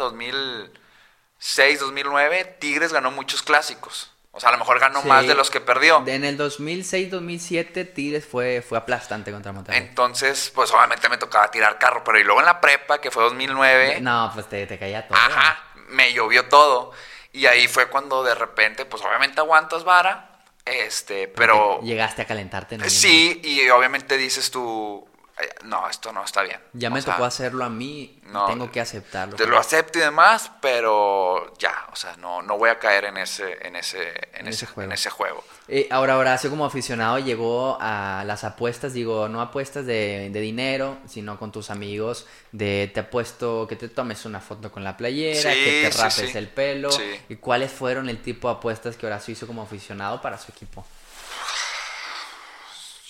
2006, 1.39 1.79
2009, 1.79 2.57
Tigres 2.59 2.93
ganó 2.93 3.11
muchos 3.11 3.41
clásicos. 3.43 4.09
O 4.35 4.39
sea, 4.39 4.49
a 4.49 4.51
lo 4.53 4.57
mejor 4.57 4.79
ganó 4.79 5.01
Sí. 5.03 5.07
más 5.07 5.27
de 5.27 5.35
los 5.35 5.51
que 5.51 5.61
perdió. 5.61 6.01
En 6.07 6.23
el 6.23 6.37
2006-2007 6.37 7.85
Tigres 7.85 8.25
fue, 8.25 8.63
fue 8.67 8.79
aplastante 8.79 9.31
contra 9.31 9.51
Monterrey. 9.51 9.79
Entonces, 9.79 10.51
pues 10.55 10.71
obviamente 10.71 11.07
me 11.07 11.17
tocaba 11.17 11.51
tirar 11.51 11.77
carro, 11.77 12.03
pero 12.03 12.19
y 12.19 12.23
luego 12.23 12.39
en 12.39 12.47
la 12.47 12.59
prepa, 12.59 12.99
que 12.99 13.11
fue 13.11 13.21
2009, 13.23 14.01
No, 14.01 14.31
pues 14.33 14.49
te, 14.49 14.65
te 14.65 14.79
caía 14.79 15.07
todo. 15.07 15.17
ajá, 15.17 15.59
me 15.89 16.13
llovió 16.13 16.47
todo. 16.49 16.91
Y 17.31 17.45
ahí 17.45 17.67
fue 17.67 17.87
cuando 17.89 18.23
de 18.23 18.33
repente, 18.33 18.85
pues 18.85 19.03
obviamente 19.03 19.39
aguantas 19.39 19.83
vara, 19.83 20.39
este, 20.65 21.27
pero 21.27 21.79
Llegaste 21.81 22.23
a 22.23 22.25
calentarte. 22.25 22.77
¿no? 22.79 22.89
sí, 22.89 23.39
y 23.43 23.69
obviamente 23.69 24.17
dices 24.17 24.49
tú, 24.49 25.07
"Ay, 25.07 25.12
no, 25.65 25.89
esto 25.89 26.11
no 26.13 26.23
está 26.23 26.41
bien. 26.43 26.59
Ya 26.73 26.89
O 26.89 26.91
me 26.91 27.01
sea, 27.01 27.13
tocó 27.13 27.25
hacerlo 27.25 27.63
a 27.63 27.69
mí, 27.69 28.19
no, 28.25 28.45
tengo 28.45 28.71
que 28.71 28.79
aceptarlo. 28.79 29.35
Te 29.35 29.47
lo 29.47 29.57
acepto 29.57 29.97
y 29.97 30.01
demás, 30.01 30.51
pero 30.61 31.53
ya, 31.57 31.87
o 31.91 31.95
sea, 31.95 32.15
no, 32.17 32.41
no 32.41 32.57
voy 32.57 32.69
a 32.69 32.77
caer 32.79 33.05
en 33.05 33.17
ese, 33.17 33.65
en 33.65 33.75
ese, 33.75 34.09
en, 34.33 34.41
En 34.41 34.47
ese, 34.47 34.65
ese 34.65 34.65
juego. 34.67 34.85
en 34.85 34.91
ese 34.91 35.09
juego. 35.09 35.43
Eh, 35.67 35.87
ahora 35.91 36.17
Horacio 36.17 36.49
como 36.49 36.65
aficionado 36.65 37.17
llegó 37.19 37.77
a 37.79 38.23
las 38.25 38.43
apuestas, 38.43 38.93
digo, 38.93 39.27
no 39.29 39.41
apuestas 39.41 39.85
de, 39.85 40.29
de 40.31 40.39
dinero, 40.41 40.97
sino 41.07 41.39
con 41.39 41.51
tus 41.51 41.69
amigos, 41.69 42.27
de 42.51 42.91
te 42.93 42.99
apuesto 42.99 43.65
que 43.67 43.75
te 43.75 43.89
tomes 43.89 44.25
una 44.25 44.39
foto 44.41 44.71
con 44.71 44.83
la 44.83 44.97
playera, 44.97 45.51
Sí, 45.53 45.63
que 45.63 45.89
te 45.89 45.97
rapes 45.97 46.31
sí. 46.31 46.37
el 46.37 46.49
pelo. 46.49 46.89
¿Y 47.29 47.37
cuáles 47.37 47.71
fueron 47.71 48.09
el 48.09 48.21
tipo 48.21 48.49
de 48.49 48.55
apuestas 48.55 48.97
que 48.97 49.07
Horacio 49.07 49.31
hizo 49.31 49.47
como 49.47 49.63
aficionado 49.63 50.21
para 50.21 50.37
su 50.37 50.51
equipo? 50.51 50.85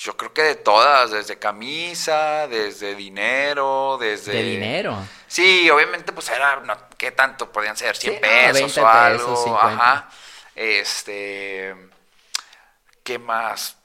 Yo 0.04 0.18
creo 0.18 0.34
que 0.34 0.42
de 0.42 0.56
todas, 0.56 1.12
desde 1.12 1.40
camisa, 1.40 2.46
desde 2.50 2.94
dinero, 2.94 3.98
desde... 3.98 4.34
De 4.34 4.44
dinero. 4.44 4.98
Sí, 5.28 5.70
obviamente 5.70 6.12
pues 6.12 6.28
era, 6.30 6.58
no, 6.58 6.76
¿qué 6.98 7.12
tanto 7.12 7.50
podían 7.50 7.78
ser? 7.78 7.96
100 7.96 8.14
Sí, 8.16 8.20
no, 8.22 8.28
pesos 8.28 8.54
20 8.76 8.82
o 8.82 8.88
algo, 8.88 9.18
pesos, 9.30 9.44
50. 9.46 9.66
ajá. 9.66 10.10
Este, 10.56 11.74
¿qué 13.04 13.18
más? 13.18 13.78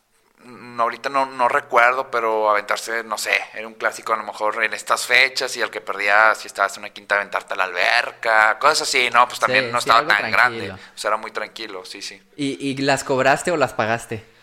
Mm, 0.42 0.80
ahorita 0.80 1.08
no, 1.08 1.26
no 1.26 1.48
recuerdo, 1.48 2.10
pero 2.10 2.50
aventarse, 2.50 3.04
no 3.04 3.16
sé, 3.16 3.38
era 3.54 3.68
un 3.68 3.74
clásico 3.74 4.12
a 4.12 4.16
lo 4.16 4.24
mejor 4.24 4.64
en 4.64 4.74
estas 4.74 5.06
fechas 5.06 5.56
y 5.56 5.62
al 5.62 5.70
que 5.70 5.80
perdía, 5.80 6.34
si 6.34 6.48
estabas 6.48 6.76
en 6.78 6.82
una 6.82 6.90
quinta, 6.90 7.14
aventarte 7.14 7.54
a 7.54 7.56
la 7.58 7.64
alberca, 7.64 8.58
cosas 8.58 8.82
así, 8.82 9.08
no, 9.10 9.28
pues 9.28 9.38
también 9.38 9.66
Sí, 9.66 9.70
no 9.70 9.80
sí, 9.80 9.88
estaba 9.88 10.04
tan 10.04 10.32
grande, 10.32 10.72
o 10.72 10.78
sea, 10.96 11.10
era 11.10 11.16
muy 11.16 11.30
tranquilo, 11.30 11.84
sí, 11.84 12.02
sí. 12.02 12.20
¿Y, 12.36 12.70
y 12.70 12.76
las 12.78 13.04
cobraste 13.04 13.52
o 13.52 13.56
las 13.56 13.72
pagaste? 13.72 14.36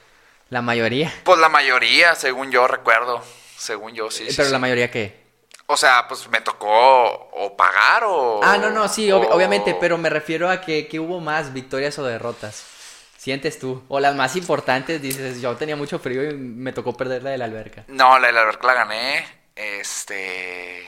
La 0.49 0.62
mayoría. 0.62 1.12
Pues 1.23 1.39
la 1.39 1.49
mayoría, 1.49 2.15
según 2.15 2.51
yo 2.51 2.67
recuerdo, 2.67 3.21
según 3.58 3.93
yo, 3.93 4.12
sí. 4.12 4.23
Eh, 4.23 4.29
sí, 4.29 4.36
Pero 4.36 4.47
sí. 4.47 4.53
la 4.53 4.60
mayoría 4.60 4.91
qué? 4.91 5.25
O 5.67 5.75
sea, 5.77 6.08
pues 6.08 6.27
me 6.29 6.41
tocó 6.41 6.67
o 6.69 7.58
pagar 7.58 8.03
o... 8.05 8.39
Ah, 8.43 8.58
no, 8.58 8.69
no, 8.69 8.88
sí, 8.88 9.08
ob- 9.10 9.27
o- 9.27 9.36
obviamente, 9.36 9.75
pero 9.79 9.97
me 9.97 10.10
refiero 10.12 10.49
a 10.49 10.62
que, 10.62 10.88
que 10.88 10.99
hubo 10.99 11.19
más 11.19 11.53
victorias 11.53 11.97
o 11.97 12.03
derrotas. 12.03 12.63
Sientes 13.17 13.58
tú. 13.58 13.84
O 13.88 13.99
las 13.99 14.13
más 14.15 14.36
importantes, 14.36 15.01
dices, 15.01 15.41
yo 15.41 15.55
tenía 15.55 15.75
mucho 15.75 15.97
frío 15.97 16.29
y 16.29 16.36
me 16.36 16.71
tocó 16.73 16.93
perder 16.93 17.23
la 17.23 17.31
de 17.31 17.39
la 17.39 17.45
alberca. 17.45 17.84
No, 17.88 18.19
la 18.19 18.27
de 18.27 18.34
la 18.34 18.41
alberca 18.41 18.67
la 18.67 18.73
gané. 18.75 19.25
Este. 19.55 20.86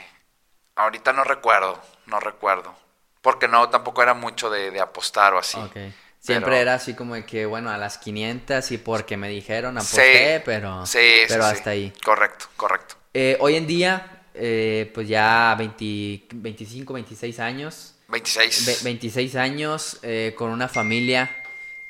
Ahorita 0.76 1.14
no 1.14 1.24
recuerdo, 1.24 1.82
no 2.06 2.20
recuerdo. 2.20 2.76
Porque 3.22 3.48
no, 3.48 3.70
tampoco 3.70 4.04
era 4.04 4.14
mucho 4.14 4.52
de, 4.52 4.70
de 4.70 4.80
apostar 4.80 5.34
o 5.34 5.40
así. 5.40 5.58
Siempre 6.28 6.52
Pero- 6.52 6.62
era 6.62 6.74
así 6.74 6.94
como 6.94 7.16
de 7.16 7.26
que, 7.26 7.46
bueno, 7.46 7.70
a 7.70 7.78
las 7.78 7.98
500 7.98 8.70
y 8.72 8.78
porque 8.80 9.16
me 9.16 9.30
dijeron 9.30 9.78
aposté, 9.78 10.36
Sí, 10.38 10.42
pero, 10.44 10.86
sí, 10.86 11.00
pero 11.30 11.44
sí. 11.46 11.50
hasta 11.52 11.70
ahí. 11.70 11.94
Correcto, 12.04 12.48
correcto. 12.58 12.96
Eh, 13.14 13.38
hoy 13.40 13.56
en 13.56 13.66
día, 13.66 14.24
eh, 14.34 14.92
pues 14.94 15.08
ya 15.08 15.56
20 15.58 16.28
25, 16.36 16.94
26 16.94 17.40
años. 17.40 17.96
26. 18.10 18.66
Ve- 18.66 18.78
26 18.84 19.36
años 19.38 20.00
eh, 20.04 20.34
con 20.38 20.50
una 20.50 20.68
familia 20.68 21.34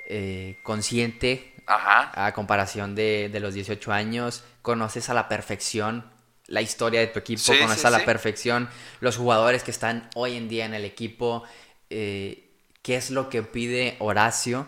eh, 0.08 0.60
consciente 0.63 1.54
Ajá. 1.65 2.12
a 2.13 2.32
comparación 2.34 2.93
de, 2.93 3.30
de 3.34 3.39
los 3.39 3.56
18 3.56 3.91
años, 3.91 4.43
conoces 4.62 5.10
a 5.10 5.15
la 5.15 5.28
perfección 5.28 6.10
la 6.45 6.62
historia 6.62 7.00
de 7.00 7.08
tu 7.08 7.17
equipo, 7.19 7.41
Sí, 7.41 7.58
conoces 7.58 7.82
sí, 7.82 7.88
a 7.88 7.89
la 7.89 8.00
sí. 8.00 8.06
perfección 8.06 8.69
los 9.02 9.17
jugadores 9.17 9.63
que 9.63 9.71
están 9.71 10.10
hoy 10.15 10.38
en 10.38 10.47
día 10.47 10.65
en 10.65 10.73
el 10.76 10.86
equipo, 10.86 11.43
eh, 11.89 12.46
qué 12.88 12.95
es 12.95 13.10
lo 13.10 13.30
que 13.30 13.43
pide 13.43 13.97
Horacio 14.00 14.65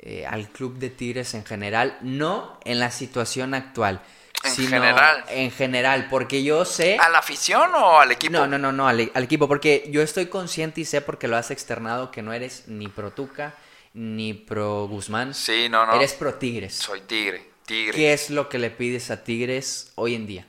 eh, 0.00 0.26
al 0.26 0.50
club 0.50 0.76
de 0.76 0.90
Tigres 0.90 1.32
en 1.32 1.42
general, 1.46 1.96
no 2.02 2.60
en 2.66 2.78
la 2.78 2.90
situación 2.90 3.54
actual, 3.54 4.02
En 4.44 4.50
sino 4.50 4.68
general. 4.72 5.24
en 5.30 5.50
general, 5.50 6.06
porque 6.10 6.44
yo 6.44 6.66
sé... 6.66 6.98
¿A 7.00 7.08
la 7.08 7.20
afición 7.20 7.74
o 7.74 7.98
al 7.98 8.12
equipo? 8.12 8.34
No, 8.34 8.46
no, 8.46 8.58
no, 8.58 8.72
no, 8.72 8.88
al, 8.88 9.10
al 9.14 9.24
equipo, 9.24 9.48
porque 9.48 9.86
yo 9.88 10.02
estoy 10.02 10.26
consciente 10.26 10.82
y 10.82 10.84
sé 10.84 11.00
porque 11.00 11.28
lo 11.28 11.36
has 11.38 11.50
externado 11.50 12.10
que 12.10 12.20
no 12.20 12.34
eres 12.34 12.64
ni 12.66 12.88
pro 12.88 13.10
Tuca 13.12 13.54
ni 13.94 14.34
pro 14.34 14.86
Guzmán. 14.86 15.32
Sí, 15.32 15.68
no, 15.70 15.86
no. 15.86 15.94
Eres 15.94 16.12
pro 16.12 16.34
Tigres. 16.34 16.74
Soy 16.74 17.00
tigre, 17.00 17.42
tigre. 17.64 17.96
¿Qué 17.96 18.12
es 18.12 18.28
lo 18.28 18.50
que 18.50 18.58
le 18.58 18.68
pides 18.70 19.10
a 19.10 19.24
Tigres 19.24 19.92
hoy 19.94 20.14
en 20.14 20.26
día? 20.26 20.46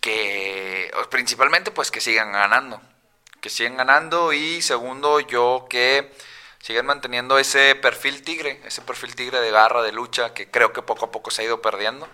Que 0.00 0.90
principalmente 1.10 1.70
pues 1.70 1.92
que 1.92 2.00
sigan 2.00 2.32
ganando. 2.32 2.80
que 3.40 3.50
siguen 3.50 3.76
ganando 3.76 4.32
y 4.32 4.60
segundo 4.62 5.20
yo 5.20 5.66
que 5.70 6.10
siguen 6.60 6.86
manteniendo 6.86 7.38
ese 7.38 7.74
perfil 7.74 8.22
tigre, 8.22 8.60
ese 8.64 8.82
perfil 8.82 9.14
tigre 9.14 9.40
de 9.40 9.50
garra, 9.50 9.82
de 9.82 9.92
lucha 9.92 10.32
que 10.34 10.50
creo 10.50 10.72
que 10.72 10.82
poco 10.82 11.06
a 11.06 11.10
poco 11.10 11.30
se 11.30 11.42
ha 11.42 11.44
ido 11.46 11.60
perdiendo. 11.60 12.08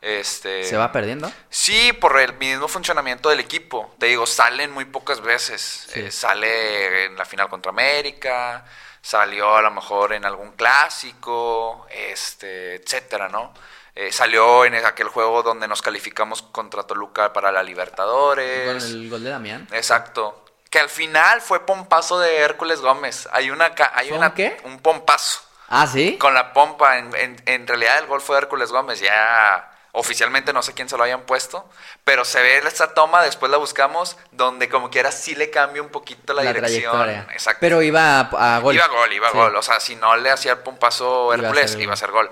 Este, 0.00 0.64
¿Se 0.64 0.76
va 0.76 0.90
perdiendo? 0.90 1.30
Sí, 1.48 1.92
por 1.92 2.18
el 2.18 2.34
mismo 2.34 2.66
funcionamiento 2.66 3.28
del 3.28 3.38
equipo. 3.38 3.94
Te 3.98 4.06
digo, 4.06 4.26
salen 4.26 4.72
muy 4.72 4.84
pocas 4.84 5.20
veces. 5.20 5.86
Sí. 5.92 6.00
Eh, 6.00 6.10
sale 6.10 7.04
en 7.04 7.16
la 7.16 7.24
final 7.24 7.48
contra 7.48 7.70
América, 7.70 8.64
salió 9.00 9.56
a 9.56 9.62
lo 9.62 9.70
mejor 9.70 10.12
en 10.12 10.24
algún 10.24 10.52
clásico, 10.52 11.86
este, 11.90 12.76
etcétera, 12.76 13.28
¿no? 13.28 13.54
Eh, 13.94 14.10
salió 14.10 14.64
en 14.64 14.74
aquel 14.74 15.08
juego 15.08 15.42
donde 15.42 15.68
nos 15.68 15.82
calificamos 15.82 16.42
contra 16.42 16.82
Toluca 16.84 17.32
para 17.32 17.52
la 17.52 17.62
Libertadores. 17.62 18.82
Con 18.82 18.90
el 18.90 19.10
gol 19.10 19.22
de 19.22 19.30
Damián. 19.30 19.68
Exacto. 19.70 20.41
Que 20.72 20.78
al 20.80 20.88
final 20.88 21.42
fue 21.42 21.66
pompazo 21.66 22.18
de 22.18 22.38
Hércules 22.38 22.80
Gómez. 22.80 23.28
Hay 23.30 23.50
una, 23.50 23.72
hay 23.92 24.08
¿Fue 24.08 24.16
una 24.16 24.28
un 24.28 24.32
qué? 24.34 24.56
un 24.64 24.80
pompazo 24.80 25.40
Ah, 25.68 25.86
¿sí? 25.86 26.16
con 26.16 26.32
la 26.32 26.54
pompa. 26.54 26.96
En, 26.98 27.14
en- 27.14 27.42
en 27.44 27.66
realidad 27.68 27.98
el 27.98 28.06
gol 28.06 28.22
fue 28.22 28.36
de 28.36 28.42
Hércules 28.42 28.72
Gómez. 28.72 28.98
Ya 29.00 29.68
oficialmente 29.92 30.54
no 30.54 30.62
sé 30.62 30.72
quién 30.72 30.88
se 30.88 30.96
lo 30.96 31.04
hayan 31.04 31.22
puesto. 31.26 31.68
Pero 32.04 32.24
se 32.24 32.40
ve 32.40 32.56
esa 32.66 32.94
toma, 32.94 33.22
después 33.22 33.52
la 33.52 33.58
buscamos, 33.58 34.16
donde 34.30 34.70
como 34.70 34.88
quiera 34.88 35.12
sí 35.12 35.34
le 35.34 35.50
cambia 35.50 35.82
un 35.82 35.90
poquito 35.90 36.32
la, 36.32 36.42
dirección. 36.50 37.10
Exacto. 37.32 37.58
Pero 37.60 37.82
iba 37.82 38.20
a, 38.20 38.56
a 38.56 38.58
gol. 38.60 38.74
Iba 38.74 38.86
gol, 38.88 39.12
iba 39.12 39.30
Sí. 39.30 39.36
gol. 39.36 39.54
O 39.54 39.62
sea, 39.62 39.78
si 39.78 39.94
no 39.96 40.16
le 40.16 40.30
hacía 40.30 40.52
el 40.52 40.58
pompazo 40.60 41.32
a 41.32 41.34
Hércules, 41.34 41.76
iba 41.78 41.92
a 41.92 41.96
ser 41.96 42.10
gol. 42.12 42.30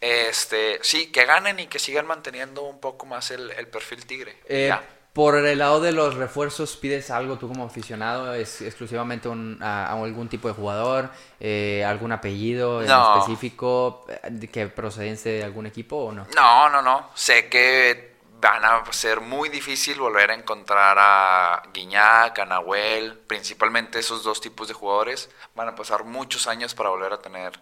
Este, 0.00 0.78
sí, 0.82 1.12
que 1.12 1.26
ganen 1.26 1.58
y 1.60 1.66
que 1.66 1.78
sigan 1.78 2.06
manteniendo 2.06 2.62
un 2.62 2.80
poco 2.80 3.04
más 3.06 3.30
el, 3.30 3.50
el 3.52 3.68
perfil 3.68 4.06
tigre. 4.06 4.38
Eh, 4.48 4.68
Ya. 4.68 4.82
Por 5.14 5.36
el 5.36 5.58
lado 5.58 5.80
de 5.80 5.92
los 5.92 6.16
refuerzos, 6.16 6.76
¿pides 6.76 7.10
algo 7.10 7.38
tú 7.38 7.48
como 7.48 7.64
aficionado? 7.64 8.34
¿Es 8.34 8.60
exclusivamente 8.60 9.28
un- 9.28 9.58
a, 9.62 9.86
a 9.86 9.92
algún 9.92 10.28
tipo 10.28 10.48
de 10.48 10.54
jugador? 10.54 11.08
Eh, 11.40 11.84
¿Algún 11.86 12.12
apellido 12.12 12.82
en 12.82 12.88
No. 12.88 13.14
específico? 13.16 14.04
eh, 14.08 14.48
¿Que 14.52 14.66
procedente 14.66 15.28
de 15.30 15.44
algún 15.44 15.66
equipo 15.66 15.96
o 15.96 16.12
no? 16.12 16.26
No, 16.34 16.68
no, 16.68 16.82
no. 16.82 17.10
Sé 17.14 17.48
que 17.48 18.12
van 18.40 18.64
a 18.64 18.84
ser 18.92 19.20
muy 19.20 19.48
difícil 19.48 19.98
volver 20.00 20.32
a 20.32 20.34
encontrar 20.34 20.96
a 20.98 21.62
Guiñac, 21.72 22.38
a 22.40 22.44
Nahuel, 22.44 23.16
principalmente 23.26 24.00
esos 24.00 24.22
dos 24.24 24.40
tipos 24.40 24.68
de 24.68 24.74
jugadores. 24.74 25.30
Van 25.54 25.68
a 25.68 25.74
pasar 25.76 26.04
muchos 26.04 26.46
años 26.48 26.74
para 26.74 26.90
volver 26.90 27.12
a 27.12 27.18
tener 27.22 27.52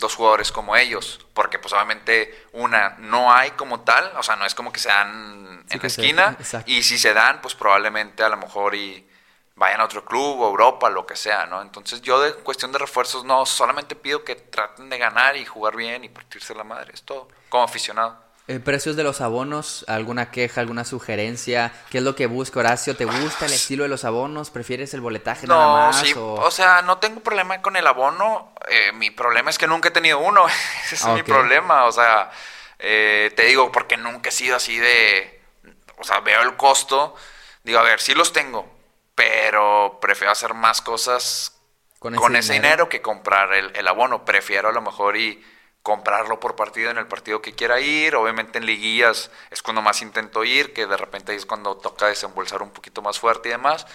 dos 0.00 0.16
jugadores 0.16 0.50
como 0.52 0.76
ellos, 0.76 1.20
porque 1.34 1.58
pues 1.58 1.72
obviamente 1.72 2.46
una 2.52 2.96
no 2.98 3.32
hay 3.32 3.52
como 3.52 3.80
tal, 3.80 4.12
o 4.16 4.22
sea, 4.22 4.36
no 4.36 4.44
es 4.46 4.54
como 4.54 4.72
que 4.72 4.80
se 4.80 4.88
dan 4.88 5.64
Sí, 5.68 5.76
en 5.76 5.80
la 5.82 5.86
esquina 5.86 6.38
y 6.66 6.82
si 6.82 6.98
se 6.98 7.14
dan, 7.14 7.40
pues 7.40 7.54
probablemente 7.54 8.24
a 8.24 8.28
lo 8.28 8.36
mejor 8.36 8.74
y 8.74 9.06
vayan 9.54 9.80
a 9.80 9.84
otro 9.84 10.04
club 10.04 10.40
o 10.40 10.48
Europa, 10.48 10.90
lo 10.90 11.06
que 11.06 11.16
sea, 11.16 11.46
¿no? 11.46 11.62
Entonces 11.62 12.02
yo 12.02 12.20
de 12.20 12.34
cuestión 12.34 12.72
de 12.72 12.78
refuerzos 12.78 13.24
no, 13.24 13.46
solamente 13.46 13.94
pido 13.94 14.24
que 14.24 14.34
traten 14.34 14.88
de 14.90 14.98
ganar 14.98 15.36
y 15.36 15.44
jugar 15.44 15.76
bien 15.76 16.02
y 16.02 16.08
partirse 16.08 16.54
la 16.54 16.64
madre, 16.64 16.92
es 16.94 17.02
todo, 17.02 17.28
como 17.48 17.64
aficionado. 17.64 18.18
Eh, 18.50 18.58
¿Precios 18.58 18.96
de 18.96 19.04
los 19.04 19.20
abonos? 19.20 19.84
¿Alguna 19.86 20.32
queja, 20.32 20.60
alguna 20.60 20.84
sugerencia? 20.84 21.72
¿Qué 21.88 21.98
es 21.98 22.04
lo 22.04 22.16
que 22.16 22.26
busca 22.26 22.58
Horacio? 22.58 22.96
¿Te 22.96 23.04
gusta 23.04 23.46
el 23.46 23.52
estilo 23.52 23.84
de 23.84 23.88
los 23.88 24.04
abonos? 24.04 24.50
¿Prefieres 24.50 24.92
el 24.92 25.00
boletaje 25.00 25.46
nada 25.46 25.68
más? 25.68 25.96
sí, 26.00 26.12
o- 26.16 26.34
o... 26.34 26.50
sea, 26.50 26.82
no 26.82 26.98
tengo 26.98 27.20
problema 27.20 27.62
con 27.62 27.76
el 27.76 27.86
abono. 27.86 28.52
eh, 28.68 28.90
mi 28.92 29.10
problema 29.10 29.50
es 29.50 29.58
que 29.58 29.66
nunca 29.68 29.88
he 29.88 29.92
tenido 29.92 30.18
uno. 30.18 30.46
Ese 30.84 30.96
es 30.96 31.04
Ah, 31.04 31.14
mi 31.14 31.22
problema. 31.22 31.84
O 31.84 31.92
sea, 31.92 32.30
eh, 32.80 33.32
te 33.36 33.44
digo, 33.44 33.70
porque 33.70 33.96
nunca 33.96 34.30
he 34.30 34.32
sido 34.32 34.56
así 34.56 34.78
de. 34.78 35.40
O 35.98 36.04
sea, 36.04 36.20
veo 36.20 36.42
el 36.42 36.56
costo. 36.56 37.14
Digo, 37.62 37.78
a 37.78 37.82
ver, 37.82 38.00
sí 38.00 38.14
los 38.14 38.32
tengo. 38.32 38.68
Pero 39.14 39.98
prefiero 40.00 40.32
hacer 40.32 40.54
más 40.54 40.80
cosas 40.80 41.56
Con 41.98 42.14
con, 42.14 42.34
ese 42.34 42.38
ese, 42.40 42.52
dinero. 42.54 42.68
dinero. 42.70 42.88
que 42.88 43.02
comprar 43.02 43.52
el, 43.54 43.70
el 43.76 43.86
abono. 43.88 44.24
Prefiero 44.24 44.70
a 44.70 44.72
lo 44.72 44.80
mejor 44.82 45.16
y 45.16 45.44
comprarlo 45.82 46.38
por 46.40 46.56
partido 46.56 46.90
en 46.90 46.98
el 46.98 47.06
partido 47.06 47.40
que 47.40 47.54
quiera 47.54 47.80
ir. 47.80 48.14
Obviamente 48.14 48.58
en 48.58 48.66
liguillas 48.66 49.30
es 49.50 49.62
cuando 49.62 49.82
más 49.82 50.02
intento 50.02 50.44
ir, 50.44 50.72
que 50.72 50.86
de 50.86 50.96
repente 50.96 51.32
ahí 51.32 51.38
es 51.38 51.46
cuando 51.46 51.76
toca 51.76 52.06
desembolsar 52.06 52.62
un 52.62 52.70
poquito 52.70 53.02
más 53.02 53.18
fuerte 53.18 53.48
y 53.48 53.52
demás. 53.52 53.86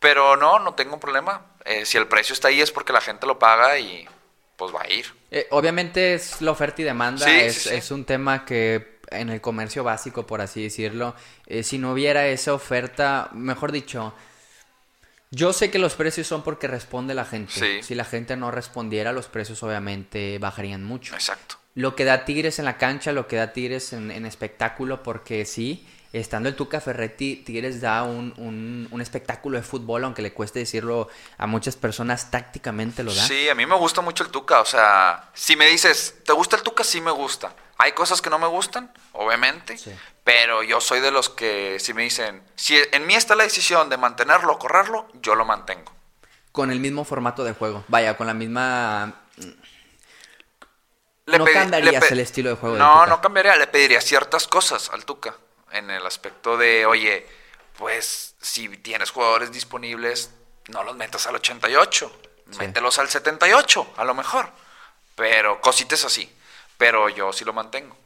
Pero 0.00 0.36
no, 0.36 0.58
no 0.58 0.74
tengo 0.74 0.98
problema. 0.98 1.42
Eh, 1.64 1.84
si 1.86 1.98
el 1.98 2.06
precio 2.08 2.32
está 2.32 2.48
ahí 2.48 2.60
es 2.60 2.70
porque 2.72 2.92
la 2.92 3.00
gente 3.00 3.26
lo 3.26 3.38
paga 3.38 3.78
y 3.78 4.08
pues 4.56 4.74
va 4.74 4.82
a 4.82 4.90
ir. 4.90 5.06
Eh, 5.30 5.46
obviamente 5.50 6.14
es 6.14 6.40
la 6.40 6.52
oferta 6.52 6.80
y 6.82 6.84
demanda, 6.84 7.26
Sí, 7.26 7.30
es, 7.40 7.54
sí, 7.54 7.68
sí. 7.68 7.74
es 7.74 7.90
un 7.90 8.04
tema 8.04 8.44
que 8.44 8.98
en 9.10 9.28
el 9.30 9.40
comercio 9.40 9.84
básico, 9.84 10.26
por 10.26 10.40
así 10.40 10.62
decirlo, 10.62 11.14
eh, 11.46 11.62
si 11.62 11.78
no 11.78 11.92
hubiera 11.92 12.26
esa 12.26 12.54
oferta, 12.54 13.28
mejor 13.32 13.72
dicho, 13.72 14.14
yo 15.34 15.52
sé 15.52 15.70
que 15.70 15.78
los 15.78 15.94
precios 15.94 16.26
son 16.26 16.42
porque 16.42 16.68
responde 16.68 17.14
la 17.14 17.24
gente. 17.24 17.52
Sí. 17.52 17.82
Si 17.82 17.94
la 17.94 18.04
gente 18.04 18.36
no 18.36 18.50
respondiera, 18.50 19.12
los 19.12 19.26
precios 19.26 19.62
obviamente 19.62 20.38
bajarían 20.38 20.84
mucho. 20.84 21.14
Exacto. 21.14 21.56
Lo 21.74 21.96
que 21.96 22.04
da 22.04 22.24
Tigres 22.24 22.58
en 22.60 22.64
la 22.64 22.78
cancha, 22.78 23.12
lo 23.12 23.26
que 23.26 23.36
da 23.36 23.52
Tigres 23.52 23.92
en, 23.92 24.10
en 24.10 24.26
espectáculo, 24.26 25.02
porque 25.02 25.44
sí, 25.44 25.84
estando 26.20 26.48
el 26.48 26.54
Tuca 26.56 26.80
Ferretti, 26.80 27.36
Tigres 27.36 27.80
da 27.80 28.02
un, 28.04 28.32
un- 28.36 28.88
un 28.90 29.00
espectáculo 29.00 29.56
de 29.58 29.62
fútbol, 29.64 30.04
aunque 30.04 30.22
le 30.22 30.32
cueste 30.32 30.60
decirlo 30.60 31.08
a 31.38 31.46
muchas 31.46 31.76
personas, 31.76 32.30
tácticamente 32.30 33.02
lo 33.02 33.14
da. 33.14 33.26
Sí, 33.26 33.48
a 33.48 33.54
mí 33.54 33.66
me 33.66 33.74
gusta 33.76 34.00
mucho 34.00 34.24
el 34.24 34.30
Tuca. 34.30 34.60
O 34.60 34.64
sea, 34.64 35.30
si 35.34 35.56
me 35.56 35.66
dices, 35.66 36.16
¿te 36.24 36.32
gusta 36.32 36.56
el 36.56 36.62
Tuca? 36.62 36.84
Sí 36.84 37.00
me 37.00 37.10
gusta. 37.10 37.54
Hay 37.78 37.92
cosas 37.92 38.22
que 38.22 38.30
no 38.30 38.38
me 38.38 38.46
gustan, 38.46 38.92
obviamente. 39.12 39.76
Sí. 39.76 39.90
Pero 40.22 40.62
yo 40.62 40.80
soy 40.80 41.00
de 41.00 41.10
los 41.10 41.28
que 41.28 41.78
si 41.80 41.92
me 41.92 42.02
dicen, 42.02 42.42
si 42.54 42.76
en 42.92 43.06
mí 43.06 43.14
está 43.14 43.34
la 43.34 43.44
decisión 43.44 43.88
de 43.90 43.96
mantenerlo 43.96 44.52
o 44.52 44.58
correrlo, 44.58 45.08
yo 45.20 45.34
lo 45.34 45.44
mantengo. 45.44 45.92
Con 46.52 46.70
el 46.70 46.78
mismo 46.78 47.04
formato 47.04 47.42
de 47.42 47.52
juego. 47.52 47.84
Vaya, 47.88 48.16
con 48.16 48.26
la 48.28 48.34
misma. 48.34 49.22
Le 51.26 51.38
No 51.38 51.44
pe- 51.44 51.52
el 52.10 52.20
estilo 52.20 52.50
de 52.50 52.56
juego 52.56 52.76
del 52.76 52.82
No, 52.84 52.92
Tuca. 52.92 53.06
no 53.06 53.20
cambiaría. 53.20 53.56
Le 53.56 53.66
pediría 53.66 54.00
ciertas 54.00 54.46
cosas 54.46 54.90
al 54.90 55.04
Tuca. 55.04 55.34
En 55.74 55.90
el 55.90 56.06
aspecto 56.06 56.56
de, 56.56 56.86
oye, 56.86 57.26
pues 57.76 58.36
si 58.40 58.68
tienes 58.68 59.10
jugadores 59.10 59.50
disponibles, 59.50 60.30
no 60.68 60.84
los 60.84 60.96
metas 60.96 61.26
al 61.26 61.34
88. 61.34 62.20
Sí. 62.50 62.58
Mételos 62.58 62.98
al 62.98 63.08
78, 63.08 63.94
a 63.96 64.04
lo 64.04 64.14
mejor. 64.14 64.50
Pero 65.16 65.60
cositas 65.60 66.04
así. 66.04 66.32
Pero 66.78 67.08
yo 67.08 67.32
sí 67.32 67.44
lo 67.44 67.52
mantengo. 67.52 67.96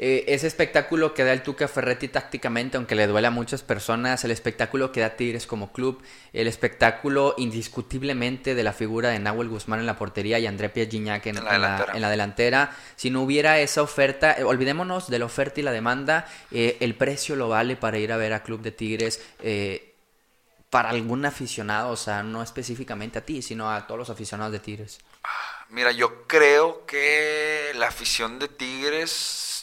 Eh, 0.00 0.26
ese 0.28 0.46
espectáculo 0.46 1.12
que 1.12 1.24
da 1.24 1.32
el 1.32 1.42
Tuca 1.42 1.66
Ferretti 1.66 2.06
tácticamente, 2.06 2.76
aunque 2.76 2.94
le 2.94 3.08
duele 3.08 3.26
a 3.26 3.30
muchas 3.32 3.62
personas, 3.62 4.24
el 4.24 4.30
espectáculo 4.30 4.92
que 4.92 5.00
da 5.00 5.16
Tigres 5.16 5.46
como 5.48 5.72
club, 5.72 6.00
el 6.32 6.46
espectáculo 6.46 7.34
indiscutiblemente 7.36 8.54
de 8.54 8.62
la 8.62 8.72
figura 8.72 9.08
de 9.10 9.18
Nahuel 9.18 9.48
Guzmán 9.48 9.80
en 9.80 9.86
la 9.86 9.96
portería 9.96 10.38
y 10.38 10.46
André 10.46 10.68
Pierre 10.68 10.90
Gignac 10.90 11.26
en, 11.26 11.38
En 11.38 11.44
la 11.44 11.54
en 11.56 11.60
la, 11.62 11.68
delantera. 11.70 11.92
en 11.96 12.00
la 12.02 12.10
delantera. 12.10 12.76
Si 12.94 13.10
no 13.10 13.22
hubiera 13.22 13.58
esa 13.58 13.82
oferta, 13.82 14.34
eh, 14.38 14.44
olvidémonos 14.44 15.10
de 15.10 15.18
la 15.18 15.24
oferta 15.24 15.58
y 15.58 15.64
la 15.64 15.72
demanda, 15.72 16.26
eh, 16.52 16.76
el 16.78 16.94
precio 16.94 17.34
lo 17.34 17.48
vale 17.48 17.74
para 17.74 17.98
ir 17.98 18.12
a 18.12 18.16
ver 18.16 18.32
a 18.34 18.44
Club 18.44 18.60
de 18.62 18.70
Tigres. 18.70 19.20
eh, 19.42 19.84
para 20.70 20.90
algún 20.90 21.24
aficionado, 21.24 21.88
o 21.90 21.96
sea, 21.96 22.22
no 22.22 22.42
específicamente 22.42 23.18
a 23.18 23.24
ti, 23.24 23.40
sino 23.40 23.72
a 23.72 23.86
todos 23.86 23.98
los 23.98 24.10
aficionados 24.10 24.52
de 24.52 24.58
Tigres. 24.58 24.98
Mira, 25.70 25.92
yo 25.92 26.26
creo 26.26 26.84
que 26.84 27.72
la 27.76 27.88
afición 27.88 28.38
de 28.38 28.48
Tigres, 28.48 29.08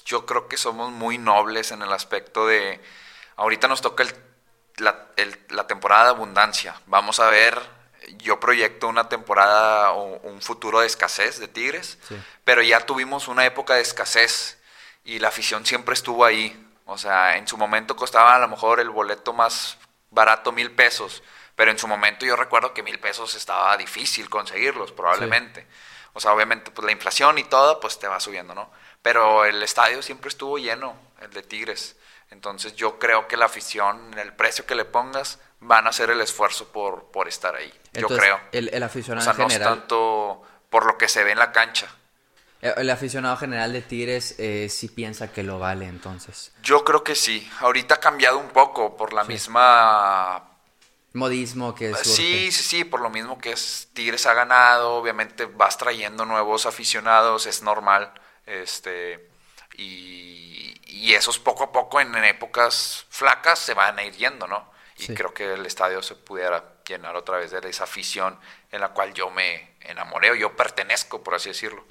yo 0.06 0.26
creo 0.26 0.48
que 0.48 0.58
somos 0.58 0.92
muy 0.92 1.18
nobles 1.18 1.72
en 1.72 1.82
el 1.82 1.92
aspecto 1.92 2.46
de, 2.48 2.82
ahorita 3.36 3.68
nos 3.68 3.82
toca 3.82 4.04
el- 4.04 4.16
la, 4.78 5.08
el- 5.18 5.40
la 5.50 5.68
temporada 5.68 6.04
de 6.06 6.10
abundancia. 6.12 6.76
Vamos 6.86 7.20
a 7.20 7.30
ver, 7.30 7.60
yo 8.18 8.40
proyecto 8.40 8.88
una 8.88 9.10
temporada 9.10 9.92
o 9.94 10.18
un 10.30 10.42
futuro 10.42 10.80
de 10.82 10.88
escasez 10.88 11.40
de 11.40 11.48
Tigres, 11.48 11.98
Sí. 12.08 12.16
pero 12.44 12.62
ya 12.62 12.82
tuvimos 12.86 13.28
una 13.28 13.46
época 13.46 13.74
de 13.76 13.82
escasez 13.82 14.60
y 15.04 15.20
la 15.20 15.30
afición 15.30 15.66
siempre 15.66 15.94
estuvo 15.94 16.24
ahí. 16.24 16.62
O 16.86 16.98
sea, 17.00 17.38
en 17.38 17.48
su 17.48 17.58
momento 17.58 17.96
costaba 17.96 18.36
a 18.36 18.40
lo 18.40 18.48
mejor 18.48 18.80
el 18.80 18.92
boleto 18.92 19.34
más 19.34 19.78
barato 20.12 20.52
mil 20.52 20.72
pesos, 20.72 21.24
pero 21.56 21.72
en 21.72 21.80
su 21.80 21.88
momento 21.88 22.26
yo 22.28 22.36
recuerdo 22.36 22.74
que 22.76 22.84
mil 22.84 23.00
pesos 23.00 23.34
estaba 23.34 23.76
difícil 23.78 24.30
conseguirlos, 24.30 24.92
probablemente. 24.92 25.66
O 26.14 26.20
sea, 26.20 26.32
obviamente, 26.32 26.70
pues 26.72 26.86
la 26.86 26.92
inflación 26.92 27.38
y 27.40 27.44
todo, 27.46 27.80
pues 27.80 27.98
te 27.98 28.08
va 28.08 28.20
subiendo, 28.20 28.54
¿no? 28.54 28.70
Pero 29.06 29.46
el 29.46 29.62
estadio 29.62 30.02
siempre 30.02 30.30
estuvo 30.30 30.58
lleno, 30.58 30.98
el 31.22 31.30
de 31.30 31.44
Tigres. 31.44 31.96
Entonces 32.32 32.74
yo 32.76 32.98
creo 32.98 33.28
que 33.28 33.38
la 33.38 33.46
afición, 33.46 34.18
el 34.18 34.34
precio 34.34 34.66
que 34.66 34.74
le 34.74 34.84
pongas, 34.84 35.38
van 35.60 35.86
a 35.86 35.92
hacer 35.92 36.10
el 36.10 36.22
esfuerzo 36.22 36.70
por, 36.70 37.12
por 37.12 37.28
estar 37.28 37.54
ahí. 37.56 37.72
yo 37.94 38.08
creo. 38.08 38.40
El, 38.52 38.70
el 38.74 38.82
O 38.82 38.86
aficionado 38.88 39.24
sea, 39.24 39.34
en 39.34 39.38
no 39.38 39.48
es 39.54 39.60
tanto 39.60 40.42
por 40.72 40.88
lo 40.88 40.98
que 40.98 41.08
se 41.08 41.24
ve 41.24 41.34
en 41.34 41.38
la 41.38 41.52
cancha. 41.52 41.86
Eh, 42.64 42.74
El 42.78 42.90
aficionado 42.90 43.38
general 43.38 43.74
de 43.74 43.84
Tigres 43.84 44.40
eh, 44.40 44.70
sí 44.72 44.88
piensa 44.88 45.32
que 45.32 45.44
lo 45.44 45.60
vale, 45.60 45.86
entonces. 45.86 46.52
Yo 46.64 46.84
creo 46.84 47.04
que 47.04 47.14
sí. 47.14 47.48
Ahorita 47.60 47.94
ha 47.94 48.00
cambiado 48.00 48.40
un 48.40 48.50
poco 48.50 48.98
por 48.98 49.14
la 49.14 49.24
misma 49.24 50.46
Modismo 51.14 51.76
que 51.76 51.90
surge. 51.92 52.04
Sí, 52.06 52.52
sí, 52.52 52.64
sí, 52.64 52.84
por 52.84 53.02
lo 53.02 53.12
mismo 53.12 53.38
que 53.38 53.52
es 53.52 53.88
Tigres 53.94 54.26
ha 54.26 54.34
ganado, 54.34 54.96
obviamente 54.96 55.46
vas 55.46 55.78
trayendo 55.78 56.26
nuevos 56.26 56.66
aficionados, 56.66 57.46
es 57.46 57.62
normal, 57.62 58.12
este, 58.46 59.30
y, 59.78 60.74
y 60.86 61.14
esos 61.14 61.40
poco 61.40 61.64
a 61.66 61.72
poco 61.72 62.00
en, 62.02 62.16
en 62.16 62.24
épocas 62.26 63.06
flacas 63.10 63.60
se 63.60 63.74
van 63.74 63.98
a 64.00 64.04
ir 64.04 64.14
yendo, 64.16 64.48
¿no? 64.48 64.72
Y 64.98 65.08
Sí. 65.08 65.14
creo 65.14 65.34
que 65.34 65.54
el 65.54 65.66
estadio 65.66 66.02
se 66.02 66.16
pudiera 66.16 66.64
llenar 66.88 67.16
otra 67.16 67.38
vez 67.38 67.52
de 67.52 67.68
esa 67.70 67.84
afición 67.84 68.40
en 68.72 68.82
la 68.82 68.90
cual 68.90 69.14
yo 69.14 69.30
me 69.30 69.76
enamoré 69.82 70.32
o 70.32 70.36
yo 70.36 70.56
pertenezco, 70.56 71.24
por 71.24 71.36
así 71.36 71.50
decirlo. 71.50 71.86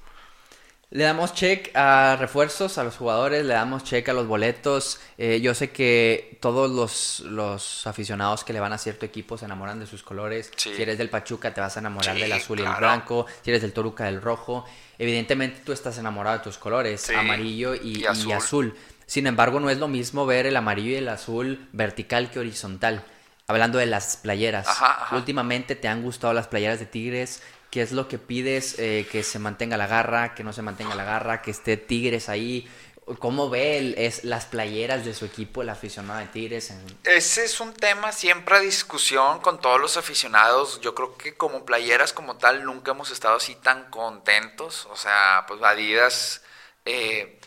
Le 0.90 1.04
damos 1.04 1.34
check 1.34 1.74
a 1.74 2.16
refuerzos, 2.20 2.78
a 2.78 2.84
los 2.84 2.96
jugadores, 2.96 3.44
le 3.44 3.54
damos 3.54 3.84
check 3.84 4.08
a 4.08 4.12
los 4.12 4.26
boletos. 4.26 5.00
Eh, 5.18 5.40
yo 5.40 5.54
sé 5.54 5.70
que 5.70 6.38
todos 6.40 6.70
los, 6.70 7.20
los, 7.20 7.86
aficionados 7.86 8.44
que 8.44 8.52
le 8.52 8.60
van 8.60 8.72
a 8.72 8.78
cierto 8.78 9.04
equipo 9.04 9.36
se 9.36 9.46
enamoran 9.46 9.80
de 9.80 9.86
sus 9.86 10.02
colores. 10.02 10.52
Si 10.56 10.70
eres 10.80 10.98
del 10.98 11.10
Pachuca 11.10 11.52
te 11.52 11.60
vas 11.60 11.76
a 11.76 11.80
enamorar 11.80 12.16
del 12.16 12.32
azul 12.32 12.60
y 12.60 12.62
el 12.62 12.74
blanco. 12.78 13.26
Si 13.42 13.50
eres 13.50 13.62
del 13.62 13.72
Toruca 13.72 14.04
del 14.04 14.22
rojo. 14.22 14.64
Evidentemente 14.98 15.62
tú 15.64 15.72
estás 15.72 15.98
enamorado 15.98 16.38
de 16.38 16.44
tus 16.44 16.58
colores, 16.58 17.10
amarillo 17.10 17.74
y, 17.74 18.04
azul. 18.04 18.76
Sin 19.06 19.26
embargo, 19.26 19.60
no 19.60 19.70
es 19.70 19.78
lo 19.78 19.88
mismo 19.88 20.26
ver 20.26 20.46
el 20.46 20.56
amarillo 20.56 20.90
y 20.90 20.96
el 20.96 21.08
azul 21.08 21.68
vertical 21.72 22.30
que 22.30 22.38
horizontal. 22.38 23.04
Hablando 23.46 23.78
de 23.78 23.86
las 23.86 24.16
playeras. 24.16 24.66
Últimamente 25.12 25.74
te 25.74 25.88
han 25.88 26.02
gustado 26.02 26.32
las 26.32 26.48
playeras 26.48 26.78
de 26.78 26.86
Tigres 26.86 27.42
qué 27.74 27.82
es 27.82 27.90
lo 27.90 28.06
que 28.06 28.18
pides, 28.18 28.76
eh, 28.78 29.04
que 29.10 29.24
se 29.24 29.40
mantenga 29.40 29.76
la 29.76 29.88
garra, 29.88 30.32
que 30.36 30.44
no 30.44 30.52
se 30.52 30.62
mantenga 30.62 30.94
la 30.94 31.02
garra, 31.02 31.42
que 31.42 31.50
esté 31.50 31.76
Tigres 31.76 32.28
ahí. 32.28 32.70
¿Cómo 33.18 33.50
ve 33.50 33.96
es, 33.98 34.22
las 34.22 34.46
playeras 34.46 35.04
de 35.04 35.12
su 35.12 35.24
equipo, 35.24 35.60
el 35.60 35.68
aficionado 35.68 36.20
de 36.20 36.26
Tigres? 36.26 36.72
Ese 37.02 37.44
es 37.44 37.58
un 37.58 37.74
tema 37.74 38.12
siempre 38.12 38.54
a 38.54 38.60
discusión 38.60 39.40
con 39.40 39.60
todos 39.60 39.80
los 39.80 39.96
aficionados. 39.96 40.80
Yo 40.82 40.94
creo 40.94 41.18
que 41.18 41.34
como 41.34 41.66
playeras 41.66 42.12
como 42.12 42.36
tal 42.36 42.64
nunca 42.64 42.92
hemos 42.92 43.10
estado 43.10 43.38
así 43.38 43.56
tan 43.56 43.90
contentos. 43.90 44.86
O 44.92 44.96
sea, 44.96 45.44
pues 45.48 45.60
Adidas... 45.60 46.42
Eh, 46.84 47.40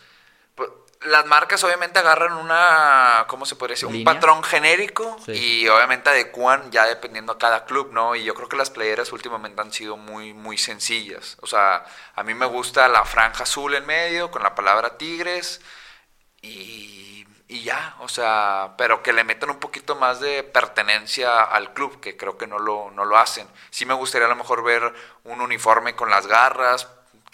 las 1.01 1.25
marcas 1.25 1.63
obviamente 1.63 1.99
agarran 1.99 2.33
una, 2.33 3.25
¿cómo 3.27 3.45
se 3.45 3.55
podría 3.55 3.75
decir? 3.75 3.87
Un 3.87 4.03
patrón 4.03 4.43
genérico 4.43 5.17
y 5.27 5.67
obviamente 5.67 6.09
adecuan 6.09 6.71
ya 6.71 6.85
dependiendo 6.85 7.33
a 7.33 7.37
cada 7.37 7.65
club, 7.65 7.91
¿no? 7.91 8.15
Y 8.15 8.23
yo 8.23 8.33
creo 8.33 8.49
que 8.49 8.57
las 8.57 8.69
playeras 8.69 9.11
últimamente 9.11 9.61
han 9.61 9.71
sido 9.71 9.97
muy, 9.97 10.33
muy 10.33 10.57
sencillas. 10.57 11.37
O 11.41 11.47
sea, 11.47 11.85
a 12.15 12.23
mí 12.23 12.33
me 12.33 12.45
gusta 12.45 12.87
la 12.87 13.05
franja 13.05 13.43
azul 13.43 13.75
en 13.75 13.85
medio 13.85 14.31
con 14.31 14.43
la 14.43 14.55
palabra 14.55 14.97
Tigres 14.97 15.61
y, 16.41 17.25
y 17.47 17.63
ya, 17.63 17.95
o 17.99 18.09
sea, 18.09 18.73
pero 18.77 19.03
que 19.03 19.13
le 19.13 19.23
metan 19.23 19.51
un 19.51 19.59
poquito 19.59 19.95
más 19.95 20.19
de 20.19 20.43
pertenencia 20.43 21.43
al 21.43 21.73
club, 21.73 21.99
que 21.99 22.17
creo 22.17 22.37
que 22.37 22.47
no 22.47 22.59
lo, 22.59 22.91
no 22.91 23.05
lo 23.05 23.17
hacen. 23.17 23.47
Sí 23.69 23.85
me 23.85 23.93
gustaría 23.93 24.25
a 24.25 24.29
lo 24.29 24.35
mejor 24.35 24.63
ver 24.63 24.93
un 25.23 25.41
uniforme 25.41 25.95
con 25.95 26.09
las 26.09 26.25
garras, 26.27 26.87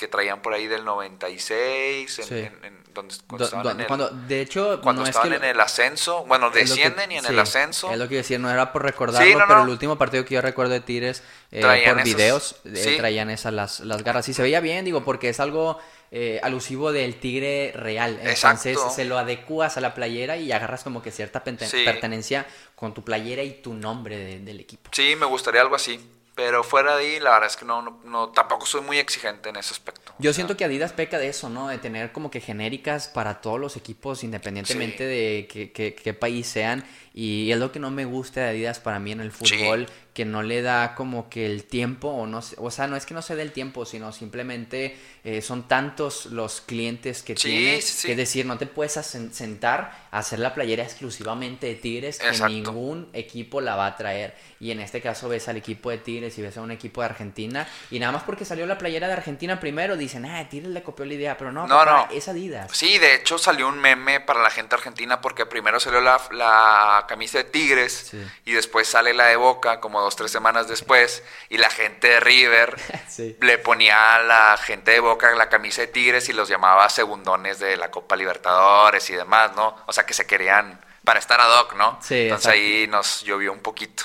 que 0.03 0.09
traían 0.09 0.41
por 0.41 0.53
ahí 0.53 0.67
del 0.67 0.83
96, 0.83 2.19
en, 2.29 2.83
donde, 2.93 3.15
cuando 3.25 3.45
estaban 3.45 3.79
en 3.79 3.87
el, 3.89 4.27
de 4.27 4.41
hecho, 4.41 4.81
cuando 4.81 5.05
estaban 5.05 5.31
en 5.31 5.45
el 5.45 5.57
ascenso, 5.61 6.25
bueno, 6.25 6.49
descienden 6.49 7.09
y 7.13 7.19
en 7.19 7.25
el 7.25 7.39
ascenso. 7.39 7.89
Es 7.89 7.97
lo 7.97 8.09
que 8.09 8.15
decía, 8.15 8.37
no 8.37 8.51
era 8.51 8.73
por 8.73 8.83
recordarlo, 8.83 9.45
pero 9.47 9.63
el 9.63 9.69
último 9.69 9.97
partido 9.97 10.25
que 10.25 10.33
yo 10.33 10.41
recuerdo 10.41 10.73
de 10.73 10.81
Tigres, 10.81 11.23
eh, 11.51 11.61
por 11.85 12.03
videos, 12.03 12.57
eh, 12.65 12.95
traían 12.97 13.29
esas 13.29 13.53
las, 13.53 13.79
las 13.79 14.03
garras. 14.03 14.27
Y 14.27 14.33
se 14.33 14.41
veía 14.41 14.59
bien, 14.59 14.83
digo, 14.83 15.05
porque 15.05 15.29
es 15.29 15.39
algo 15.39 15.79
eh, 16.11 16.41
alusivo 16.43 16.91
del 16.91 17.15
tigre 17.15 17.71
real. 17.73 18.19
Entonces 18.21 18.77
se 18.93 19.05
lo 19.05 19.17
adecuas 19.17 19.77
a 19.77 19.81
la 19.81 19.93
playera 19.93 20.35
y 20.35 20.51
agarras 20.51 20.83
como 20.83 21.01
que 21.01 21.11
cierta 21.11 21.45
pertenencia 21.45 22.45
con 22.75 22.93
tu 22.93 23.05
playera 23.05 23.41
y 23.41 23.61
tu 23.61 23.73
nombre 23.73 24.41
del 24.41 24.59
equipo. 24.59 24.89
Sí, 24.91 25.15
me 25.15 25.27
gustaría 25.27 25.61
algo 25.61 25.77
así. 25.77 25.97
Pero 26.35 26.63
fuera 26.63 26.95
de 26.95 27.03
ahí, 27.03 27.19
la 27.19 27.31
verdad 27.31 27.47
es 27.47 27.55
que 27.55 27.65
no, 27.65 27.99
no, 28.03 28.29
tampoco 28.29 28.65
soy 28.65 28.81
muy 28.81 28.97
exigente 28.97 29.49
en 29.49 29.55
ese 29.55 29.71
aspecto. 29.71 30.13
Yo 30.17 30.33
siento 30.33 30.57
que 30.57 30.65
Adidas 30.65 30.91
peca 30.91 31.19
de 31.19 31.27
eso, 31.27 31.49
¿no? 31.49 31.67
De 31.67 31.77
tener 31.77 32.11
como 32.11 32.31
que 32.31 32.41
genéricas 32.41 33.07
para 33.07 33.39
todos 33.39 33.59
los 33.59 33.77
equipos, 33.77 34.23
independientemente 34.23 35.05
de 35.05 35.47
qué 35.47 36.13
país 36.13 36.47
sean. 36.47 36.83
Y 37.15 37.51
es 37.51 37.59
lo 37.59 37.71
que 37.71 37.79
no 37.79 37.91
me 37.91 38.05
gusta 38.05 38.41
de 38.41 38.49
Adidas 38.49 38.79
para 38.79 38.99
mí 38.99 39.11
en 39.11 39.21
el 39.21 39.31
fútbol, 39.31 39.87
que 40.15 40.25
no 40.25 40.41
le 40.41 40.61
da 40.63 40.95
como 40.95 41.29
que 41.29 41.45
el 41.45 41.63
tiempo, 41.63 42.09
o 42.09 42.25
no 42.25 42.41
o 42.57 42.71
sea, 42.71 42.87
no 42.87 42.95
es 42.95 43.05
que 43.05 43.13
no 43.13 43.21
se 43.21 43.35
dé 43.35 43.43
el 43.43 43.51
tiempo, 43.51 43.85
sino 43.85 44.11
simplemente 44.11 44.97
eh, 45.23 45.41
son 45.41 45.67
tantos 45.67 46.27
los 46.27 46.61
clientes 46.61 47.21
que 47.21 47.35
tiene, 47.35 47.79
que 47.79 48.11
es 48.11 48.17
decir, 48.17 48.45
no 48.45 48.57
te 48.57 48.65
puedes 48.65 48.93
sentar 48.93 50.07
a 50.11 50.19
hacer 50.19 50.39
la 50.39 50.55
playera 50.55 50.83
exclusivamente 50.83 51.67
de 51.67 51.75
Tigres, 51.75 52.19
que 52.19 52.31
ningún 52.47 53.09
equipo 53.13 53.61
la 53.61 53.75
va 53.75 53.87
a 53.87 53.95
traer. 53.95 54.35
Y 54.59 54.71
en 54.71 54.79
este 54.79 55.01
caso 55.01 55.29
ves 55.29 55.47
al 55.47 55.57
equipo 55.57 55.89
de 55.91 55.99
Tigres 55.99 56.37
y 56.37 56.41
ves 56.41 56.57
a 56.57 56.61
un 56.61 56.71
equipo 56.71 57.01
de 57.01 57.05
Argentina, 57.05 57.67
y 57.91 57.99
nada 57.99 58.11
más 58.11 58.23
porque 58.23 58.43
salió 58.43 58.65
la 58.65 58.79
playera 58.79 59.07
de 59.07 59.13
Argentina 59.13 59.59
primero, 59.59 59.97
dicen, 59.97 60.25
ah, 60.25 60.47
Tigres 60.49 60.71
le 60.71 60.81
copió 60.81 61.05
la 61.05 61.13
idea, 61.13 61.37
pero 61.37 61.51
no, 61.51 61.67
no, 61.67 61.85
no. 61.85 62.07
es 62.11 62.27
Adidas. 62.27 62.71
Sí, 62.71 62.97
de 62.97 63.15
hecho 63.15 63.37
salió 63.37 63.67
un 63.67 63.79
meme 63.79 64.19
para 64.19 64.41
la 64.41 64.49
gente 64.49 64.75
argentina 64.75 65.21
porque 65.21 65.45
primero 65.45 65.79
salió 65.79 66.01
la, 66.01 66.19
la 66.31 67.02
camisa 67.07 67.39
de 67.39 67.43
Tigres 67.45 68.11
y 68.45 68.53
después 68.53 68.87
sale 68.87 69.13
la 69.13 69.27
de 69.27 69.35
Boca 69.35 69.79
como 69.79 70.01
dos, 70.01 70.15
tres 70.15 70.31
semanas 70.31 70.67
después 70.67 71.23
y 71.49 71.57
la 71.57 71.69
gente 71.69 72.07
de 72.07 72.19
River 72.19 72.75
le 73.41 73.57
ponía 73.57 74.15
a 74.15 74.23
la 74.23 74.57
gente 74.57 74.91
de 74.91 74.99
Boca 74.99 75.33
la 75.35 75.49
camisa 75.49 75.81
de 75.81 75.87
Tigres 75.87 76.29
y 76.29 76.33
los 76.33 76.49
llamaba 76.49 76.89
segundones 76.89 77.59
de 77.59 77.77
la 77.77 77.91
Copa 77.91 78.15
Libertadores 78.15 79.09
y 79.09 79.15
demás, 79.15 79.55
¿no? 79.55 79.75
O 79.85 79.93
sea 79.93 80.05
que 80.05 80.13
se 80.13 80.25
querían 80.25 80.79
para 81.03 81.19
estar 81.19 81.39
ad 81.39 81.61
hoc, 81.61 81.75
¿no? 81.75 81.99
Entonces 82.09 82.47
ahí 82.47 82.87
nos 82.87 83.23
llovió 83.23 83.51
un 83.51 83.59
poquito, 83.59 84.03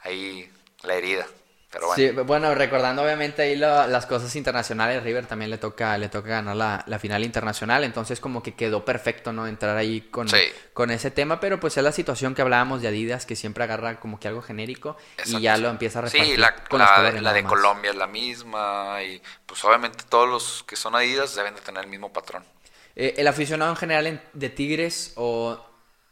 ahí 0.00 0.50
la 0.82 0.94
herida. 0.94 1.26
Pero 1.72 1.86
bueno. 1.86 1.96
Sí, 1.96 2.10
bueno, 2.10 2.54
recordando 2.54 3.02
obviamente 3.02 3.40
ahí 3.40 3.56
las 3.56 4.04
cosas 4.04 4.36
internacionales, 4.36 5.02
River 5.02 5.24
también 5.24 5.50
le 5.50 5.56
toca, 5.56 5.96
le 5.96 6.10
toca 6.10 6.28
ganar 6.28 6.84
la, 6.86 6.98
final 6.98 7.24
internacional, 7.24 7.82
entonces 7.82 8.20
como 8.20 8.42
que 8.42 8.54
quedó 8.54 8.84
perfecto, 8.84 9.32
¿no? 9.32 9.46
Entrar 9.46 9.78
ahí 9.78 10.02
con, 10.02 10.28
con 10.74 10.90
ese 10.90 11.10
tema, 11.10 11.40
pero 11.40 11.58
pues 11.58 11.78
es 11.78 11.82
la 11.82 11.92
situación 11.92 12.34
que 12.34 12.42
hablábamos 12.42 12.82
de 12.82 12.88
Adidas, 12.88 13.24
que 13.24 13.36
siempre 13.36 13.64
agarra 13.64 13.98
como 13.98 14.20
que 14.20 14.28
algo 14.28 14.42
genérico 14.42 14.98
y 15.24 15.40
ya 15.40 15.56
lo 15.56 15.70
empieza 15.70 16.00
a 16.00 16.02
repartir 16.02 16.34
Sí, 16.34 16.36
la, 16.36 16.54
con 16.56 16.78
la, 16.78 17.10
la 17.10 17.32
de 17.32 17.42
Colombia 17.42 17.90
es 17.92 17.96
la 17.96 18.06
misma 18.06 19.02
y 19.02 19.22
pues 19.46 19.64
obviamente 19.64 20.04
todos 20.06 20.28
los 20.28 20.64
que 20.64 20.76
son 20.76 20.94
Adidas 20.94 21.34
deben 21.34 21.54
de 21.54 21.62
tener 21.62 21.84
el 21.84 21.88
mismo 21.88 22.12
patrón. 22.12 22.44
Eh, 22.94 23.14
el 23.16 23.26
aficionado 23.26 23.70
en 23.70 23.76
general 23.78 24.22
de 24.34 24.48
Tigres 24.50 25.12
o, 25.16 25.58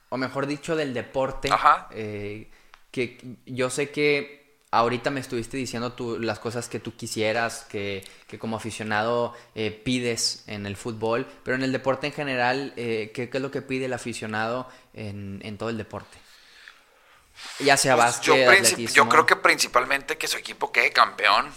o 0.09 0.17
mejor 0.17 0.47
dicho 0.47 0.75
del 0.75 0.95
deporte, 0.95 1.51
eh, 1.91 2.51
que 2.91 3.37
yo 3.45 3.69
sé 3.69 3.91
que 3.91 4.40
ahorita 4.71 5.11
me 5.11 5.21
estuviste 5.21 5.57
diciendo 5.57 5.93
tú, 5.93 6.19
las 6.19 6.39
cosas 6.39 6.69
que 6.69 6.79
tú 6.79 6.97
quisieras, 6.97 7.67
que, 7.69 8.05
como 8.39 8.57
aficionado 8.57 9.35
eh, 9.55 9.71
pides 9.71 10.45
en 10.47 10.67
el 10.67 10.77
fútbol, 10.77 11.27
pero 11.45 11.57
en 11.57 11.63
el 11.63 11.73
deporte 11.73 12.07
en 12.07 12.13
general, 12.13 12.73
eh, 12.77 13.11
¿qué, 13.15 13.29
es 13.33 13.41
lo 13.41 13.51
que 13.51 13.63
pide 13.63 13.87
el 13.87 13.93
aficionado 13.93 14.69
en, 14.95 15.57
todo 15.59 15.71
el 15.71 15.79
deporte? 15.79 16.19
Ya 17.59 17.77
sea 17.77 17.97
pues 17.97 18.07
básquet, 18.07 18.77
yo, 18.77 18.89
yo 18.93 19.09
creo 19.09 19.27
que 19.27 19.37
principalmente 19.37 20.19
que 20.19 20.29
su 20.29 20.37
equipo 20.37 20.71
quede 20.71 20.93
campeón. 20.93 21.51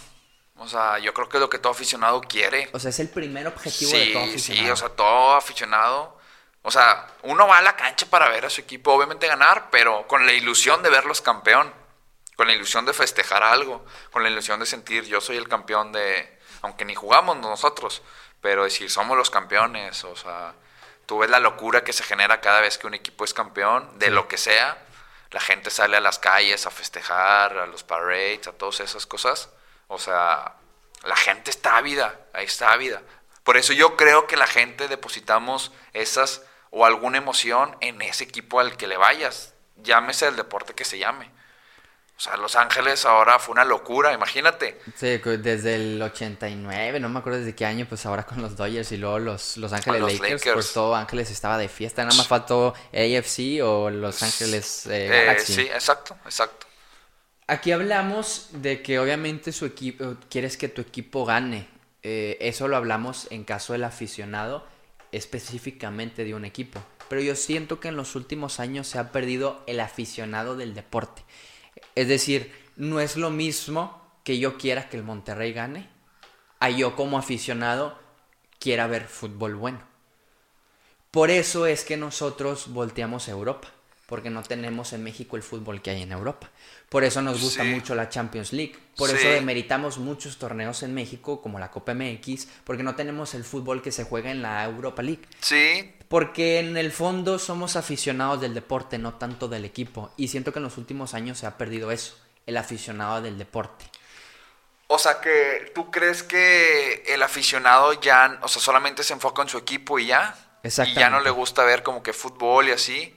O 0.56 0.68
sea, 0.68 0.98
yo 1.00 1.12
creo 1.12 1.28
que 1.28 1.36
es 1.36 1.40
lo 1.40 1.50
que 1.50 1.58
todo 1.58 1.72
aficionado 1.72 2.20
quiere. 2.22 2.70
O 2.72 2.78
sea, 2.78 2.90
es 2.90 3.00
el 3.00 3.08
primer 3.08 3.46
objetivo 3.48 3.90
de 3.90 4.12
todo 4.12 4.22
aficionado. 4.22 4.66
Sí, 4.66 4.70
o 4.70 4.76
sea, 4.76 4.88
todo 4.90 5.34
aficionado. 5.34 6.18
O 6.62 6.70
sea, 6.70 7.08
uno 7.24 7.46
va 7.46 7.58
a 7.58 7.62
la 7.62 7.76
cancha 7.76 8.06
para 8.06 8.28
ver 8.28 8.46
a 8.46 8.50
su 8.50 8.60
equipo, 8.60 8.92
obviamente 8.92 9.26
ganar, 9.26 9.68
pero 9.70 10.06
con 10.06 10.24
la 10.24 10.32
ilusión 10.32 10.82
de 10.82 10.90
verlos 10.90 11.20
campeón 11.20 11.83
con 12.36 12.46
la 12.46 12.54
ilusión 12.54 12.84
de 12.86 12.92
festejar 12.92 13.42
algo, 13.42 13.84
con 14.10 14.22
la 14.22 14.30
ilusión 14.30 14.60
de 14.60 14.66
sentir 14.66 15.04
yo 15.04 15.20
soy 15.20 15.36
el 15.36 15.48
campeón 15.48 15.92
de, 15.92 16.38
aunque 16.62 16.84
ni 16.84 16.94
jugamos 16.94 17.36
nosotros, 17.36 18.02
pero 18.40 18.64
decir 18.64 18.90
somos 18.90 19.16
los 19.16 19.30
campeones, 19.30 20.04
o 20.04 20.16
sea, 20.16 20.54
tú 21.06 21.18
ves 21.18 21.30
la 21.30 21.40
locura 21.40 21.84
que 21.84 21.92
se 21.92 22.04
genera 22.04 22.40
cada 22.40 22.60
vez 22.60 22.78
que 22.78 22.86
un 22.86 22.94
equipo 22.94 23.24
es 23.24 23.34
campeón, 23.34 23.98
de 23.98 24.10
lo 24.10 24.28
que 24.28 24.38
sea, 24.38 24.78
la 25.30 25.40
gente 25.40 25.70
sale 25.70 25.96
a 25.96 26.00
las 26.00 26.18
calles 26.18 26.66
a 26.66 26.70
festejar, 26.70 27.58
a 27.58 27.66
los 27.66 27.82
parades, 27.82 28.46
a 28.46 28.52
todas 28.52 28.80
esas 28.80 29.06
cosas, 29.06 29.50
o 29.88 29.98
sea, 29.98 30.54
la 31.04 31.16
gente 31.16 31.50
está 31.50 31.76
ávida, 31.76 32.18
ahí 32.32 32.46
está 32.46 32.72
ávida. 32.72 33.02
Por 33.42 33.56
eso 33.56 33.72
yo 33.72 33.96
creo 33.96 34.26
que 34.26 34.36
la 34.36 34.46
gente 34.46 34.88
depositamos 34.88 35.70
esas 35.92 36.42
o 36.70 36.86
alguna 36.86 37.18
emoción 37.18 37.76
en 37.80 38.00
ese 38.02 38.24
equipo 38.24 38.58
al 38.58 38.76
que 38.76 38.86
le 38.86 38.96
vayas, 38.96 39.54
llámese 39.76 40.26
el 40.26 40.36
deporte 40.36 40.74
que 40.74 40.84
se 40.84 40.98
llame. 40.98 41.30
O 42.16 42.20
sea, 42.20 42.36
Los 42.36 42.54
Ángeles 42.54 43.04
ahora 43.06 43.40
fue 43.40 43.52
una 43.52 43.64
locura, 43.64 44.12
imagínate. 44.12 44.80
Sí, 44.94 45.18
desde 45.18 45.74
el 45.74 46.00
89, 46.00 47.00
no 47.00 47.08
me 47.08 47.18
acuerdo 47.18 47.40
desde 47.40 47.56
qué 47.56 47.66
año, 47.66 47.86
pues 47.88 48.06
ahora 48.06 48.24
con 48.24 48.40
los 48.40 48.56
Dodgers 48.56 48.92
y 48.92 48.98
luego 48.98 49.18
los, 49.18 49.56
los 49.56 49.72
Ángeles 49.72 50.20
Lakers, 50.20 50.44
pues 50.54 50.72
todo 50.72 50.94
Ángeles 50.94 51.30
estaba 51.32 51.58
de 51.58 51.68
fiesta. 51.68 52.04
Nada 52.04 52.16
más 52.16 52.28
faltó 52.28 52.74
AFC 52.92 53.62
o 53.64 53.90
Los 53.90 54.22
Ángeles 54.22 54.86
eh, 54.86 55.06
eh, 55.06 55.24
Galaxy. 55.26 55.54
sí, 55.54 55.60
exacto, 55.62 56.16
exacto. 56.24 56.66
Aquí 57.46 57.72
hablamos 57.72 58.48
de 58.52 58.80
que 58.80 58.98
obviamente 58.98 59.52
su 59.52 59.66
equipo, 59.66 60.16
quieres 60.30 60.56
que 60.56 60.68
tu 60.68 60.80
equipo 60.80 61.26
gane. 61.26 61.68
Eh, 62.02 62.38
eso 62.40 62.68
lo 62.68 62.76
hablamos 62.76 63.26
en 63.30 63.44
caso 63.44 63.72
del 63.72 63.84
aficionado, 63.84 64.64
específicamente 65.12 66.24
de 66.24 66.34
un 66.34 66.44
equipo. 66.44 66.82
Pero 67.08 67.20
yo 67.20 67.34
siento 67.34 67.80
que 67.80 67.88
en 67.88 67.96
los 67.96 68.14
últimos 68.14 68.60
años 68.60 68.86
se 68.86 68.98
ha 68.98 69.12
perdido 69.12 69.62
el 69.66 69.80
aficionado 69.80 70.56
del 70.56 70.74
deporte. 70.74 71.22
Es 71.94 72.08
decir, 72.08 72.52
no 72.76 73.00
es 73.00 73.16
lo 73.16 73.30
mismo 73.30 74.02
que 74.24 74.38
yo 74.38 74.56
quiera 74.58 74.88
que 74.88 74.96
el 74.96 75.02
Monterrey 75.04 75.52
gane 75.52 75.88
a 76.60 76.70
yo 76.70 76.96
como 76.96 77.18
aficionado 77.18 77.98
quiera 78.58 78.86
ver 78.86 79.06
fútbol 79.06 79.54
bueno. 79.54 79.80
Por 81.10 81.30
eso 81.30 81.66
es 81.66 81.84
que 81.84 81.96
nosotros 81.96 82.68
volteamos 82.72 83.28
a 83.28 83.32
Europa. 83.32 83.68
porque 84.06 84.28
no 84.28 84.42
tenemos 84.42 84.92
en 84.92 85.02
México 85.02 85.34
el 85.34 85.42
fútbol 85.42 85.80
que 85.80 85.88
hay 85.90 86.02
en 86.02 86.12
Europa. 86.12 86.50
Por 86.90 87.04
eso 87.04 87.22
nos 87.22 87.40
gusta 87.40 87.62
Sí. 87.64 87.70
mucho 87.70 87.94
la 87.94 88.10
Champions 88.10 88.52
League. 88.52 88.76
Por 88.96 89.08
Sí. 89.08 89.16
eso 89.16 89.28
demeritamos 89.28 89.96
muchos 89.96 90.36
torneos 90.36 90.82
en 90.82 90.92
México, 90.92 91.40
como 91.40 91.58
la 91.58 91.70
Copa 91.70 91.92
MX, 91.94 92.46
porque 92.64 92.82
no 92.82 92.94
tenemos 92.96 93.32
el 93.34 93.44
fútbol 93.44 93.80
que 93.80 93.90
se 93.92 94.04
juega 94.04 94.30
en 94.30 94.42
la 94.42 94.62
Europa 94.66 95.02
League. 95.02 95.22
Sí, 95.40 95.90
Porque 96.14 96.60
en 96.60 96.76
el 96.76 96.92
fondo 96.92 97.40
somos 97.40 97.74
aficionados 97.74 98.40
del 98.40 98.54
deporte, 98.54 98.98
no 98.98 99.14
tanto 99.14 99.48
del 99.48 99.64
equipo. 99.64 100.12
Y 100.16 100.28
siento 100.28 100.52
que 100.52 100.60
en 100.60 100.62
los 100.62 100.78
últimos 100.78 101.12
años 101.12 101.38
se 101.38 101.46
ha 101.48 101.58
perdido 101.58 101.90
eso, 101.90 102.16
el 102.46 102.56
aficionado 102.56 103.20
del 103.20 103.36
deporte. 103.36 103.84
O 104.86 104.96
sea 104.96 105.20
que 105.20 105.72
tú 105.74 105.90
crees 105.90 106.22
que 106.22 107.02
el 107.08 107.20
aficionado 107.20 107.94
ya, 107.94 108.38
o 108.42 108.46
sea, 108.46 108.62
solamente 108.62 109.02
se 109.02 109.12
enfoca 109.12 109.42
en 109.42 109.48
su 109.48 109.58
equipo 109.58 109.98
y 109.98 110.06
ya. 110.06 110.12
Y 110.12 110.14
ya 110.14 110.22
no 110.22 110.62
Exactamente. 110.62 111.24
le 111.24 111.30
gusta 111.30 111.64
ver 111.64 111.82
como 111.82 112.00
que 112.00 112.12
fútbol 112.12 112.68
y 112.68 112.70
así. 112.70 113.12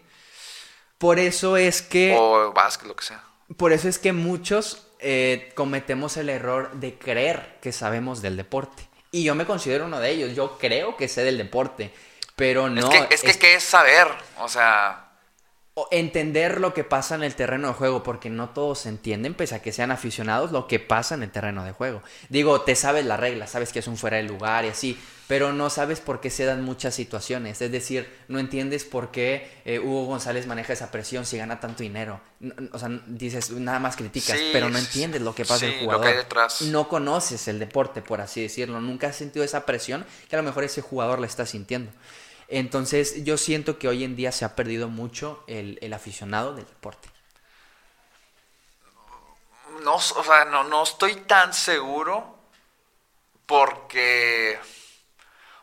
Por 0.98 1.20
eso 1.20 1.56
es 1.56 1.84
que... 1.84 2.16
O 2.18 2.52
básquet, 2.52 2.88
lo 2.88 2.95
que 2.95 3.06
sea. 3.06 3.24
Por 3.58 3.74
eso 3.74 3.88
es 3.88 4.00
que 4.00 4.12
muchos 4.12 4.88
eh, 4.98 5.52
cometemos 5.54 6.18
el 6.18 6.30
error 6.30 6.72
de 6.72 6.98
creer 6.98 7.60
que 7.62 7.72
sabemos 7.72 8.24
del 8.24 8.38
deporte. 8.38 8.89
Y 9.12 9.24
yo 9.24 9.36
me 9.36 9.45
considero 9.45 9.86
uno 9.86 10.00
de 10.00 10.10
ellos. 10.10 10.36
Yo 10.36 10.58
creo 10.58 10.98
que 10.98 11.08
sé 11.08 11.24
del 11.24 11.38
deporte. 11.38 11.93
Pero 12.38 12.70
no. 12.70 12.90
es 12.90 13.08
que, 13.08 13.16
es 13.16 13.22
que, 13.24 13.40
¿qué 13.40 13.56
es 13.56 13.64
saber? 13.64 14.08
O 14.40 14.48
sea, 14.48 15.04
entender 15.92 16.60
lo 16.60 16.74
que 16.74 16.84
pasa 16.84 17.14
en 17.16 17.24
el 17.24 17.36
terreno 17.36 17.68
de 17.68 17.74
juego, 17.74 18.02
porque 18.04 18.30
no 18.30 18.50
todos 18.50 18.86
entienden, 18.88 19.34
pese 19.36 19.56
a 19.56 19.62
que 19.62 19.72
sean 19.72 19.92
aficionados, 19.92 20.52
lo 20.52 20.68
que 20.68 20.80
pasa 20.80 21.16
en 21.16 21.24
el 21.24 21.32
terreno 21.32 21.64
de 21.66 21.72
juego. 21.72 22.02
Digo, 22.30 22.62
te 22.62 22.76
sabes 22.76 23.06
la 23.06 23.18
regla, 23.18 23.46
sabes 23.48 23.72
que 23.74 23.80
es 23.80 23.88
un 23.88 23.98
fuera 23.98 24.18
de 24.18 24.24
lugar 24.24 24.66
y 24.66 24.70
así, 24.70 25.00
pero 25.28 25.52
no 25.54 25.70
sabes 25.70 26.00
por 26.00 26.20
qué 26.20 26.30
se 26.32 26.46
dan 26.46 26.64
muchas 26.64 26.96
situaciones. 26.96 27.62
Es 27.62 27.72
decir, 27.72 28.12
no 28.28 28.40
entiendes 28.40 28.86
por 28.86 29.12
qué 29.12 29.52
eh, 29.66 29.78
Hugo 29.78 30.06
González 30.06 30.48
maneja 30.48 30.74
esa 30.74 30.90
presión 30.90 31.26
si 31.28 31.38
gana 31.38 31.60
tanto 31.60 31.84
dinero. 31.84 32.22
N- 32.42 32.56
n- 32.58 32.70
O 32.72 32.80
sea, 32.80 32.90
dices, 33.06 33.52
nada 33.52 33.78
más 33.80 33.96
criticas, 33.98 34.38
Sí, 34.40 34.50
pero 34.54 34.70
no 34.70 34.80
entiendes 34.80 35.22
lo 35.22 35.36
que 35.36 35.44
pasa 35.46 35.60
sí, 35.60 35.66
el 35.66 35.72
lo 35.74 35.78
que 35.80 35.86
jugador. 35.86 36.08
hay 36.08 36.16
detrás. 36.16 36.62
No 36.64 36.88
conoces 36.88 37.48
el 37.50 37.60
deporte, 37.60 38.02
por 38.02 38.22
así 38.22 38.42
decirlo. 38.42 38.80
Nunca 38.82 39.08
has 39.10 39.16
sentido 39.16 39.44
esa 39.46 39.66
presión 39.66 40.06
que 40.30 40.36
a 40.36 40.40
lo 40.40 40.44
mejor 40.44 40.64
ese 40.64 40.82
jugador 40.82 41.20
la 41.20 41.28
está 41.28 41.46
sintiendo. 41.46 41.92
Entonces 42.48 43.24
yo 43.24 43.38
siento 43.38 43.78
que 43.78 43.88
hoy 43.88 44.04
en 44.04 44.16
día 44.16 44.32
se 44.32 44.45
ha 44.45 44.56
perdido 44.56 44.88
mucho 44.88 45.43
el, 45.48 45.80
el 45.82 45.93
aficionado 45.93 46.54
del 46.54 46.66
deporte. 46.66 47.10
no, 49.84 49.95
o 49.95 50.00
sea, 50.00 50.45
no, 50.45 50.64
no 50.66 50.84
estoy 50.84 51.16
tan 51.16 51.54
seguro 51.54 52.36
porque, 53.45 54.60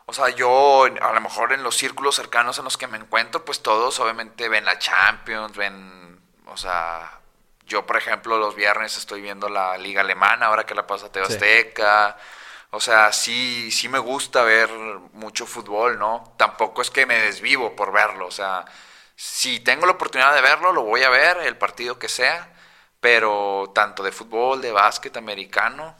o 0.07 0.13
sea, 0.13 0.29
yo 0.29 0.85
a 0.85 1.13
lo 1.13 1.21
mejor 1.21 1.53
en 1.53 1.63
los 1.63 1.75
círculos 1.75 2.15
cercanos 2.15 2.57
en 2.57 2.63
los 2.63 2.77
que 2.77 2.87
me 2.87 2.97
encuentro, 2.97 3.45
pues 3.45 3.61
todos 3.61 3.99
obviamente 3.99 4.49
ven 4.49 4.65
la 4.65 4.79
Champions, 4.79 5.55
ven, 5.55 6.19
o 6.47 6.57
sea, 6.57 7.19
yo 7.67 7.85
por 7.85 7.97
ejemplo 7.97 8.37
los 8.37 8.55
viernes 8.55 8.97
estoy 8.97 9.21
viendo 9.21 9.49
la 9.49 9.77
liga 9.77 10.01
alemana, 10.01 10.47
ahora 10.47 10.65
que 10.65 10.75
la 10.75 10.87
pasa 10.87 11.11
Teo 11.11 11.25
Sí. 11.27 11.37
O 12.75 12.81
sea, 12.81 13.13
sí, 13.13 13.71
sí 13.71 13.87
me 13.87 13.99
gusta 13.99 14.43
ver 14.43 14.69
mucho 15.13 15.45
fútbol, 15.45 15.97
¿no? 15.97 16.33
Tampoco 16.37 16.81
es 16.81 16.91
que 16.91 17.05
me 17.05 17.21
desvivo 17.21 17.73
por 17.73 17.93
verlo, 17.93 18.27
o 18.27 18.31
sea, 18.31 18.65
si 19.15 19.61
tengo 19.61 19.85
la 19.85 19.93
oportunidad 19.93 20.35
de 20.35 20.41
verlo, 20.41 20.73
lo 20.73 20.83
voy 20.83 21.03
a 21.03 21.09
ver, 21.09 21.37
el 21.37 21.57
partido 21.57 21.97
que 21.97 22.09
sea, 22.09 22.53
pero 22.99 23.71
tanto 23.73 24.03
de 24.03 24.11
fútbol, 24.11 24.61
de 24.61 24.73
básquet, 24.73 25.15
americano, 25.15 25.95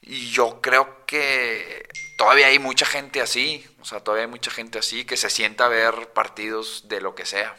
y 0.00 0.30
yo 0.30 0.62
creo 0.62 1.04
que 1.06 1.86
todavía 2.16 2.46
hay 2.46 2.58
mucha 2.58 2.86
gente 2.86 3.20
así, 3.20 3.66
o 3.80 3.84
sea, 3.84 4.00
todavía 4.00 4.24
hay 4.24 4.30
mucha 4.30 4.50
gente 4.50 4.78
así 4.78 5.04
que 5.04 5.18
se 5.18 5.28
sienta 5.28 5.66
a 5.66 5.68
ver 5.68 6.12
partidos 6.14 6.88
de 6.88 7.02
lo 7.02 7.14
que 7.14 7.26
sea. 7.26 7.54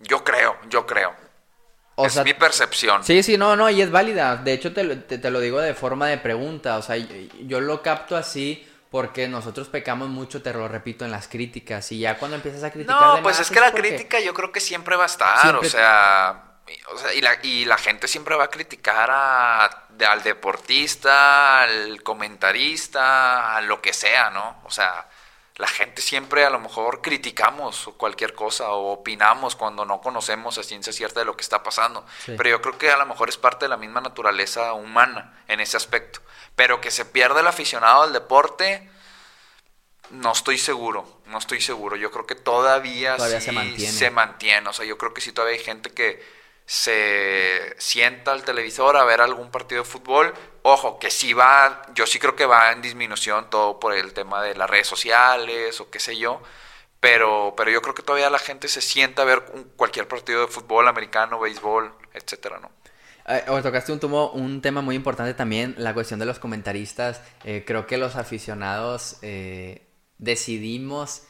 Yo 0.00 0.22
creo, 0.22 0.58
yo 0.68 0.86
creo. 0.86 1.16
O 1.96 2.06
es 2.06 2.14
sea, 2.14 2.24
mi 2.24 2.34
percepción. 2.34 3.04
Sí, 3.04 3.22
sí, 3.22 3.36
no, 3.36 3.54
no, 3.56 3.68
y 3.70 3.82
es 3.82 3.90
válida. 3.90 4.36
De 4.36 4.52
hecho, 4.54 4.72
te, 4.72 4.82
lo- 4.84 4.98
te, 5.00 5.18
te 5.18 5.30
lo 5.30 5.40
digo 5.40 5.60
de 5.60 5.74
forma 5.74 6.06
de 6.08 6.18
pregunta. 6.18 6.76
O 6.78 6.82
sea, 6.82 6.96
yo, 6.96 7.06
yo 7.40 7.60
lo 7.60 7.82
capto 7.82 8.16
así 8.16 8.66
porque 8.90 9.28
nosotros 9.28 9.68
pecamos 9.68 10.08
mucho, 10.08 10.42
te 10.42 10.52
lo 10.52 10.68
repito, 10.68 11.04
en 11.04 11.10
las 11.10 11.28
críticas. 11.28 11.90
Y 11.92 11.98
ya 12.00 12.16
cuando 12.18 12.36
empiezas 12.36 12.62
a 12.64 12.70
criticar 12.70 13.00
No, 13.00 13.16
de 13.16 13.22
pues 13.22 13.38
más, 13.38 13.46
es 13.48 13.52
que 13.54 13.60
la 13.60 13.70
porque- 13.70 13.88
crítica 13.88 14.20
yo 14.20 14.32
creo 14.34 14.52
que 14.52 14.60
siempre 14.60 14.96
va 14.96 15.04
a 15.04 15.06
estar, 15.06 15.40
Siempre- 15.40 15.66
o 15.66 15.70
sea, 15.70 16.42
y- 16.68 16.94
o 16.94 16.98
sea, 16.98 17.14
y, 17.14 17.20
la, 17.20 17.30
y 17.42 17.64
la 17.66 17.76
gente 17.78 18.06
siempre 18.08 18.36
va 18.36 18.44
a 18.44 18.48
criticar 18.50 19.10
a- 19.10 19.64
al 20.08 20.22
deportista, 20.22 21.62
al 21.62 22.02
comentarista, 22.02 23.56
a 23.56 23.60
lo 23.62 23.80
que 23.80 23.92
sea, 23.92 24.30
¿no? 24.30 24.60
O 24.64 24.70
sea, 24.70 25.06
la 25.62 25.68
gente 25.68 26.02
siempre 26.02 26.44
a 26.44 26.50
lo 26.50 26.58
mejor 26.58 27.02
criticamos 27.02 27.88
cualquier 27.96 28.34
cosa 28.34 28.72
o 28.72 28.94
opinamos 28.94 29.54
cuando 29.54 29.84
no 29.84 30.00
conocemos 30.00 30.58
a 30.58 30.64
ciencia 30.64 30.92
cierta 30.92 31.20
de 31.20 31.26
lo 31.26 31.36
que 31.36 31.42
está 31.42 31.62
pasando. 31.62 32.04
Sí. 32.24 32.34
Pero 32.36 32.48
yo 32.50 32.60
creo 32.60 32.78
que 32.78 32.90
a 32.90 32.96
lo 32.96 33.06
mejor 33.06 33.28
es 33.28 33.36
parte 33.36 33.66
de 33.66 33.68
la 33.68 33.76
misma 33.76 34.00
naturaleza 34.00 34.72
humana 34.72 35.40
en 35.46 35.60
ese 35.60 35.76
aspecto. 35.76 36.18
Pero 36.56 36.80
que 36.80 36.90
se 36.90 37.04
pierde 37.04 37.42
el 37.42 37.46
aficionado 37.46 38.02
al 38.02 38.12
deporte, 38.12 38.90
no 40.10 40.32
estoy 40.32 40.58
seguro, 40.58 41.06
no 41.26 41.38
estoy 41.38 41.60
seguro. 41.60 41.94
Yo 41.94 42.10
creo 42.10 42.26
que 42.26 42.34
todavía, 42.34 43.14
Todavía 43.16 43.38
sí 43.38 43.46
se 43.46 43.52
mantiene. 43.52 43.92
se 43.92 44.10
mantiene. 44.10 44.68
O 44.68 44.72
sea, 44.72 44.84
yo 44.84 44.98
creo 44.98 45.14
que 45.14 45.20
sí 45.20 45.30
todavía 45.30 45.56
hay 45.56 45.64
gente 45.64 45.90
que 45.90 46.20
se 46.66 47.74
sienta 47.78 48.32
al 48.32 48.44
televisor 48.44 48.96
a 48.96 49.04
ver 49.04 49.20
algún 49.20 49.50
partido 49.50 49.82
de 49.82 49.88
fútbol. 49.88 50.32
Ojo, 50.62 50.98
que 50.98 51.10
sí 51.10 51.32
va, 51.32 51.82
yo 51.94 52.06
sí 52.06 52.18
creo 52.18 52.36
que 52.36 52.46
va 52.46 52.72
en 52.72 52.82
disminución 52.82 53.50
todo 53.50 53.80
por 53.80 53.94
el 53.94 54.12
tema 54.12 54.42
de 54.42 54.54
las 54.54 54.70
redes 54.70 54.86
sociales 54.86 55.80
o 55.80 55.90
qué 55.90 56.00
sé 56.00 56.16
yo. 56.16 56.42
Pero, 57.00 57.54
pero 57.56 57.70
yo 57.70 57.82
creo 57.82 57.94
que 57.94 58.02
todavía 58.02 58.30
la 58.30 58.38
gente 58.38 58.68
se 58.68 58.80
sienta 58.80 59.22
a 59.22 59.24
ver 59.24 59.42
cualquier 59.76 60.06
partido 60.06 60.42
de 60.42 60.46
fútbol 60.46 60.86
americano, 60.86 61.40
béisbol, 61.40 61.92
etcétera, 62.14 62.60
¿no? 62.60 62.70
Eh, 63.26 63.44
o 63.48 63.60
tocaste 63.62 63.92
un, 63.92 64.00
un 64.34 64.62
tema 64.62 64.82
muy 64.82 64.96
importante 64.96 65.34
también, 65.34 65.74
la 65.78 65.94
cuestión 65.94 66.20
de 66.20 66.26
los 66.26 66.38
comentaristas. 66.38 67.20
Eh, 67.44 67.64
creo 67.66 67.86
que 67.86 67.96
los 67.98 68.16
aficionados 68.16 69.18
eh, 69.22 69.86
decidimos 70.18 71.24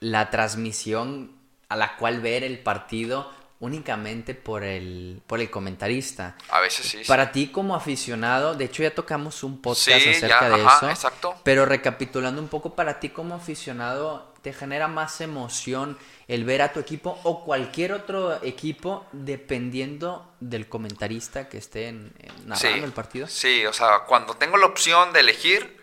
la 0.00 0.30
transmisión 0.30 1.34
a 1.68 1.76
la 1.76 1.96
cual 1.96 2.20
ver 2.20 2.44
el 2.44 2.58
partido 2.58 3.30
únicamente 3.60 4.34
por 4.34 4.64
el, 4.64 5.22
por 5.26 5.40
el 5.40 5.50
comentarista. 5.50 6.36
A 6.48 6.60
veces 6.60 6.86
sí. 6.86 6.98
sí. 6.98 7.04
Para 7.06 7.30
ti 7.30 7.48
como 7.48 7.74
aficionado, 7.76 8.54
de 8.54 8.64
hecho 8.64 8.82
ya 8.82 8.94
tocamos 8.94 9.42
un 9.44 9.60
podcast 9.60 10.02
Sí, 10.02 10.08
acerca 10.10 10.48
ya, 10.48 10.56
de 10.56 10.62
ajá, 10.64 10.76
eso. 10.78 10.90
exacto. 10.90 11.34
Pero 11.44 11.66
recapitulando 11.66 12.40
un 12.40 12.48
poco, 12.48 12.74
para 12.74 12.98
ti 13.00 13.10
como 13.10 13.34
aficionado, 13.34 14.32
¿te 14.42 14.52
genera 14.54 14.88
más 14.88 15.20
emoción 15.20 15.98
el 16.26 16.44
ver 16.44 16.62
a 16.62 16.72
tu 16.72 16.80
equipo 16.80 17.20
o 17.24 17.44
cualquier 17.44 17.92
otro 17.92 18.42
equipo 18.42 19.06
dependiendo 19.12 20.32
del 20.40 20.68
comentarista 20.68 21.48
que 21.48 21.58
esté 21.58 21.88
en- 21.88 22.12
en 22.18 22.48
narrando 22.48 22.86
el 22.86 22.92
partido? 22.92 23.26
Sí, 23.26 23.66
o 23.66 23.72
sea, 23.72 24.00
cuando 24.06 24.34
tengo 24.34 24.56
la 24.56 24.66
opción 24.66 25.12
de 25.12 25.20
elegir, 25.20 25.78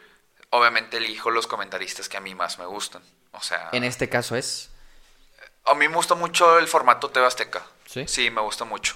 obviamente 0.49 0.97
elijo 0.97 1.29
los 1.29 1.45
comentaristas 1.47 2.09
que 2.09 2.17
a 2.17 2.21
mí 2.21 2.33
más 2.33 2.57
me 2.57 2.65
gustan. 2.65 3.01
O 3.33 3.41
sea, 3.41 3.69
En 3.71 3.83
este 3.83 4.09
caso 4.09 4.35
es... 4.35 4.71
a 5.69 5.73
mí 5.75 5.87
me 5.87 5.95
gusta 5.95 6.15
mucho 6.15 6.57
el 6.59 6.67
formato 6.67 7.09
TV 7.09 7.25
Azteca. 7.25 7.63
¿Sí? 7.85 8.05
Sí, 8.07 8.29
me 8.29 8.41
gusta 8.41 8.65
mucho. 8.65 8.95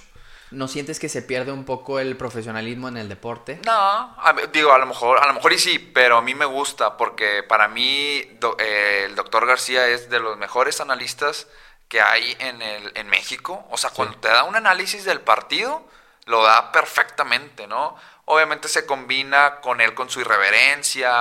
¿No 0.50 0.68
sientes 0.68 0.98
que 1.00 1.08
se 1.08 1.22
pierde 1.22 1.50
un 1.50 1.64
poco 1.64 1.98
el 1.98 2.14
profesionalismo 2.16 2.88
en 2.88 2.98
el 2.98 3.08
deporte? 3.08 3.60
No, 3.64 3.72
a 3.72 4.34
digo, 4.52 4.72
a 4.72 4.78
lo 4.78 4.84
mejor, 4.84 5.18
a 5.18 5.26
lo 5.26 5.32
mejor 5.32 5.52
y 5.54 5.58
sí, 5.58 5.78
pero 5.78 6.18
a 6.18 6.22
mí 6.22 6.34
me 6.34 6.44
gusta 6.44 6.98
porque 6.98 7.42
para 7.42 7.68
mí 7.68 8.22
do- 8.38 8.56
eh, 8.58 9.04
el 9.06 9.14
doctor 9.14 9.46
García 9.46 9.86
es 9.88 10.10
de 10.10 10.20
los 10.20 10.36
mejores 10.36 10.80
analistas 10.82 11.46
que 11.88 12.02
hay 12.02 12.36
en, 12.38 12.60
el, 12.60 12.92
en 12.96 13.06
México. 13.08 13.66
O 13.70 13.78
sea, 13.78 13.90
cuando 13.90 14.18
te 14.18 14.28
da 14.28 14.44
un 14.44 14.54
análisis 14.54 15.04
del 15.04 15.20
partido, 15.22 15.82
lo 16.26 16.42
da 16.42 16.70
perfectamente, 16.70 17.66
¿no? 17.66 17.96
Obviamente 18.26 18.68
se 18.68 18.84
combina 18.84 19.60
con 19.62 19.80
él 19.80 19.94
con 19.94 20.10
su 20.10 20.20
irreverencia. 20.20 21.12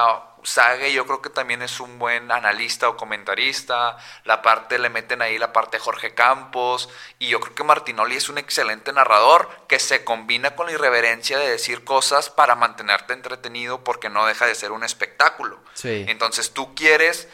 Sague 0.44 0.92
yo 0.92 1.06
creo 1.06 1.22
que 1.22 1.30
también 1.30 1.62
es 1.62 1.80
un 1.80 2.00
buen 2.00 2.32
analista 2.32 2.90
o 2.90 2.98
comentarista. 2.98 3.98
La 4.26 4.42
parte, 4.42 4.80
le 4.80 4.90
meten 4.90 5.22
ahí 5.22 5.38
la 5.38 5.54
parte 5.54 5.78
de 5.78 5.84
Jorge 5.84 6.14
Campos. 6.14 6.90
Y 7.20 7.30
yo 7.30 7.40
creo 7.40 7.56
que 7.56 7.64
Martinoli 7.64 8.16
es 8.16 8.30
un 8.30 8.38
excelente 8.38 8.92
narrador 8.94 9.50
que 9.68 9.80
se 9.80 10.04
combina 10.04 10.56
con 10.56 10.68
la 10.68 10.74
irreverencia 10.74 11.38
de 11.38 11.50
decir 11.50 11.84
cosas 11.84 12.30
para 12.30 12.56
mantenerte 12.56 13.14
entretenido 13.14 13.84
porque 13.84 14.10
no 14.10 14.26
deja 14.26 14.46
de 14.46 14.56
ser 14.56 14.72
un 14.72 14.84
espectáculo. 14.84 15.60
Sí. 15.74 16.06
Entonces 16.08 16.52
tú 16.52 16.74
quieres 16.76 17.28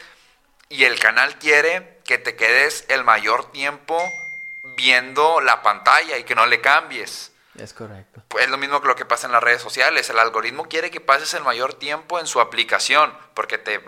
y 0.69 0.83
el 0.83 0.99
canal 0.99 1.37
quiere 1.39 1.99
que 2.05 2.17
te 2.17 2.35
quedes 2.35 2.85
el 2.89 3.03
mayor 3.03 3.51
tiempo 3.51 3.97
viendo 4.75 5.41
la 5.41 5.61
pantalla 5.61 6.17
y 6.17 6.23
que 6.23 6.35
no 6.35 6.45
le 6.45 6.61
cambies. 6.61 7.31
Es 7.57 7.73
correcto. 7.73 8.21
Pues 8.27 8.45
es 8.45 8.49
lo 8.49 8.57
mismo 8.57 8.81
que 8.81 8.87
lo 8.87 8.95
que 8.95 9.05
pasa 9.05 9.27
en 9.27 9.33
las 9.33 9.43
redes 9.43 9.61
sociales. 9.61 10.09
El 10.09 10.19
algoritmo 10.19 10.65
quiere 10.67 10.91
que 10.91 11.01
pases 11.01 11.33
el 11.33 11.43
mayor 11.43 11.73
tiempo 11.73 12.19
en 12.19 12.27
su 12.27 12.39
aplicación 12.41 13.13
porque 13.33 13.57
te 13.57 13.79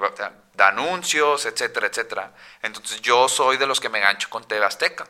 da- 0.56 0.68
anuncios, 0.68 1.46
etcétera, 1.46 1.88
etcétera. 1.88 2.34
Entonces 2.62 3.02
yo 3.02 3.30
soy 3.30 3.58
de 3.58 3.66
los 3.68 3.80
que 3.80 3.90
me 3.90 4.00
gancho 4.00 4.30
con 4.30 4.46
TV 4.48 4.66
Azteca, 4.66 5.08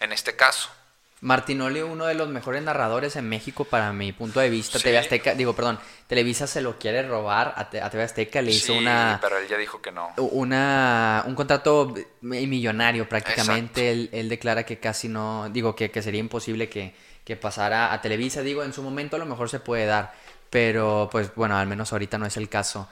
en 0.00 0.12
este 0.12 0.34
caso. 0.36 0.70
Martinoli, 1.22 1.80
uno 1.80 2.04
de 2.04 2.14
los 2.14 2.28
mejores 2.28 2.62
narradores 2.62 3.16
en 3.16 3.26
México 3.28 3.64
para 3.64 3.90
mi 3.92 4.12
punto 4.12 4.38
de 4.38 4.50
vista. 4.50 4.78
Sí. 4.78 4.84
TV 4.84 4.98
Azteca, 4.98 5.34
digo, 5.34 5.54
perdón, 5.54 5.78
Televisa 6.06 6.46
se 6.46 6.60
lo 6.60 6.78
quiere 6.78 7.02
robar 7.08 7.54
a, 7.56 7.70
Te- 7.70 7.80
a 7.80 7.88
TV 7.90 8.02
Azteca, 8.04 8.42
le 8.42 8.52
hizo 8.52 8.74
una, 8.74 9.18
pero 9.22 9.38
él 9.38 9.48
ya 9.48 9.56
dijo 9.56 9.80
que 9.80 9.92
no. 9.92 10.12
una, 10.18 11.24
un 11.26 11.34
contrato 11.34 11.94
millonario 12.20 13.08
prácticamente. 13.08 13.90
Él, 13.90 14.10
él 14.12 14.28
declara 14.28 14.64
que 14.64 14.78
casi 14.78 15.08
no, 15.08 15.48
digo, 15.50 15.74
que, 15.74 15.90
que 15.90 16.02
sería 16.02 16.20
imposible 16.20 16.68
que, 16.68 16.94
que 17.26 17.36
pasara 17.36 17.92
a 17.92 18.00
Televisa. 18.00 18.40
Digo, 18.40 18.62
en 18.62 18.72
su 18.72 18.82
momento 18.82 19.16
a 19.16 19.18
lo 19.18 19.26
mejor 19.26 19.50
se 19.50 19.58
puede 19.58 19.84
dar, 19.84 20.14
pero 20.48 21.08
pues 21.10 21.34
bueno, 21.34 21.58
al 21.58 21.66
menos 21.66 21.92
ahorita 21.92 22.16
no 22.16 22.24
es 22.24 22.36
el 22.38 22.48
caso. 22.48 22.88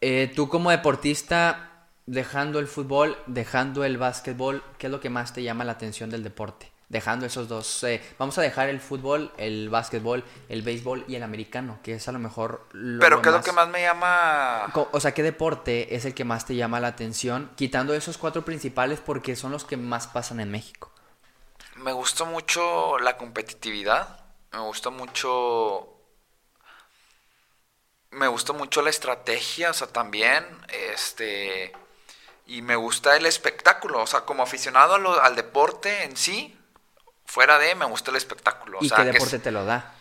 Eh, 0.00 0.32
tú 0.34 0.48
como 0.48 0.70
deportista, 0.70 1.88
dejando 2.06 2.60
el 2.60 2.68
fútbol, 2.68 3.18
dejando 3.26 3.84
el 3.84 3.98
básquetbol, 3.98 4.62
¿qué 4.78 4.86
es 4.86 4.90
lo 4.92 5.00
que 5.00 5.10
más 5.10 5.34
te 5.34 5.42
llama 5.42 5.64
la 5.64 5.72
atención 5.72 6.10
del 6.10 6.22
deporte? 6.22 6.70
Dejando 6.88 7.26
esos 7.26 7.48
dos, 7.48 7.82
eh, 7.82 8.00
vamos 8.18 8.38
a 8.38 8.42
dejar 8.42 8.68
el 8.68 8.78
fútbol, 8.78 9.32
el 9.36 9.68
básquetbol, 9.68 10.22
el 10.48 10.62
béisbol 10.62 11.04
y 11.08 11.16
el 11.16 11.24
americano, 11.24 11.78
que 11.82 11.94
es 11.94 12.06
a 12.06 12.12
lo 12.12 12.20
mejor 12.20 12.66
lo 12.72 13.00
Pero 13.00 13.20
¿qué 13.20 13.30
es 13.30 13.34
lo 13.34 13.42
que 13.42 13.52
más 13.52 13.68
me 13.68 13.82
llama? 13.82 14.70
O 14.92 15.00
sea, 15.00 15.12
¿qué 15.12 15.24
deporte 15.24 15.96
es 15.96 16.04
el 16.04 16.14
que 16.14 16.24
más 16.24 16.46
te 16.46 16.54
llama 16.54 16.78
la 16.78 16.88
atención? 16.88 17.50
Quitando 17.56 17.94
esos 17.94 18.16
cuatro 18.16 18.44
principales 18.44 19.00
porque 19.00 19.34
son 19.34 19.50
los 19.50 19.64
que 19.64 19.76
más 19.76 20.06
pasan 20.06 20.38
en 20.38 20.52
México. 20.52 20.91
Me 21.82 21.92
gusta 21.92 22.24
mucho 22.24 22.98
la 22.98 23.16
competitividad. 23.16 24.20
Me 24.52 24.60
gusta 24.60 24.90
mucho. 24.90 25.88
Me 28.10 28.26
gusta 28.28 28.52
mucho 28.52 28.82
la 28.82 28.90
estrategia, 28.90 29.70
o 29.70 29.74
sea, 29.74 29.86
también. 29.86 30.46
Este. 30.68 31.72
Y 32.46 32.62
me 32.62 32.76
gusta 32.76 33.16
el 33.16 33.26
espectáculo. 33.26 34.00
O 34.02 34.06
sea, 34.06 34.20
como 34.22 34.42
aficionado 34.42 34.98
lo- 34.98 35.20
al 35.22 35.36
deporte 35.36 36.04
en 36.04 36.16
sí, 36.16 36.58
fuera 37.24 37.58
de, 37.58 37.74
me 37.74 37.86
gusta 37.86 38.10
el 38.10 38.16
espectáculo. 38.16 38.78
O 38.78 38.84
¿Y 38.84 38.88
sea, 38.88 38.98
qué 38.98 39.04
deporte 39.12 39.38
te 39.38 39.50
lo 39.50 39.64
da? 39.64 39.94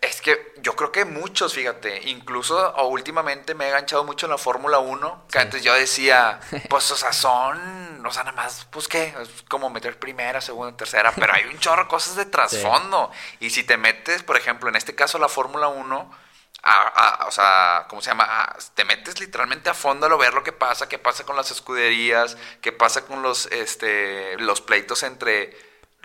Es 0.00 0.20
que 0.20 0.52
yo 0.58 0.76
creo 0.76 0.92
que 0.92 1.04
muchos, 1.04 1.54
fíjate, 1.54 2.08
incluso 2.08 2.56
o 2.76 2.86
últimamente 2.86 3.54
me 3.54 3.64
he 3.64 3.68
enganchado 3.68 4.04
mucho 4.04 4.26
en 4.26 4.30
la 4.30 4.38
Fórmula 4.38 4.78
1, 4.78 5.24
que 5.28 5.38
Sí. 5.38 5.44
antes 5.44 5.62
yo 5.64 5.74
decía, 5.74 6.38
pues, 6.70 6.88
o 6.92 6.96
sea, 6.96 7.12
son, 7.12 8.06
o 8.06 8.10
sea, 8.12 8.22
nada 8.22 8.36
más, 8.36 8.66
pues, 8.70 8.86
¿qué? 8.86 9.12
Es 9.20 9.42
como 9.48 9.70
meter 9.70 9.98
primera, 9.98 10.40
segunda, 10.40 10.76
tercera, 10.76 11.12
pero 11.16 11.34
hay 11.34 11.46
un 11.46 11.58
chorro 11.58 11.82
de 11.82 11.88
cosas 11.88 12.14
de 12.14 12.26
trasfondo. 12.26 13.10
Y 13.40 13.50
si 13.50 13.64
te 13.64 13.76
metes, 13.76 14.22
por 14.22 14.36
ejemplo, 14.36 14.68
en 14.68 14.76
este 14.76 14.94
caso 14.94 15.18
la 15.18 15.28
Fórmula 15.28 15.66
1, 15.66 16.10
a- 16.62 17.22
a- 17.22 17.26
o 17.26 17.30
sea, 17.32 17.86
¿cómo 17.88 18.00
se 18.00 18.10
llama? 18.10 18.24
A- 18.24 18.56
te 18.74 18.84
metes 18.84 19.18
literalmente 19.18 19.68
a 19.70 19.74
fondo 19.74 20.06
a 20.06 20.08
lo 20.08 20.16
ver 20.18 20.32
lo 20.32 20.44
que 20.44 20.52
pasa, 20.52 20.88
qué 20.88 20.98
pasa 20.98 21.24
con 21.24 21.34
las 21.36 21.50
escuderías, 21.50 22.36
qué 22.60 22.70
pasa 22.70 23.04
con 23.04 23.22
los, 23.22 23.46
este, 23.46 24.36
los 24.38 24.60
pleitos 24.60 25.02
entre 25.02 25.56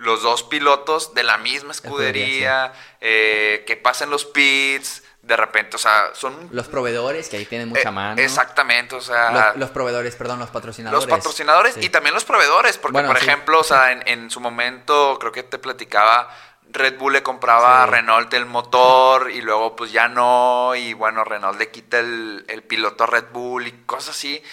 los 0.04 0.22
dos 0.22 0.44
pilotos 0.44 1.14
de 1.14 1.24
la 1.24 1.38
misma 1.38 1.72
Escudería, 1.72 2.74
eh, 3.02 3.64
qué 3.66 3.76
pasa 3.78 4.04
en 4.04 4.10
los 4.12 4.26
pits, 4.26 5.04
de 5.22 5.38
repente, 5.38 5.78
o 5.78 5.80
sea, 5.80 6.12
son... 6.14 6.50
Los 6.52 6.68
proveedores, 6.68 7.30
que 7.30 7.38
ahí 7.38 7.46
tienen 7.46 7.70
mucha 7.70 7.90
eh, 7.90 7.92
mano. 7.92 8.22
Exactamente, 8.22 8.96
o 8.96 9.02
sea... 9.02 9.32
Los, 9.32 9.58
los 9.58 9.70
proveedores, 9.72 10.16
perdón, 10.16 10.40
los 10.40 10.50
patrocinadores. 10.50 11.06
Los 11.06 11.10
patrocinadores 11.18 11.76
Sí. 11.76 11.86
y 11.86 11.90
también 11.90 12.14
los 12.14 12.26
proveedores, 12.26 12.78
porque 12.78 12.94
Bueno, 12.94 13.08
por 13.08 13.20
sí. 13.20 13.26
ejemplo, 13.26 13.60
o 13.60 13.64
sea, 13.64 13.92
en, 13.94 14.04
en 14.06 14.30
su 14.30 14.42
momento 14.42 15.18
creo 15.20 15.32
que 15.32 15.44
te 15.44 15.58
platicaba, 15.60 16.30
Red 16.70 16.98
Bull 16.98 17.14
le 17.14 17.24
compraba 17.24 17.84
a. 17.84 17.86
Renault 17.86 18.34
el 18.34 18.46
motor 18.46 19.32
y 19.32 19.42
luego 19.42 19.76
pues 19.76 19.92
ya 19.92 20.08
no, 20.08 20.76
y 20.76 20.94
bueno, 20.94 21.24
Renault 21.24 21.58
le 21.58 21.70
quita 21.72 22.00
el, 22.00 22.44
el 22.50 22.64
piloto 22.64 23.04
a 23.06 23.08
Red 23.08 23.26
Bull 23.32 23.68
y 23.68 23.72
cosas 23.86 24.16
así 24.16 24.44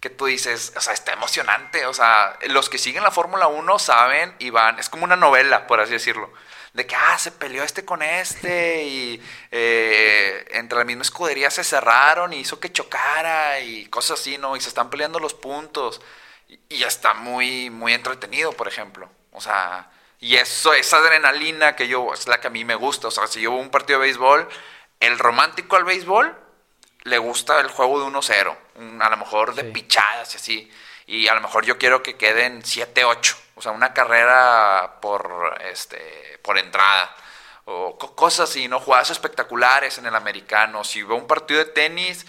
que 0.00 0.10
tú 0.10 0.26
dices, 0.26 0.72
o 0.76 0.80
sea, 0.80 0.92
está 0.92 1.12
emocionante, 1.12 1.84
o 1.86 1.94
sea, 1.94 2.38
los 2.48 2.68
que 2.68 2.78
siguen 2.78 3.02
la 3.02 3.10
Fórmula 3.10 3.48
1 3.48 3.78
saben 3.78 4.34
y 4.38 4.50
van, 4.50 4.78
es 4.78 4.88
como 4.88 5.04
una 5.04 5.16
novela, 5.16 5.66
por 5.66 5.80
así 5.80 5.92
decirlo. 5.92 6.32
De 6.72 6.86
que, 6.86 6.94
ah, 6.94 7.18
se 7.18 7.32
peleó 7.32 7.64
este 7.64 7.84
con 7.84 8.02
este 8.02 8.84
y 8.84 9.22
eh, 9.50 10.46
entre 10.52 10.78
la 10.78 10.84
misma 10.84 11.02
escudería 11.02 11.50
se 11.50 11.64
cerraron 11.64 12.32
y 12.32 12.40
hizo 12.40 12.60
que 12.60 12.70
chocara 12.70 13.58
y 13.60 13.86
cosas 13.86 14.20
así, 14.20 14.38
¿no? 14.38 14.54
Y 14.54 14.60
se 14.60 14.68
están 14.68 14.90
peleando 14.90 15.18
los 15.18 15.34
puntos 15.34 16.00
y, 16.68 16.82
está 16.84 17.14
muy, 17.14 17.70
muy 17.70 17.94
entretenido, 17.94 18.52
por 18.52 18.68
ejemplo. 18.68 19.10
O 19.32 19.40
sea, 19.40 19.90
y 20.20 20.36
eso, 20.36 20.72
esa 20.74 20.98
adrenalina 20.98 21.74
que 21.74 21.88
yo, 21.88 22.12
es 22.14 22.28
la 22.28 22.40
que 22.40 22.46
a 22.48 22.50
mí 22.50 22.64
me 22.64 22.74
gusta. 22.76 23.08
O 23.08 23.10
sea, 23.10 23.26
si 23.26 23.40
yo 23.40 23.52
veo 23.52 23.60
un 23.60 23.70
partido 23.70 23.98
de 23.98 24.06
béisbol, 24.06 24.48
el 25.00 25.18
romántico 25.18 25.76
al 25.76 25.84
béisbol 25.84 26.36
le 27.08 27.18
gusta 27.18 27.60
el 27.60 27.68
juego 27.68 27.98
de 28.00 28.06
1-0, 28.06 28.56
un- 28.76 29.02
a 29.02 29.08
lo 29.10 29.16
mejor 29.16 29.54
de 29.54 29.62
Sí. 29.62 29.70
pichadas 29.72 30.34
y 30.34 30.36
así. 30.36 30.72
Y 31.06 31.28
a 31.28 31.34
lo 31.34 31.40
mejor 31.40 31.64
yo 31.64 31.78
quiero 31.78 32.02
que 32.02 32.16
queden 32.16 32.62
7-8, 32.64 33.36
o 33.56 33.62
sea, 33.62 33.72
una 33.72 33.92
carrera 33.94 34.98
por, 35.00 35.56
este, 35.64 36.38
por 36.42 36.58
entrada. 36.58 37.14
O 37.64 37.98
co- 37.98 38.14
cosas 38.14 38.50
así, 38.50 38.68
¿no? 38.68 38.80
Jugadas 38.80 39.10
espectaculares 39.10 39.98
en 39.98 40.06
el 40.06 40.14
americano. 40.14 40.84
Si 40.84 41.02
veo 41.02 41.16
un 41.16 41.26
partido 41.26 41.58
de 41.64 41.70
tenis, 41.70 42.26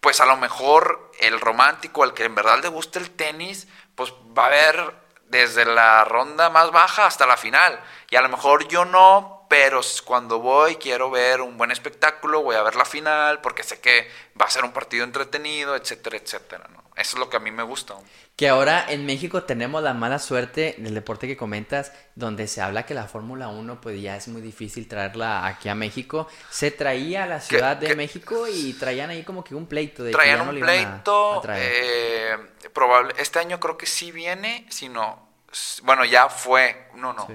pues 0.00 0.20
a 0.20 0.26
lo 0.26 0.36
mejor 0.36 1.12
el 1.20 1.40
romántico, 1.40 2.02
al 2.02 2.14
que 2.14 2.24
en 2.24 2.34
verdad 2.34 2.60
le 2.62 2.68
gusta 2.68 2.98
el 2.98 3.10
tenis, 3.10 3.68
pues 3.94 4.12
va 4.36 4.46
a 4.46 4.50
ver 4.50 4.94
desde 5.26 5.64
la 5.64 6.04
ronda 6.04 6.50
más 6.50 6.70
baja 6.72 7.06
hasta 7.06 7.26
la 7.26 7.36
final. 7.36 7.80
Y 8.10 8.16
a 8.16 8.22
lo 8.22 8.28
mejor 8.28 8.66
yo 8.68 8.84
no, 8.84 9.41
pero 9.52 9.82
cuando 10.06 10.38
voy 10.38 10.76
quiero 10.76 11.10
ver 11.10 11.42
un 11.42 11.58
buen 11.58 11.70
espectáculo, 11.70 12.42
voy 12.42 12.56
a 12.56 12.62
ver 12.62 12.74
la 12.74 12.86
final, 12.86 13.42
porque 13.42 13.62
sé 13.62 13.80
que 13.80 14.08
va 14.40 14.46
a 14.46 14.50
ser 14.50 14.64
un 14.64 14.72
partido 14.72 15.04
entretenido, 15.04 15.76
etcétera, 15.76 16.16
etcétera, 16.16 16.68
¿no? 16.72 16.82
Eso 16.96 17.16
es 17.16 17.18
lo 17.18 17.28
que 17.28 17.36
a 17.36 17.40
mí 17.40 17.50
me 17.50 17.62
gusta. 17.62 17.94
Que 18.34 18.48
ahora 18.48 18.86
en 18.88 19.04
México 19.04 19.42
tenemos 19.42 19.82
la 19.82 19.92
mala 19.92 20.18
suerte 20.18 20.74
del 20.78 20.94
deporte 20.94 21.26
que 21.26 21.36
comentas, 21.36 21.92
donde 22.14 22.48
se 22.48 22.62
habla 22.62 22.86
que 22.86 22.94
la 22.94 23.08
Fórmula 23.08 23.48
1 23.48 23.78
pues 23.82 24.00
ya 24.00 24.16
es 24.16 24.26
muy 24.28 24.40
difícil 24.40 24.88
traerla 24.88 25.46
aquí 25.46 25.68
a 25.68 25.74
México. 25.74 26.28
Se 26.48 26.70
traía 26.70 27.24
a 27.24 27.26
la 27.26 27.40
Ciudad 27.40 27.76
de 27.76 27.88
que- 27.88 27.96
México 27.96 28.46
y 28.48 28.72
traían 28.72 29.10
ahí 29.10 29.22
como 29.22 29.44
que 29.44 29.54
un 29.54 29.66
pleito 29.66 30.02
de 30.02 30.12
que 30.12 30.16
Traían 30.16 30.38
ya 30.38 30.44
no 30.44 30.50
un 30.50 30.56
a- 30.56 30.60
pleito, 30.66 31.42
a 31.46 31.58
eh, 31.58 32.36
probable, 32.72 33.12
este 33.18 33.38
año 33.38 33.60
creo 33.60 33.76
que 33.76 33.84
sí 33.86 34.12
viene, 34.12 34.66
si 34.70 34.88
no, 34.88 35.28
bueno, 35.82 36.06
ya 36.06 36.30
fue, 36.30 36.88
no, 36.94 37.12
no. 37.12 37.26
Sí. 37.26 37.34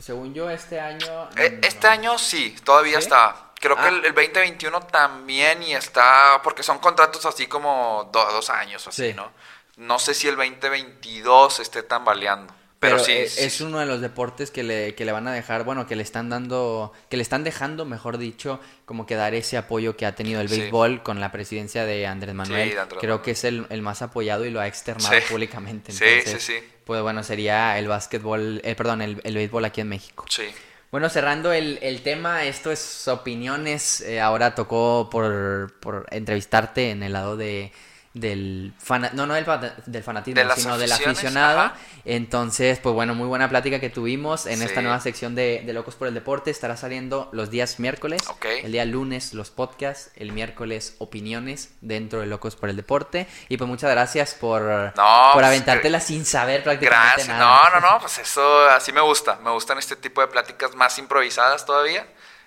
Según 0.00 0.32
yo, 0.34 0.48
este 0.50 0.80
año... 0.80 1.28
Eh, 1.36 1.58
no. 1.60 1.66
Este 1.68 1.86
año 1.86 2.18
sí, 2.18 2.56
todavía 2.64 2.98
¿Sí? 3.00 3.04
está. 3.04 3.36
Creo 3.60 3.76
Ah. 3.78 3.82
que 3.82 3.88
el, 3.88 4.04
el 4.06 4.14
2021 4.14 4.80
también 4.86 5.62
y 5.62 5.74
está, 5.74 6.40
porque 6.42 6.62
son 6.62 6.78
contratos 6.78 7.26
así 7.26 7.46
como 7.46 8.08
do- 8.12 8.32
dos 8.32 8.48
años 8.50 8.86
o 8.86 8.90
así, 8.90 9.08
Sí. 9.10 9.14
¿no? 9.14 9.30
No 9.76 9.98
sé 9.98 10.14
si 10.14 10.28
el 10.28 10.36
2022 10.36 11.60
esté 11.60 11.82
tambaleando, 11.82 12.52
pero, 12.80 12.96
Pero, 12.96 13.04
sí, 13.04 13.28
sí, 13.28 13.44
es 13.44 13.60
uno 13.60 13.78
de 13.78 13.86
los 13.86 14.00
deportes 14.00 14.50
que 14.50 14.62
le, 14.62 14.94
que 14.94 15.04
le 15.04 15.12
van 15.12 15.28
a 15.28 15.32
dejar, 15.32 15.64
bueno, 15.64 15.86
que 15.86 15.96
le 15.96 16.02
están 16.02 16.30
dando, 16.30 16.92
que 17.10 17.16
le 17.18 17.22
están 17.22 17.44
dejando, 17.44 17.84
mejor 17.84 18.16
dicho, 18.18 18.58
como 18.86 19.04
que 19.06 19.14
dar 19.16 19.34
ese 19.34 19.56
apoyo 19.58 19.96
que 19.98 20.06
ha 20.06 20.14
tenido 20.14 20.40
el 20.40 20.48
Sí. 20.48 20.60
béisbol 20.60 21.02
con 21.02 21.20
la 21.20 21.30
presidencia 21.30 21.84
de 21.84 22.06
Andrés 22.06 22.34
Manuel. 22.34 22.70
Andrés 22.78 22.98
Creo 23.00 23.16
Manuel. 23.16 23.20
que 23.24 23.30
es 23.32 23.44
el, 23.44 23.66
el 23.68 23.82
más 23.82 24.00
apoyado 24.02 24.46
y 24.46 24.50
lo 24.50 24.60
ha 24.60 24.66
externado 24.66 25.14
públicamente. 25.28 25.92
Sí, 25.92 26.04
sí, 26.24 26.36
sí. 26.40 26.54
Pues 26.84 27.02
bueno, 27.02 27.22
sería 27.22 27.78
el 27.78 27.86
básquetbol, 27.86 28.60
eh, 28.64 28.74
perdón, 28.74 29.02
el, 29.02 29.20
el 29.24 29.34
béisbol 29.34 29.64
aquí 29.66 29.80
en 29.82 29.88
México. 29.88 30.24
sí. 30.28 30.44
Bueno, 30.90 31.08
cerrando 31.08 31.52
el, 31.52 31.78
el 31.82 32.02
tema, 32.02 32.42
esto 32.46 32.72
es 32.72 33.06
opiniones. 33.06 34.00
eh, 34.00 34.20
ahora 34.20 34.56
tocó 34.56 35.08
por, 35.08 35.74
por 35.78 36.06
entrevistarte 36.10 36.90
en 36.90 37.04
el 37.04 37.12
lado 37.12 37.36
de 37.36 37.70
del 38.12 38.72
fana- 38.82 39.12
no 39.12 39.24
no 39.24 39.34
del, 39.34 39.44
del 39.86 40.02
fanatismo 40.02 40.42
De 40.42 40.56
sino 40.56 40.78
del 40.78 40.90
aficionado 40.90 41.60
ajá. 41.60 41.74
entonces 42.04 42.80
pues 42.80 42.92
bueno 42.92 43.14
muy 43.14 43.28
buena 43.28 43.48
plática 43.48 43.78
que 43.78 43.88
tuvimos 43.88 44.46
en 44.46 44.62
esta 44.62 44.82
nueva 44.82 44.98
sección 44.98 45.36
de, 45.36 45.62
de 45.64 45.72
locos 45.72 45.94
por 45.94 46.08
el 46.08 46.14
deporte 46.14 46.50
estará 46.50 46.76
saliendo 46.76 47.28
los 47.32 47.50
días 47.50 47.78
miércoles 47.78 48.20
Ok. 48.28 48.46
el 48.64 48.72
día 48.72 48.84
lunes 48.84 49.32
los 49.32 49.50
podcasts 49.50 50.10
el 50.16 50.32
miércoles 50.32 50.96
opiniones 50.98 51.70
dentro 51.82 52.18
de 52.18 52.26
locos 52.26 52.56
por 52.56 52.68
el 52.68 52.74
deporte 52.74 53.28
y 53.48 53.56
pues 53.58 53.68
muchas 53.68 53.90
gracias 53.92 54.34
por 54.34 54.62
No, 54.62 54.92
por 54.96 55.34
pues, 55.34 55.46
aventártela 55.46 56.00
sin 56.00 56.24
saber 56.24 56.64
prácticamente 56.64 57.06
Gracias. 57.24 57.28
nada 57.28 57.70
No, 57.70 57.80
no, 57.80 57.92
no, 57.92 57.98
pues 58.00 58.18
eso 58.18 58.68
así 58.70 58.92
me 58.92 59.00
gusta. 59.00 59.36
Me 59.44 59.50
gustan 59.50 59.78
este 59.78 59.94
tipo 59.96 60.20
de 60.20 60.26
pláticas 60.28 60.74
más 60.74 60.98
improvisadas 60.98 61.64
todavía. 61.64 62.06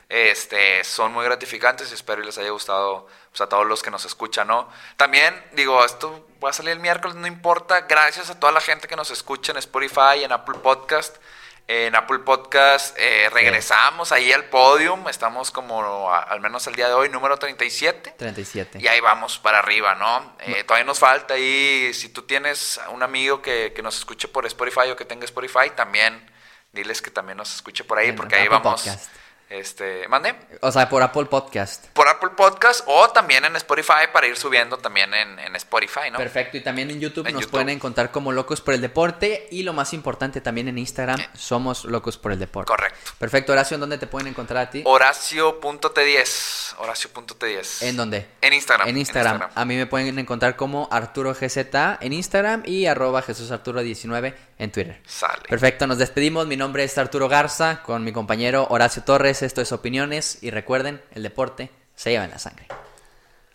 Este, 0.09 0.83
son 0.83 1.11
muy 1.11 1.25
gratificantes 1.25 1.89
y 1.91 1.95
espero 1.95 2.21
y 2.21 2.25
les 2.25 2.37
haya 2.37 2.49
gustado 2.51 3.07
pues, 3.31 3.41
a 3.41 3.47
todos 3.49 3.65
los 3.65 3.81
que 3.81 3.89
nos 3.91 4.05
escuchan, 4.05 4.47
¿no? 4.47 4.69
También, 4.97 5.33
digo, 5.53 5.83
esto 5.83 6.27
va 6.43 6.49
a 6.51 6.53
salir 6.53 6.71
el 6.73 6.79
miércoles, 6.79 7.15
no 7.15 7.25
importa. 7.27 7.81
Gracias 7.81 8.29
a 8.29 8.39
toda 8.39 8.51
la 8.51 8.61
gente 8.61 8.87
que 8.87 8.95
nos 8.95 9.09
escucha 9.11 9.51
en 9.51 9.57
Spotify, 9.57 10.23
en 10.23 10.31
Apple 10.31 10.59
Podcast. 10.61 11.17
En 11.65 11.95
Apple 11.95 12.19
Podcast 12.19 12.93
eh, 12.99 13.29
regresamos 13.31 14.11
ahí 14.11 14.33
al 14.33 14.43
podium. 14.45 15.07
Estamos 15.07 15.49
como, 15.49 16.11
a- 16.13 16.19
al 16.23 16.41
menos 16.41 16.67
el 16.67 16.75
día 16.75 16.89
de 16.89 16.93
hoy, 16.93 17.07
número 17.07 17.37
37. 17.39 18.15
37 18.17 18.79
Y 18.81 18.87
ahí 18.89 18.99
vamos 18.99 19.39
para 19.39 19.59
arriba, 19.59 19.95
¿no? 19.95 20.35
Eh, 20.41 20.65
todavía 20.65 20.83
nos 20.85 20.99
falta 20.99 21.35
ahí, 21.35 21.93
si 21.93 22.09
tú 22.09 22.23
tienes 22.23 22.81
un 22.89 23.01
amigo 23.01 23.41
que, 23.41 23.71
que 23.73 23.81
nos 23.81 23.97
escuche 23.97 24.27
por 24.27 24.45
Spotify 24.45 24.91
o 24.91 24.97
que 24.97 25.05
tenga 25.05 25.23
Spotify, 25.23 25.69
también 25.73 26.29
diles 26.73 27.01
que 27.01 27.11
también 27.11 27.37
nos 27.37 27.55
escuche 27.55 27.85
por 27.85 27.97
ahí, 27.97 28.11
porque 28.11 28.35
ahí 28.35 28.41
Apple 28.47 28.59
vamos. 28.61 28.81
Podcast. 28.81 29.09
Este, 29.53 30.07
mande. 30.07 30.33
O 30.61 30.71
sea, 30.71 30.89
por 30.89 31.03
Apple 31.03 31.25
Podcast. 31.25 31.85
Por 31.89 32.07
Apple 32.07 32.31
Podcast 32.35 32.83
o 32.87 33.09
también 33.09 33.45
en 33.45 33.55
Spotify 33.57 34.07
para 34.11 34.25
ir 34.25 34.35
subiendo 34.35 34.77
también 34.77 35.13
en, 35.13 35.37
en 35.37 35.55
Spotify, 35.57 36.09
¿no? 36.11 36.17
Perfecto, 36.17 36.57
y 36.57 36.61
también 36.61 36.89
en 36.89 36.99
YouTube 36.99 37.27
En 37.27 37.33
nos 37.33 37.43
YouTube. 37.43 37.51
pueden 37.51 37.69
encontrar 37.69 38.09
como 38.09 38.31
Locos 38.31 38.61
por 38.61 38.73
el 38.73 38.81
Deporte 38.81 39.47
y 39.51 39.61
lo 39.61 39.73
más 39.73 39.93
importante 39.93 40.41
también 40.41 40.69
en 40.69 40.79
Instagram 40.79 41.19
somos 41.35 41.85
Locos 41.85 42.17
por 42.17 42.31
el 42.31 42.39
Deporte. 42.39 42.67
Correcto. 42.67 43.11
Perfecto, 43.19 43.51
Horacio, 43.51 43.75
¿en 43.75 43.81
dónde 43.81 43.99
te 43.99 44.07
pueden 44.07 44.27
encontrar 44.27 44.65
a 44.65 44.69
ti? 44.71 44.81
Horacio.t10. 44.85 46.75
Horacio.t10. 46.79 47.83
¿En 47.83 47.95
dónde? 47.95 48.25
En 48.41 48.53
Instagram. 48.53 48.87
En 48.87 48.97
Instagram. 48.97 49.49
A 49.53 49.65
mí 49.65 49.75
me 49.75 49.85
pueden 49.85 50.17
encontrar 50.17 50.55
como 50.55 50.87
Arturo 50.91 51.31
GZ 51.31 51.57
en 52.01 52.11
Instagram 52.13 52.63
y 52.65 52.87
arroba 52.87 53.21
Jesús 53.21 53.51
Arturo 53.51 53.81
19 53.81 54.35
en 54.57 54.71
Twitter. 54.71 54.99
Sale. 55.05 55.43
Perfecto, 55.47 55.85
nos 55.85 55.99
despedimos. 55.99 56.47
Mi 56.47 56.57
nombre 56.57 56.83
es 56.83 56.97
Arturo 56.97 57.29
Garza 57.29 57.83
con 57.83 58.03
mi 58.03 58.11
compañero 58.11 58.65
Horacio 58.71 59.03
Torres. 59.03 59.42
Esto 59.45 59.61
es 59.61 59.71
Opiniones 59.71 60.39
y 60.41 60.51
recuerden, 60.51 61.01
el 61.13 61.23
deporte 61.23 61.69
se 61.95 62.11
lleva 62.11 62.25
en 62.25 62.31
la 62.31 62.39
sangre. 62.39 62.67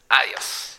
Adiós. 0.08 0.77